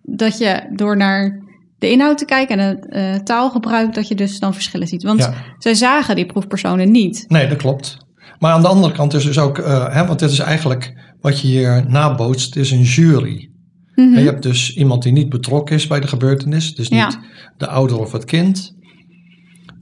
dat 0.03 0.37
je 0.37 0.69
door 0.75 0.97
naar 0.97 1.39
de 1.79 1.89
inhoud 1.91 2.17
te 2.17 2.25
kijken 2.25 2.59
en 2.59 2.67
het 2.67 2.89
eh, 2.89 3.15
taalgebruik, 3.23 3.93
dat 3.93 4.07
je 4.07 4.15
dus 4.15 4.39
dan 4.39 4.53
verschillen 4.53 4.87
ziet. 4.87 5.03
Want 5.03 5.19
Ja. 5.19 5.33
zij 5.57 5.73
zagen 5.73 6.15
die 6.15 6.25
proefpersonen 6.25 6.91
niet. 6.91 7.25
nee, 7.27 7.47
dat 7.47 7.57
klopt. 7.57 7.97
Maar 8.39 8.51
aan 8.53 8.61
de 8.61 8.67
andere 8.67 8.93
kant 8.93 9.13
is 9.13 9.23
dus 9.23 9.39
ook, 9.39 9.57
eh, 9.57 9.93
hè, 9.93 10.05
want 10.05 10.19
dit 10.19 10.31
is 10.31 10.39
eigenlijk 10.39 10.93
wat 11.21 11.39
je 11.41 11.47
hier 11.47 11.85
nabootst, 11.87 12.55
is 12.55 12.71
een 12.71 12.81
jury. 12.81 13.49
Mhm. 13.95 14.13
En 14.13 14.19
Je 14.23 14.29
hebt 14.29 14.43
dus 14.43 14.75
iemand 14.75 15.03
die 15.03 15.11
niet 15.11 15.29
betrokken 15.29 15.75
is 15.75 15.87
bij 15.87 15.99
de 15.99 16.07
gebeurtenis, 16.07 16.75
dus 16.75 16.89
niet 16.89 16.99
Ja. 16.99 17.21
de 17.57 17.67
ouder 17.67 17.99
of 17.99 18.11
het 18.11 18.25
kind. 18.25 18.77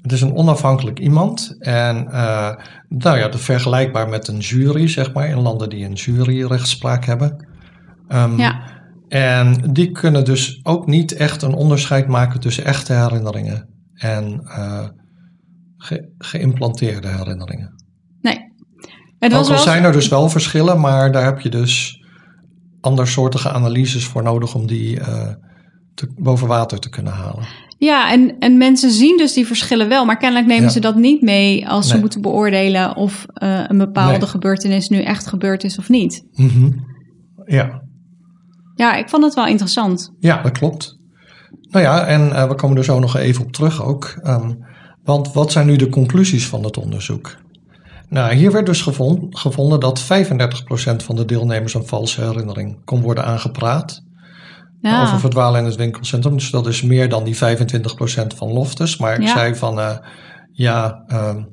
Het 0.02 0.12
is 0.12 0.22
een 0.22 0.36
onafhankelijk 0.36 1.00
iemand. 1.00 1.56
En 1.60 2.08
eh, 2.12 2.56
nou 2.90 3.18
ja, 3.18 3.32
vergelijkbaar 3.32 4.10
met 4.10 4.28
een 4.28 4.38
jury, 4.40 4.88
zeg 4.88 5.14
maar, 5.14 5.30
in 5.30 5.42
landen 5.42 5.70
die 5.70 5.86
een 5.86 5.94
juryrechtspraak 5.94 7.06
hebben. 7.06 7.48
Ehm, 8.08 8.38
Ja. 8.40 8.76
En 9.08 9.70
die 9.74 9.92
kunnen 9.92 10.26
dus 10.26 10.60
ook 10.64 10.88
niet 10.88 11.12
echt 11.14 11.42
een 11.42 11.54
onderscheid 11.54 12.08
maken 12.08 12.40
tussen 12.40 12.66
echte 12.66 12.94
herinneringen 12.94 13.70
en 13.94 14.42
ge- 15.78 16.10
geïmplanteerde 16.18 17.08
herinneringen. 17.08 17.84
Nee. 18.22 18.38
Het 19.20 19.32
was 19.32 19.50
wel 19.50 19.58
zijn 19.58 19.84
er 19.84 19.92
dus 19.92 20.08
wel 20.08 20.30
verschillen, 20.30 20.80
maar 20.80 21.12
daar 21.12 21.24
heb 21.26 21.40
je 21.40 21.50
dus 21.50 22.04
andersoortige 22.82 23.52
analyses 23.52 24.06
voor 24.06 24.24
nodig 24.24 24.56
om 24.56 24.68
die 24.68 25.00
eh, 25.00 25.30
te, 25.94 26.08
boven 26.16 26.48
water 26.48 26.80
te 26.80 26.90
kunnen 26.90 27.14
halen. 27.14 27.46
Ja, 27.78 28.12
en, 28.12 28.36
en 28.40 28.58
mensen 28.58 28.92
zien 28.92 29.18
dus 29.18 29.34
die 29.34 29.48
verschillen 29.48 29.90
wel, 29.90 30.06
maar 30.06 30.18
kennelijk 30.18 30.48
nemen 30.48 30.64
Ja. 30.64 30.70
ze 30.70 30.80
dat 30.80 30.96
niet 30.96 31.22
mee 31.22 31.68
als 31.68 31.88
ze 31.88 32.00
moeten 32.00 32.22
beoordelen 32.22 32.96
of 32.96 33.26
eh, 33.34 33.64
een 33.68 33.78
bepaalde 33.78 34.18
Nee. 34.18 34.28
gebeurtenis 34.28 34.90
nu 34.90 35.02
echt 35.02 35.28
gebeurd 35.28 35.64
is 35.64 35.78
of 35.78 35.90
niet. 35.90 36.24
Mhm. 36.34 36.70
Ja. 37.46 37.82
Ja, 38.78 38.96
ik 38.96 39.10
vond 39.10 39.24
het 39.24 39.34
wel 39.34 39.48
interessant. 39.48 40.12
ja, 40.20 40.42
dat 40.42 40.52
klopt. 40.52 40.96
Nou 41.70 41.84
ja, 41.86 42.06
en 42.06 42.34
eh, 42.36 42.48
we 42.48 42.56
komen 42.56 42.78
er 42.78 42.84
zo 42.84 43.00
nog 43.00 43.16
even 43.18 43.46
op 43.46 43.52
terug 43.52 43.84
ook. 43.84 44.20
Ehm, 44.24 44.52
want 45.04 45.34
wat 45.34 45.52
zijn 45.52 45.68
nu 45.68 45.76
de 45.76 45.90
conclusies 45.90 46.48
van 46.48 46.64
het 46.64 46.78
onderzoek? 46.78 47.36
Nou, 48.10 48.34
hier 48.34 48.52
werd 48.52 48.66
dus 48.66 48.82
gevon- 48.82 49.28
gevonden 49.30 49.80
dat 49.80 50.00
35% 50.02 51.04
van 51.04 51.16
de 51.16 51.26
deelnemers 51.26 51.74
een 51.74 51.86
valse 51.88 52.22
herinnering 52.22 52.84
kon 52.86 53.02
worden 53.02 53.26
aangepraat. 53.26 54.02
Ja, 54.82 55.04
over 55.04 55.20
verdwalen 55.20 55.60
in 55.60 55.66
het 55.66 55.76
winkelcentrum. 55.76 56.34
Dus 56.38 56.50
dat 56.52 56.68
is 56.68 56.82
meer 56.82 57.10
dan 57.10 57.24
die 57.24 57.36
25% 57.36 58.34
van 58.36 58.54
Loftus. 58.54 58.98
Maar 58.98 59.14
ik 59.16 59.22
Ja. 59.22 59.28
zei 59.38 59.56
van, 59.56 59.80
eh, 59.80 59.98
ja, 60.52 61.04
ehm, 61.08 61.44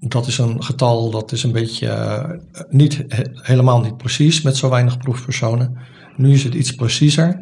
dat 0.00 0.26
is 0.26 0.38
een 0.38 0.62
getal, 0.64 1.10
dat 1.10 1.32
is 1.32 1.42
een 1.42 1.52
beetje 1.52 1.86
eh, 1.88 2.30
niet, 2.68 3.04
he- 3.08 3.30
helemaal 3.32 3.80
niet 3.80 3.96
precies 3.96 4.42
met 4.42 4.56
zo 4.56 4.68
weinig 4.68 4.96
proefpersonen. 4.98 5.78
Nu 6.16 6.32
is 6.32 6.44
het 6.44 6.54
iets 6.54 6.74
preciezer. 6.74 7.40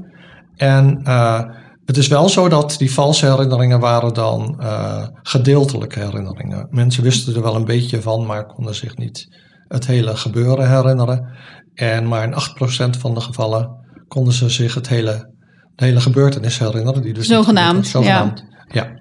En 0.57 1.01
eh, 1.05 1.43
het 1.85 1.97
is 1.97 2.09
wel 2.09 2.29
zo 2.29 2.49
dat 2.49 2.75
die 2.79 2.93
valse 2.93 3.27
herinneringen 3.27 3.81
waren 3.81 4.15
dan 4.15 4.61
eh, 4.61 5.07
gedeeltelijke 5.23 5.99
herinneringen. 5.99 6.67
Mensen 6.71 7.03
wisten 7.03 7.35
er 7.35 7.43
wel 7.43 7.55
een 7.55 7.65
beetje 7.65 8.03
van, 8.03 8.27
maar 8.27 8.47
konden 8.47 8.75
zich 8.75 8.97
niet 8.97 9.27
het 9.69 9.87
hele 9.87 10.17
gebeuren 10.17 10.71
herinneren. 10.71 11.29
En 11.75 12.09
maar 12.09 12.25
in 12.25 12.33
8% 12.97 12.99
van 12.99 13.15
de 13.15 13.21
gevallen 13.21 13.71
konden 14.09 14.33
ze 14.33 14.49
zich 14.49 14.75
het 14.75 14.89
hele, 14.89 15.33
de 15.75 15.85
hele 15.85 16.01
gebeurtenis 16.01 16.59
herinneren. 16.59 17.03
Die 17.03 17.15
dus. 17.15 17.27
Zogenaamd, 17.87 18.45
ja. 18.69 18.97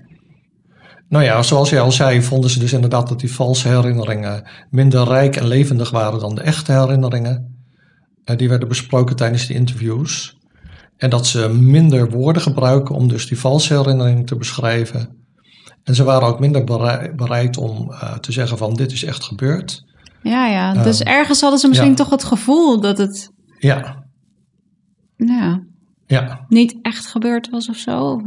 Nou 1.10 1.24
ja, 1.24 1.44
zoals 1.44 1.70
jij 1.70 1.80
al 1.82 1.92
zei, 1.92 2.22
vonden 2.22 2.50
ze 2.50 2.60
dus 2.60 2.74
inderdaad 2.74 3.08
dat 3.10 3.20
die 3.20 3.34
valse 3.34 3.68
herinneringen 3.68 4.50
minder 4.70 5.04
rijk 5.08 5.36
en 5.36 5.48
levendig 5.48 5.90
waren 5.90 6.20
dan 6.20 6.36
de 6.36 6.42
echte 6.42 6.72
herinneringen. 6.72 7.56
Eh, 8.24 8.38
die 8.38 8.50
werden 8.50 8.68
besproken 8.68 9.16
tijdens 9.16 9.48
de 9.48 9.54
interviews. 9.54 10.38
En 10.98 11.10
dat 11.10 11.28
ze 11.28 11.50
minder 11.50 12.10
woorden 12.10 12.42
gebruiken 12.42 12.96
om 12.96 13.08
dus 13.08 13.28
die 13.28 13.40
valse 13.40 13.74
herinnering 13.78 14.28
te 14.28 14.36
beschrijven. 14.36 15.16
En 15.84 15.96
ze 15.96 16.04
waren 16.04 16.28
ook 16.28 16.40
minder 16.40 16.64
berei- 16.64 17.12
bereid 17.16 17.58
om 17.58 17.92
eh, 17.92 18.18
te 18.18 18.32
zeggen 18.32 18.58
van 18.58 18.74
dit 18.74 18.92
is 18.92 19.04
echt 19.04 19.24
gebeurd. 19.24 19.84
ja, 20.24 20.48
ja. 20.48 20.76
Eh, 20.76 20.84
dus 20.84 21.02
ergens 21.04 21.42
hadden 21.42 21.60
ze 21.60 21.68
misschien 21.68 21.90
ja. 21.90 21.96
toch 21.96 22.10
het 22.10 22.24
gevoel 22.24 22.82
dat 22.82 22.98
het 22.98 23.32
Ja, 23.60 24.06
nou, 25.18 25.64
ja. 26.06 26.46
niet 26.48 26.78
echt 26.82 27.06
gebeurd 27.08 27.50
was 27.50 27.70
of 27.70 27.78
zo. 27.78 28.22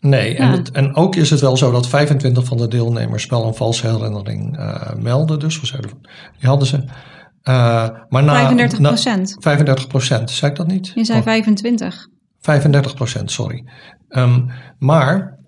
Nee, 0.00 0.36
en, 0.36 0.50
het, 0.50 0.70
en 0.70 0.94
ook 0.94 1.16
is 1.16 1.30
het 1.30 1.40
wel 1.40 1.56
zo 1.56 1.70
dat 1.70 1.86
25 1.88 2.44
van 2.44 2.56
de 2.56 2.68
deelnemers 2.68 3.26
wel 3.26 3.46
een 3.46 3.54
valse 3.54 3.86
herinnering 3.86 4.58
eh, 4.58 4.92
melden. 4.94 5.38
Dus 5.38 5.60
we 5.60 5.66
zeiden, 5.66 5.90
van, 5.90 5.98
die 6.38 6.48
hadden 6.48 6.68
ze. 6.68 6.84
Eh, 7.42 7.88
maar 8.08 8.22
na, 8.24 8.34
35 8.34 8.78
na- 8.78 8.88
procent. 8.88 9.36
35 9.40 9.86
procent, 9.86 10.30
zei 10.30 10.50
ik 10.50 10.56
dat 10.56 10.66
niet? 10.66 10.92
Je 10.94 11.04
zei 11.04 11.18
Oh, 11.18 11.24
25. 11.24 12.06
35 12.40 12.94
procent, 12.94 13.30
sorry. 13.30 13.64
Ehm, 14.08 14.40
maar 14.78 15.38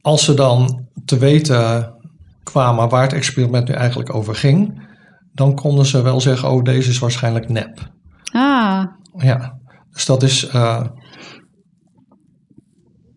als 0.00 0.24
ze 0.24 0.34
dan 0.34 0.86
te 1.04 1.18
weten 1.18 1.94
kwamen 2.42 2.88
waar 2.88 3.02
het 3.02 3.12
experiment 3.12 3.68
nu 3.68 3.74
eigenlijk 3.74 4.14
over 4.14 4.34
ging, 4.34 4.88
dan 5.32 5.54
konden 5.54 5.86
ze 5.86 6.02
wel 6.02 6.20
zeggen, 6.20 6.50
oh 6.50 6.62
deze 6.62 6.90
is 6.90 6.98
waarschijnlijk 6.98 7.48
nep. 7.48 7.90
Ah, 8.32 8.84
Ja, 9.16 9.58
dus 9.92 10.06
dat 10.06 10.22
is, 10.22 10.46
eh, 10.46 10.84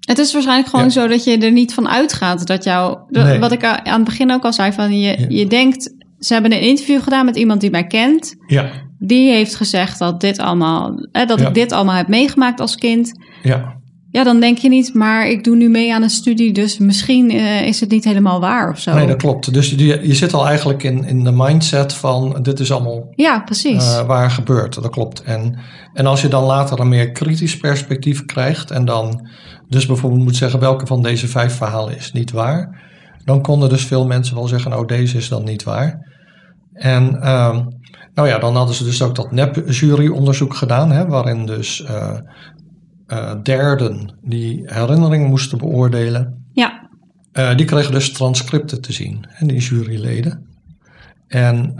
Het 0.09 0.17
is 0.17 0.33
waarschijnlijk 0.33 0.69
gewoon 0.69 0.85
Ja. 0.85 0.91
zo 0.91 1.07
dat 1.07 1.23
je 1.23 1.37
er 1.37 1.51
niet 1.51 1.73
van 1.73 1.89
uitgaat 1.89 2.47
dat 2.47 2.63
jou. 2.63 2.97
Nee. 3.09 3.39
Wat 3.39 3.51
ik 3.51 3.63
aan 3.63 3.79
het 3.83 4.03
begin 4.03 4.31
ook 4.31 4.43
al 4.45 4.53
zei: 4.53 4.71
van 4.73 4.99
je, 4.99 5.15
Ja. 5.19 5.25
je 5.29 5.47
denkt. 5.47 5.93
Ze 6.19 6.33
hebben 6.33 6.51
een 6.53 6.61
interview 6.61 7.01
gedaan 7.01 7.25
met 7.25 7.37
iemand 7.37 7.61
die 7.61 7.69
mij 7.69 7.87
kent. 7.87 8.35
ja, 8.47 8.69
Die 8.99 9.31
heeft 9.31 9.55
gezegd 9.55 9.99
dat, 9.99 10.21
dit 10.21 10.37
allemaal, 10.39 10.93
hè, 11.11 11.25
dat 11.25 11.39
Ja. 11.39 11.47
ik 11.47 11.53
dit 11.53 11.71
allemaal 11.71 11.95
heb 11.95 12.07
meegemaakt 12.07 12.59
als 12.59 12.75
kind. 12.75 13.11
ja, 13.43 13.77
Ja, 14.11 14.23
dan 14.23 14.39
denk 14.39 14.57
je 14.57 14.69
niet, 14.69 14.93
maar 14.93 15.27
ik 15.27 15.43
doe 15.43 15.55
nu 15.55 15.69
mee 15.69 15.93
aan 15.93 16.03
een 16.03 16.09
studie, 16.09 16.51
dus 16.53 16.77
misschien 16.77 17.29
eh, 17.31 17.67
is 17.67 17.79
het 17.79 17.89
niet 17.89 18.03
helemaal 18.03 18.39
waar 18.39 18.69
of 18.71 18.79
zo. 18.79 18.93
nee 18.93 19.07
dat 19.07 19.17
klopt. 19.17 19.53
Dus 19.53 19.69
je, 19.69 19.99
je 20.07 20.15
zit 20.15 20.33
al 20.33 20.47
eigenlijk 20.47 20.83
in, 20.83 21.03
in 21.03 21.23
de 21.23 21.31
mindset 21.31 21.93
van 21.93 22.37
dit 22.41 22.59
is 22.59 22.71
allemaal 22.71 23.07
Ja, 23.15 23.39
precies. 23.39 23.83
eh, 23.97 24.05
waar 24.05 24.31
gebeurt. 24.31 24.73
Dat 24.81 24.89
klopt. 24.89 25.21
En, 25.23 25.59
en 25.93 26.05
als 26.05 26.21
je 26.21 26.27
dan 26.27 26.43
later 26.43 26.79
een 26.79 26.89
meer 26.89 27.11
kritisch 27.11 27.57
perspectief 27.57 28.25
krijgt 28.25 28.71
en 28.71 28.85
dan 28.85 29.27
dus 29.69 29.85
bijvoorbeeld 29.85 30.23
moet 30.23 30.35
zeggen 30.35 30.59
welke 30.59 30.85
van 30.85 31.01
deze 31.01 31.27
vijf 31.27 31.55
verhalen 31.55 31.95
is 31.95 32.11
niet 32.11 32.31
waar, 32.31 32.87
dan 33.23 33.41
konden 33.41 33.69
dus 33.69 33.85
veel 33.85 34.05
mensen 34.05 34.35
wel 34.35 34.47
zeggen, 34.47 34.71
nou 34.71 34.85
deze 34.87 35.17
is 35.17 35.29
dan 35.29 35.43
niet 35.43 35.63
waar. 35.63 36.07
En 36.73 37.21
ehm, 37.21 37.65
nou 38.13 38.27
ja, 38.27 38.39
dan 38.39 38.55
hadden 38.55 38.75
ze 38.75 38.83
dus 38.83 39.01
ook 39.01 39.15
dat 39.15 39.31
nep-juryonderzoek 39.31 40.53
gedaan, 40.53 40.91
hè, 40.91 41.07
waarin 41.07 41.45
dus 41.45 41.83
eh, 41.83 42.17
eh, 43.07 43.35
derden 43.43 44.17
die 44.21 44.61
herinneringen 44.65 45.29
moesten 45.29 45.57
beoordelen. 45.57 46.45
ja, 46.53 46.89
Eh, 47.31 47.55
die 47.55 47.65
kregen 47.65 47.91
dus 47.91 48.11
transcripten 48.11 48.81
te 48.81 48.93
zien, 48.93 49.25
en 49.29 49.47
die 49.47 49.59
juryleden. 49.59 50.47
En 51.27 51.73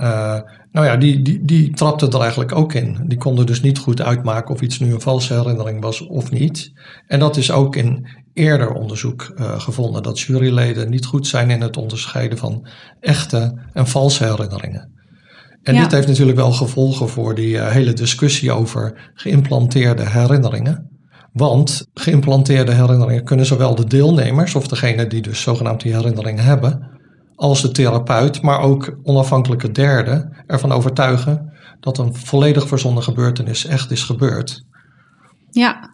nou 0.71 0.85
ja, 0.85 0.97
die, 0.97 1.21
die, 1.21 1.45
die 1.45 1.71
trapten 1.71 2.09
er 2.09 2.19
eigenlijk 2.21 2.55
ook 2.55 2.73
in. 2.73 2.99
Die 3.07 3.17
konden 3.17 3.45
dus 3.45 3.61
niet 3.61 3.77
goed 3.77 4.01
uitmaken 4.01 4.53
of 4.55 4.61
iets 4.61 4.79
nu 4.79 4.93
een 4.93 5.01
valse 5.01 5.33
herinnering 5.33 5.81
was 5.81 6.07
of 6.07 6.31
niet. 6.31 6.71
En 7.07 7.19
dat 7.19 7.37
is 7.37 7.51
ook 7.51 7.75
in 7.75 8.07
eerder 8.33 8.71
onderzoek 8.71 9.33
eh, 9.35 9.59
gevonden, 9.59 10.03
dat 10.03 10.19
juryleden 10.19 10.89
niet 10.89 11.05
goed 11.05 11.27
zijn 11.27 11.49
in 11.49 11.61
het 11.61 11.77
onderscheiden 11.77 12.37
van 12.37 12.67
echte 12.99 13.61
en 13.73 13.87
valse 13.87 14.25
herinneringen. 14.25 14.97
En 15.63 15.73
Ja. 15.73 15.81
dit 15.81 15.91
heeft 15.91 16.07
natuurlijk 16.07 16.37
wel 16.37 16.51
gevolgen 16.51 17.09
voor 17.09 17.35
die 17.35 17.57
eh, 17.59 17.71
hele 17.71 17.93
discussie 17.93 18.51
over 18.51 19.11
geïmplanteerde 19.13 20.09
herinneringen. 20.09 20.87
Want 21.33 21.87
geïmplanteerde 21.93 22.73
herinneringen 22.73 23.23
kunnen 23.23 23.45
zowel 23.45 23.75
de 23.75 23.85
deelnemers, 23.85 24.55
of 24.55 24.67
degene 24.67 25.07
die 25.07 25.21
dus 25.21 25.41
zogenaamd 25.41 25.81
die 25.81 25.95
herinneringen 25.95 26.43
hebben, 26.43 26.98
als 27.39 27.61
de 27.61 27.71
therapeut, 27.71 28.41
maar 28.41 28.59
ook 28.59 28.97
onafhankelijke 29.03 29.71
derden 29.71 30.43
ervan 30.47 30.71
overtuigen 30.71 31.53
dat 31.79 31.97
een 31.97 32.15
volledig 32.15 32.67
verzonnen 32.67 33.03
gebeurtenis 33.03 33.65
echt 33.65 33.91
is 33.91 34.03
gebeurd. 34.03 34.63
Ja, 35.51 35.89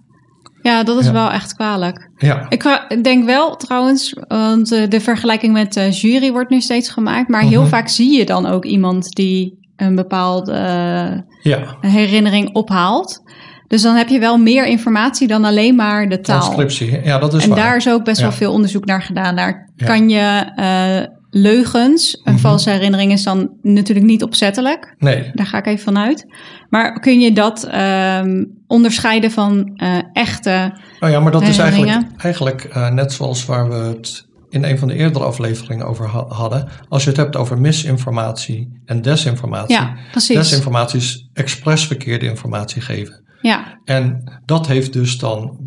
ja 0.62 0.84
dat 0.84 1.00
is 1.00 1.06
Ja. 1.06 1.12
wel 1.12 1.32
echt 1.32 1.54
kwalijk. 1.54 2.10
Ja, 2.18 2.50
Ik 2.50 3.04
denk 3.04 3.26
wel 3.26 3.56
trouwens, 3.56 4.14
want 4.28 4.72
eh, 4.72 4.90
de 4.90 5.02
vergelijking 5.02 5.54
met 5.54 5.74
de 5.74 5.90
jury 5.90 6.32
wordt 6.32 6.50
nu 6.50 6.62
steeds 6.62 6.90
gemaakt. 6.90 7.30
Maar 7.30 7.42
heel 7.42 7.62
Mhm. 7.62 7.70
vaak 7.70 7.88
zie 7.88 8.18
je 8.18 8.26
dan 8.26 8.46
ook 8.46 8.66
iemand 8.66 9.10
die 9.16 9.64
een 9.76 9.96
bepaalde 9.96 10.52
eh, 10.52 11.20
ja. 11.52 11.78
herinnering 11.80 12.54
ophaalt. 12.56 13.22
Dus 13.68 13.82
dan 13.82 13.96
heb 13.96 14.08
je 14.08 14.20
wel 14.20 14.38
meer 14.38 14.66
informatie 14.66 15.28
dan 15.28 15.44
alleen 15.46 15.76
maar 15.76 16.10
de 16.10 16.20
taal. 16.20 16.40
transcriptie. 16.40 17.04
Ja, 17.04 17.20
dat 17.20 17.34
is 17.34 17.44
En 17.44 17.50
waar. 17.50 17.58
daar 17.58 17.76
is 17.76 17.90
ook 17.90 18.04
best 18.04 18.22
wel 18.22 18.32
veel 18.32 18.52
onderzoek 18.52 18.86
naar 18.86 19.02
gedaan. 19.02 19.36
Daar 19.36 19.70
Ja. 19.76 19.86
kan 19.86 20.10
je 20.10 20.52
eh, 20.56 21.15
leugens, 21.42 22.22
een 22.24 22.34
Mhm. 22.34 22.42
valse 22.42 22.70
herinnering 22.70 23.12
is 23.12 23.24
dan 23.24 23.50
natuurlijk 23.62 24.06
niet 24.08 24.24
opzettelijk. 24.24 24.96
Nee, 24.98 25.30
Daar 25.34 25.46
ga 25.46 25.58
ik 25.58 25.66
even 25.66 25.84
van 25.84 25.98
uit. 25.98 26.26
Maar 26.70 27.00
kun 27.00 27.20
je 27.20 27.32
dat 27.34 27.64
ehm, 27.64 28.44
onderscheiden 28.68 29.32
van 29.32 29.72
eh, 29.76 29.98
echte... 30.14 30.74
Nou 31.00 31.12
ja, 31.14 31.20
maar 31.20 31.32
dat 31.32 31.42
is 31.42 31.58
eigenlijk, 31.58 32.02
eigenlijk 32.18 32.64
eh, 32.64 32.90
net 32.90 33.14
zoals 33.14 33.46
waar 33.46 33.70
we 33.70 33.76
het 33.76 34.26
in 34.50 34.64
een 34.64 34.78
van 34.80 34.88
de 34.88 34.94
eerdere 34.96 35.26
afleveringen 35.26 35.86
over 35.86 36.08
ha- 36.10 36.26
hadden. 36.28 36.68
Als 36.90 37.04
je 37.04 37.10
het 37.10 37.18
hebt 37.18 37.36
over 37.36 37.60
misinformatie 37.62 38.82
en 38.86 39.02
desinformatie. 39.02 39.76
Ja, 39.76 39.96
precies. 40.12 40.36
Desinformatie 40.36 41.00
is 41.00 41.30
expres 41.34 41.88
verkeerde 41.88 42.26
informatie 42.26 42.82
geven. 42.82 43.24
Ja, 43.42 43.80
En 43.84 44.24
dat 44.46 44.68
heeft 44.68 44.94
dus 44.94 45.18
dan 45.18 45.58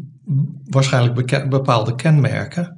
waarschijnlijk 0.64 1.48
bepaalde 1.48 1.94
kenmerken. 1.94 2.77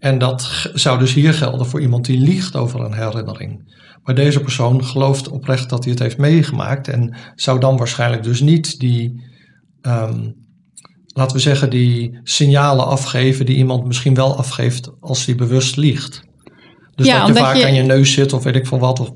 En 0.00 0.18
dat 0.18 0.70
zou 0.74 0.98
dus 0.98 1.14
hier 1.14 1.34
gelden 1.34 1.66
voor 1.66 1.80
iemand 1.80 2.04
die 2.04 2.18
liegt 2.20 2.56
over 2.56 2.80
een 2.80 2.94
herinnering. 2.94 3.78
Maar 4.02 4.14
deze 4.14 4.40
persoon 4.40 4.84
gelooft 4.84 5.28
oprecht 5.28 5.70
dat 5.70 5.82
hij 5.84 5.92
het 5.92 6.02
heeft 6.02 6.18
meegemaakt 6.18 6.88
en 6.88 7.16
zou 7.34 7.58
dan 7.60 7.76
waarschijnlijk 7.76 8.22
dus 8.22 8.40
niet 8.40 8.78
die, 8.78 9.24
ehm, 9.80 10.28
laten 11.06 11.36
we 11.36 11.42
zeggen, 11.42 11.70
die 11.70 12.18
signalen 12.22 12.86
afgeven 12.86 13.46
die 13.46 13.56
iemand 13.56 13.86
misschien 13.86 14.14
wel 14.14 14.36
afgeeft 14.36 14.90
als 15.00 15.26
hij 15.26 15.34
bewust 15.34 15.76
liegt. 15.76 16.22
Dus 16.94 17.06
Ja, 17.06 17.18
dat 17.18 17.26
je 17.36 17.42
vaak 17.42 17.56
je- 17.56 17.64
aan 17.64 17.74
je 17.74 17.82
neus 17.82 18.12
zit 18.12 18.32
of 18.32 18.42
weet 18.42 18.56
ik 18.56 18.66
veel 18.66 18.78
wat, 18.78 19.00
of 19.00 19.10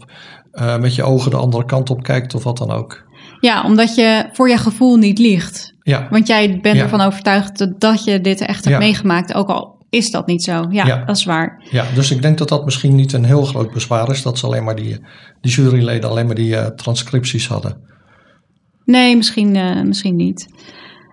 eh, 0.51 0.79
met 0.79 0.95
je 0.95 1.03
ogen 1.03 1.31
de 1.31 1.37
andere 1.37 1.65
kant 1.65 1.91
op 1.91 2.03
kijkt 2.03 2.35
of 2.35 2.45
wat 2.45 2.59
dan 2.59 2.71
ook. 2.71 3.03
ja, 3.41 3.65
omdat 3.65 3.95
je 3.95 4.29
voor 4.33 4.49
je 4.49 4.59
gevoel 4.59 4.97
niet 4.97 5.19
liegt. 5.19 5.73
Ja, 5.83 6.07
Want 6.11 6.27
jij 6.27 6.59
bent 6.63 6.77
Ja. 6.77 6.83
ervan 6.83 7.01
overtuigd 7.01 7.59
dat- 7.59 7.81
dat 7.81 8.05
je 8.05 8.21
dit 8.21 8.41
echt 8.41 8.65
hebt 8.65 8.79
meegemaakt. 8.79 9.35
Ook 9.35 9.49
al 9.49 9.74
is 9.95 10.11
dat 10.11 10.27
niet 10.27 10.43
zo. 10.43 10.67
Ja, 10.71 10.87
Ja. 10.87 11.05
dat 11.05 11.17
is 11.17 11.25
waar. 11.25 11.63
Ja, 11.71 11.85
dus 11.95 12.11
ik 12.11 12.23
denk 12.23 12.39
dat 12.39 12.49
dat 12.49 12.65
misschien 12.65 12.95
niet 12.95 13.13
een 13.13 13.25
heel 13.25 13.43
groot 13.45 13.73
bezwaar 13.73 14.11
is. 14.11 14.23
Dat 14.23 14.39
ze 14.39 14.47
alleen 14.47 14.65
maar 14.65 14.77
die, 14.77 14.97
die 15.41 15.53
juryleden 15.53 16.11
alleen 16.11 16.27
maar 16.27 16.35
die 16.35 16.57
eh, 16.57 16.67
transcripties 16.67 17.49
hadden. 17.49 17.77
Nee, 18.85 19.17
misschien, 19.17 19.57
eh, 19.57 19.83
misschien 19.83 20.17
niet. 20.17 20.47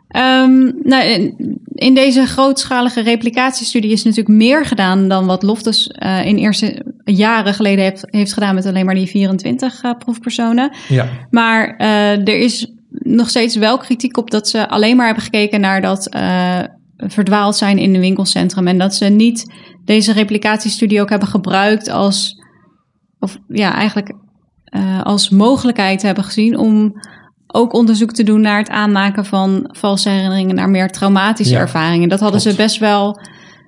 Ehm, 0.08 0.72
nou, 0.84 1.34
in- 1.74 1.94
deze 1.94 2.26
grootschalige 2.26 3.02
replicatiestudie 3.02 3.92
is 3.92 4.04
natuurlijk 4.04 4.38
meer 4.38 4.66
gedaan 4.66 5.08
dan 5.08 5.26
wat 5.26 5.44
Loftus 5.44 5.88
eh, 5.88 6.26
in 6.26 6.38
eerste 6.38 6.86
jaren 7.04 7.54
geleden 7.54 7.84
heeft, 7.84 8.04
heeft 8.10 8.34
gedaan 8.34 8.56
met 8.56 8.66
alleen 8.66 8.86
maar 8.86 8.96
die 8.96 9.08
24 9.08 9.82
eh, 9.84 9.92
proefpersonen. 9.98 10.72
Ja, 10.88 11.08
Maar 11.30 11.76
er 12.24 12.38
is 12.40 12.72
nog 12.90 13.30
steeds 13.30 13.56
wel 13.56 13.78
kritiek 13.78 14.18
op 14.18 14.32
dat 14.32 14.48
ze 14.50 14.70
alleen 14.70 14.96
maar 14.96 15.06
hebben 15.06 15.24
gekeken 15.24 15.62
naar 15.62 15.82
dat 15.82 16.10
verdwaald 17.08 17.56
zijn 17.56 17.78
in 17.78 17.96
een 17.96 18.02
winkelcentrum. 18.02 18.68
En 18.68 18.78
dat 18.78 18.96
ze 18.96 19.06
niet 19.06 19.54
deze 19.86 20.14
replicatiestudie 20.14 21.02
ook 21.02 21.10
hebben 21.10 21.28
gebruikt 21.28 21.90
als, 21.90 22.36
of 23.20 23.38
ja, 23.48 23.74
eigenlijk 23.74 24.16
eh, 24.64 25.02
als 25.02 25.30
mogelijkheid 25.30 26.02
hebben 26.02 26.24
gezien 26.24 26.58
om 26.58 26.94
ook 27.48 27.74
onderzoek 27.74 28.12
te 28.12 28.24
doen 28.24 28.42
naar 28.42 28.58
het 28.58 28.70
aanmaken 28.70 29.26
van 29.26 29.70
valse 29.72 30.10
herinneringen, 30.10 30.56
naar 30.56 30.70
meer 30.70 30.90
traumatische 30.90 31.54
Ja, 31.54 31.60
ervaringen. 31.60 32.10
Dat 32.10 32.20
hadden 32.20 32.42
klopt. 32.42 32.56
ze 32.56 32.64
best 32.64 32.80
wel 32.80 33.20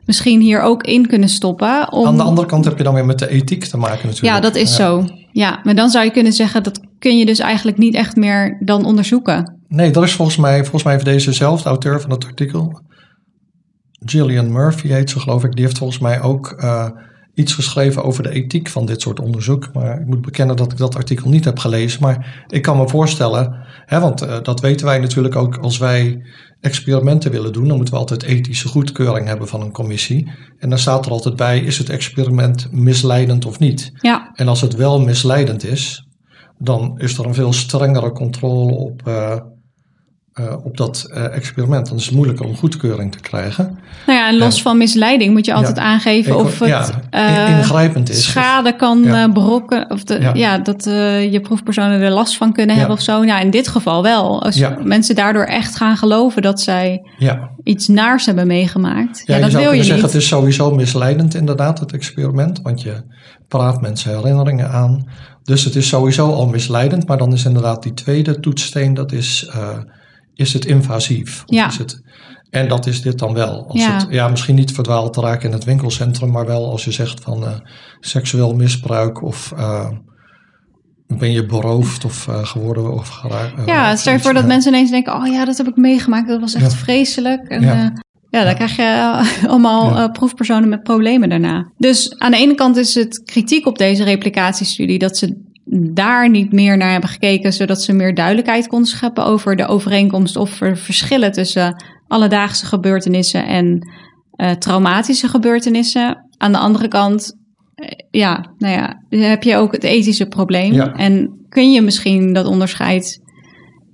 misschien 0.06 0.42
hier 0.42 0.62
ook 0.62 0.84
in 0.84 1.08
kunnen 1.08 1.30
stoppen. 1.30 1.92
Om... 1.92 2.06
aan 2.06 2.18
de 2.18 2.24
andere 2.24 2.48
kant 2.48 2.66
heb 2.66 2.78
je 2.78 2.84
dan 2.84 2.94
weer 2.94 3.06
met 3.06 3.20
de 3.20 3.30
ethiek 3.30 3.64
te 3.64 3.78
maken 3.78 4.08
natuurlijk. 4.08 4.36
Ja, 4.36 4.40
dat 4.40 4.56
is 4.56 4.76
zo. 4.76 5.06
Ja, 5.32 5.60
maar 5.64 5.76
dan 5.76 5.90
zou 5.90 6.06
je 6.06 6.12
kunnen 6.12 6.34
zeggen 6.34 6.64
dat 6.64 6.80
kun 7.00 7.18
je 7.18 7.26
dus 7.26 7.40
eigenlijk 7.40 7.78
niet 7.78 7.96
echt 7.96 8.16
meer 8.16 8.58
dan 8.66 8.86
onderzoeken. 8.86 9.62
Nee, 9.68 9.92
dat 9.92 10.04
is 10.04 10.14
volgens 10.14 10.38
mij, 10.38 10.60
volgens 10.60 10.84
mij 10.84 10.94
heeft 10.94 11.06
dezezelfde 11.06 11.70
auteur 11.70 12.02
van 12.02 12.12
het 12.12 12.26
artikel, 12.26 12.82
Gillian 14.06 14.52
Murphy 14.52 14.88
heet 14.88 15.10
ze 15.10 15.20
geloof 15.20 15.44
ik, 15.44 15.52
die 15.52 15.64
heeft 15.64 15.78
volgens 15.78 16.00
mij 16.00 16.22
ook 16.22 16.52
eh, 16.52 16.90
iets 17.34 17.54
geschreven 17.54 18.04
over 18.04 18.24
de 18.24 18.30
ethiek 18.30 18.70
van 18.70 18.86
dit 18.86 19.02
soort 19.02 19.20
onderzoek. 19.20 19.70
Maar 19.74 20.00
ik 20.00 20.06
moet 20.06 20.22
bekennen 20.22 20.56
dat 20.56 20.72
ik 20.72 20.78
dat 20.78 20.96
artikel 20.96 21.30
niet 21.30 21.46
heb 21.46 21.60
gelezen. 21.60 22.02
Maar 22.02 22.46
ik 22.48 22.62
kan 22.62 22.78
me 22.78 22.90
voorstellen, 22.90 23.66
hè, 23.86 24.00
want 24.00 24.22
eh, 24.22 24.42
dat 24.42 24.60
weten 24.60 24.86
wij 24.86 25.00
natuurlijk 25.00 25.36
ook 25.36 25.58
als 25.58 25.78
wij 25.78 26.22
experimenten 26.60 27.32
willen 27.32 27.54
doen, 27.54 27.68
dan 27.68 27.76
moeten 27.76 27.94
we 27.94 28.00
altijd 28.00 28.24
ethische 28.24 28.68
goedkeuring 28.68 29.28
hebben 29.28 29.48
van 29.48 29.62
een 29.62 29.72
commissie. 29.72 30.32
En 30.58 30.70
dan 30.70 30.78
staat 30.78 31.06
er 31.06 31.12
altijd 31.12 31.36
bij, 31.36 31.60
is 31.60 31.78
het 31.78 31.90
experiment 31.90 32.72
misleidend 32.72 33.46
of 33.46 33.60
niet? 33.60 33.92
Ja, 33.94 34.32
En 34.34 34.48
als 34.48 34.62
het 34.62 34.76
wel 34.76 35.02
misleidend 35.02 35.66
is, 35.66 36.08
dan 36.58 37.00
is 37.00 37.18
er 37.18 37.26
een 37.26 37.34
veel 37.34 37.54
strengere 37.54 38.12
controle 38.12 38.74
op, 38.74 39.08
eh, 39.08 39.40
eh, 40.34 40.66
op 40.66 40.78
dat 40.78 41.08
eh, 41.14 41.36
experiment. 41.36 41.88
Dan 41.88 41.98
is 41.98 42.06
het 42.06 42.16
moeilijker 42.16 42.46
om 42.46 42.56
goedkeuring 42.56 43.12
te 43.12 43.20
krijgen. 43.20 43.80
nou 44.06 44.20
ja, 44.20 44.28
en 44.28 44.38
los 44.38 44.62
van 44.62 44.78
misleiding 44.78 45.34
moet 45.34 45.46
je 45.46 45.54
altijd 45.54 45.78
Ja. 45.78 45.84
aangeven 45.84 46.36
of 46.36 46.60
het 46.60 46.70
ja, 46.70 46.90
eh, 47.10 47.50
in- 47.50 47.58
ingrijpend 47.58 48.10
is. 48.10 48.24
schade 48.26 48.76
kan 48.76 49.04
Ja. 49.04 49.30
berokken. 49.32 49.90
Of 49.92 50.04
de, 50.04 50.30
ja. 50.34 50.58
Dat 50.58 50.84
je 51.32 51.40
proefpersonen 51.44 52.02
er 52.02 52.12
last 52.12 52.38
van 52.38 52.54
kunnen 52.54 52.76
hebben 52.76 52.96
of 52.96 53.02
zo. 53.02 53.24
Nou, 53.24 53.42
in 53.42 53.50
dit 53.50 53.68
geval 53.68 54.04
wel. 54.04 54.44
Als 54.44 54.62
mensen 54.84 55.16
daardoor 55.16 55.44
echt 55.44 55.76
gaan 55.76 55.98
geloven 55.98 56.42
dat 56.42 56.62
zij 56.62 57.02
Ja, 57.18 57.50
iets 57.64 57.88
naars 57.88 58.26
hebben 58.26 58.48
meegemaakt. 58.48 59.22
Ja, 59.26 59.36
je 59.36 59.42
dat 59.42 59.52
zou 59.52 59.64
wil 59.64 59.72
je 59.74 59.78
zeggen, 59.84 59.96
niet. 60.04 60.14
het 60.14 60.22
is 60.22 60.28
sowieso 60.28 60.72
misleidend 60.76 61.36
inderdaad, 61.36 61.80
het 61.80 61.94
experiment. 61.94 62.60
Want 62.64 62.82
je 62.82 63.04
praat 63.48 63.82
mensen 63.82 64.16
herinneringen 64.18 64.70
aan. 64.70 65.08
Dus 65.44 65.64
het 65.64 65.76
is 65.76 65.88
sowieso 65.88 66.32
al 66.34 66.48
misleidend. 66.48 67.08
Maar 67.08 67.18
dan 67.18 67.34
is 67.34 67.46
inderdaad 67.46 67.84
die 67.84 67.94
tweede 67.94 68.40
toetssteen, 68.40 68.94
dat 68.94 69.12
is, 69.12 69.50
is 70.36 70.54
het 70.54 70.66
invasief? 70.66 71.44
Of 71.46 71.56
Ja. 71.56 71.68
Is 71.68 71.78
het, 71.78 72.02
en 72.50 72.68
dat 72.68 72.86
is 72.88 73.02
dit 73.02 73.20
dan 73.20 73.34
wel. 73.34 73.66
Als 73.68 73.82
Ja. 73.82 73.94
Het, 73.98 74.06
ja, 74.10 74.28
misschien 74.28 74.56
niet 74.56 74.72
verdwaald 74.72 75.14
te 75.14 75.22
raken 75.22 75.48
in 75.48 75.54
het 75.56 75.64
winkelcentrum, 75.64 76.32
maar 76.32 76.46
wel 76.46 76.72
als 76.72 76.84
je 76.84 76.92
zegt 76.92 77.20
van 77.24 77.46
eh, 77.46 77.52
seksueel 78.00 78.54
misbruik 78.56 79.22
of 79.24 79.52
eh, 79.58 79.90
ben 81.08 81.32
je 81.32 81.46
beroofd 81.46 82.06
of 82.06 82.28
eh, 82.28 82.46
geworden 82.46 82.94
of 82.94 83.08
geraakt. 83.10 83.54
Ja, 83.66 83.96
stel 83.96 84.14
je 84.14 84.20
voor 84.20 84.34
dat 84.34 84.46
mensen 84.46 84.74
ineens 84.74 84.90
denken... 84.90 85.16
oh 85.16 85.28
ja, 85.28 85.46
dat 85.46 85.58
heb 85.58 85.68
ik 85.68 85.76
meegemaakt, 85.76 86.28
dat 86.28 86.40
was 86.40 86.54
echt 86.54 86.72
Ja. 86.72 86.78
vreselijk. 86.78 87.48
En, 87.48 87.62
Ja. 87.62 87.94
ja. 88.30 88.44
dan 88.44 88.56
krijg 88.56 88.76
je 88.76 89.22
allemaal 89.50 89.96
Ja. 89.98 90.08
proefpersonen 90.08 90.70
met 90.70 90.84
problemen 90.84 91.30
daarna. 91.30 91.72
Dus 91.78 92.16
aan 92.20 92.32
de 92.32 92.38
ene 92.38 92.56
kant 92.56 92.78
is 92.78 92.96
het 92.96 93.22
kritiek 93.26 93.66
op 93.68 93.78
deze 93.78 94.04
replicatiestudie... 94.04 95.00
dat 95.00 95.18
ze 95.18 95.52
daar 95.94 96.30
niet 96.30 96.52
meer 96.52 96.78
naar 96.78 96.92
hebben 96.92 97.10
gekeken... 97.10 97.54
zodat 97.54 97.82
ze 97.82 97.94
meer 97.94 98.16
duidelijkheid 98.16 98.68
konden 98.68 98.88
scheppen 98.88 99.26
over 99.26 99.56
de 99.56 99.68
overeenkomst... 99.68 100.36
of 100.36 100.62
er 100.62 100.78
verschillen 100.78 101.32
tussen 101.32 101.84
alledaagse 102.08 102.66
gebeurtenissen 102.66 103.46
en 103.46 103.88
eh, 104.32 104.52
traumatische 104.52 105.28
gebeurtenissen. 105.28 106.26
Aan 106.38 106.52
de 106.52 106.58
andere 106.58 106.88
kant, 106.88 107.34
eh, 107.76 107.88
ja, 108.12 108.54
nou 108.58 108.74
ja, 108.74 109.04
heb 109.10 109.44
je 109.44 109.56
ook 109.56 109.72
het 109.72 109.84
ethische 109.84 110.26
probleem. 110.26 110.74
Ja. 110.74 110.94
En 110.94 111.46
kun 111.50 111.72
je 111.72 111.82
misschien 111.82 112.34
dat 112.34 112.46
onderscheid 112.46 113.22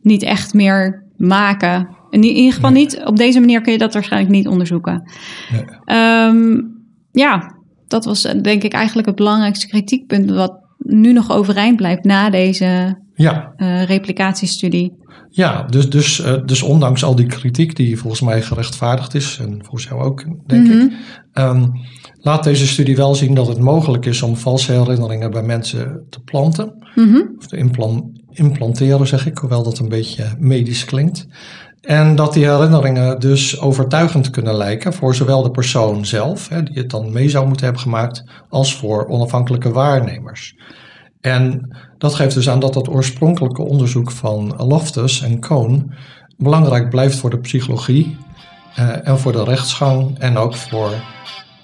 niet 0.01 0.24
echt 0.24 0.53
meer 0.53 1.05
maken. 1.17 1.97
In 2.09 2.24
ieder 2.24 2.53
geval 2.53 2.72
Nee. 2.72 2.82
niet, 2.84 3.01
op 3.05 3.17
deze 3.17 3.39
manier 3.39 3.61
kun 3.61 3.72
je 3.72 3.78
dat 3.78 3.93
waarschijnlijk 3.93 4.32
niet 4.32 4.47
onderzoeken. 4.47 5.11
Nee. 5.51 5.63
Ehm, 5.86 6.61
ja, 7.11 7.57
dat 7.88 8.05
was 8.05 8.26
eh, 8.26 8.41
denk 8.41 8.63
ik 8.63 8.74
eigenlijk 8.74 9.07
het 9.07 9.15
belangrijkste 9.15 9.67
kritiekpunt 9.67 10.32
wat 10.32 10.59
nu 10.80 11.13
nog 11.13 11.32
overeind 11.32 11.75
blijft 11.75 12.03
na 12.03 12.30
deze 12.30 12.97
Ja, 13.13 13.53
eh, 13.55 13.84
replicatiestudie. 13.84 14.97
Ja, 15.30 15.63
dus, 15.63 15.89
dus, 15.89 16.21
eh, 16.21 16.34
dus 16.45 16.61
ondanks 16.61 17.03
al 17.03 17.15
die 17.15 17.25
kritiek 17.25 17.75
die 17.75 17.97
volgens 17.99 18.21
mij 18.21 18.41
gerechtvaardigd 18.41 19.15
is, 19.15 19.38
en 19.41 19.57
volgens 19.59 19.84
jou 19.84 20.01
ook, 20.01 20.25
denk 20.47 20.67
Mhm. 20.67 20.80
ik, 20.80 20.91
ehm, 21.34 21.65
laat 22.21 22.43
deze 22.43 22.67
studie 22.67 22.95
wel 22.95 23.15
zien 23.15 23.34
dat 23.34 23.47
het 23.47 23.59
mogelijk 23.59 24.05
is 24.05 24.21
om 24.21 24.36
valse 24.36 24.71
herinneringen 24.71 25.32
bij 25.32 25.43
mensen 25.43 26.05
te 26.09 26.19
planten. 26.19 26.73
Mhm. 26.95 27.21
Of 27.38 27.47
te 27.47 27.57
implan- 27.57 28.17
implanteren, 28.32 29.07
zeg 29.07 29.25
ik, 29.25 29.38
hoewel 29.38 29.63
dat 29.63 29.80
een 29.80 29.89
beetje 29.89 30.25
medisch 30.39 30.86
klinkt. 30.86 31.27
En 31.82 32.15
dat 32.15 32.34
die 32.34 32.45
herinneringen 32.45 33.19
dus 33.19 33.59
overtuigend 33.59 34.30
kunnen 34.30 34.55
lijken 34.55 34.93
voor 34.93 35.15
zowel 35.15 35.43
de 35.43 35.51
persoon 35.51 36.05
zelf, 36.05 36.49
hè, 36.49 36.63
die 36.63 36.77
het 36.77 36.89
dan 36.89 37.11
mee 37.11 37.30
zou 37.30 37.45
moeten 37.47 37.65
hebben 37.65 37.84
gemaakt, 37.84 38.23
als 38.49 38.75
voor 38.75 39.07
onafhankelijke 39.07 39.71
waarnemers. 39.71 40.55
En 41.21 41.75
dat 41.97 42.15
geeft 42.15 42.36
dus 42.36 42.49
aan 42.49 42.59
dat 42.59 42.73
dat 42.73 42.89
oorspronkelijke 42.89 43.61
onderzoek 43.61 44.11
van 44.11 44.53
Loftus 44.57 45.21
en 45.21 45.39
Cohn 45.39 45.93
belangrijk 46.38 46.89
blijft 46.89 47.17
voor 47.17 47.30
de 47.30 47.39
psychologie 47.39 48.17
uh, 48.80 49.07
en 49.07 49.19
voor 49.19 49.32
de 49.32 49.43
rechtsgang 49.43 50.19
en 50.19 50.38
ook 50.38 50.55
voor 50.55 50.91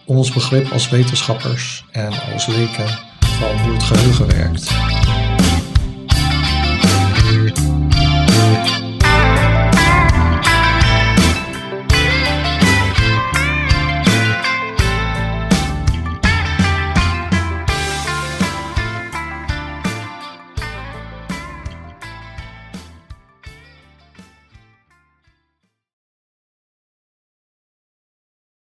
ons 0.05 0.33
begrip 0.33 0.71
als 0.71 0.89
wetenschappers 0.89 1.85
en 1.91 2.11
als 2.33 2.45
leken 2.45 2.87
van 3.19 3.59
hoe 3.59 3.73
het 3.73 3.83
geheugen 3.83 4.27
werkt. 4.27 4.73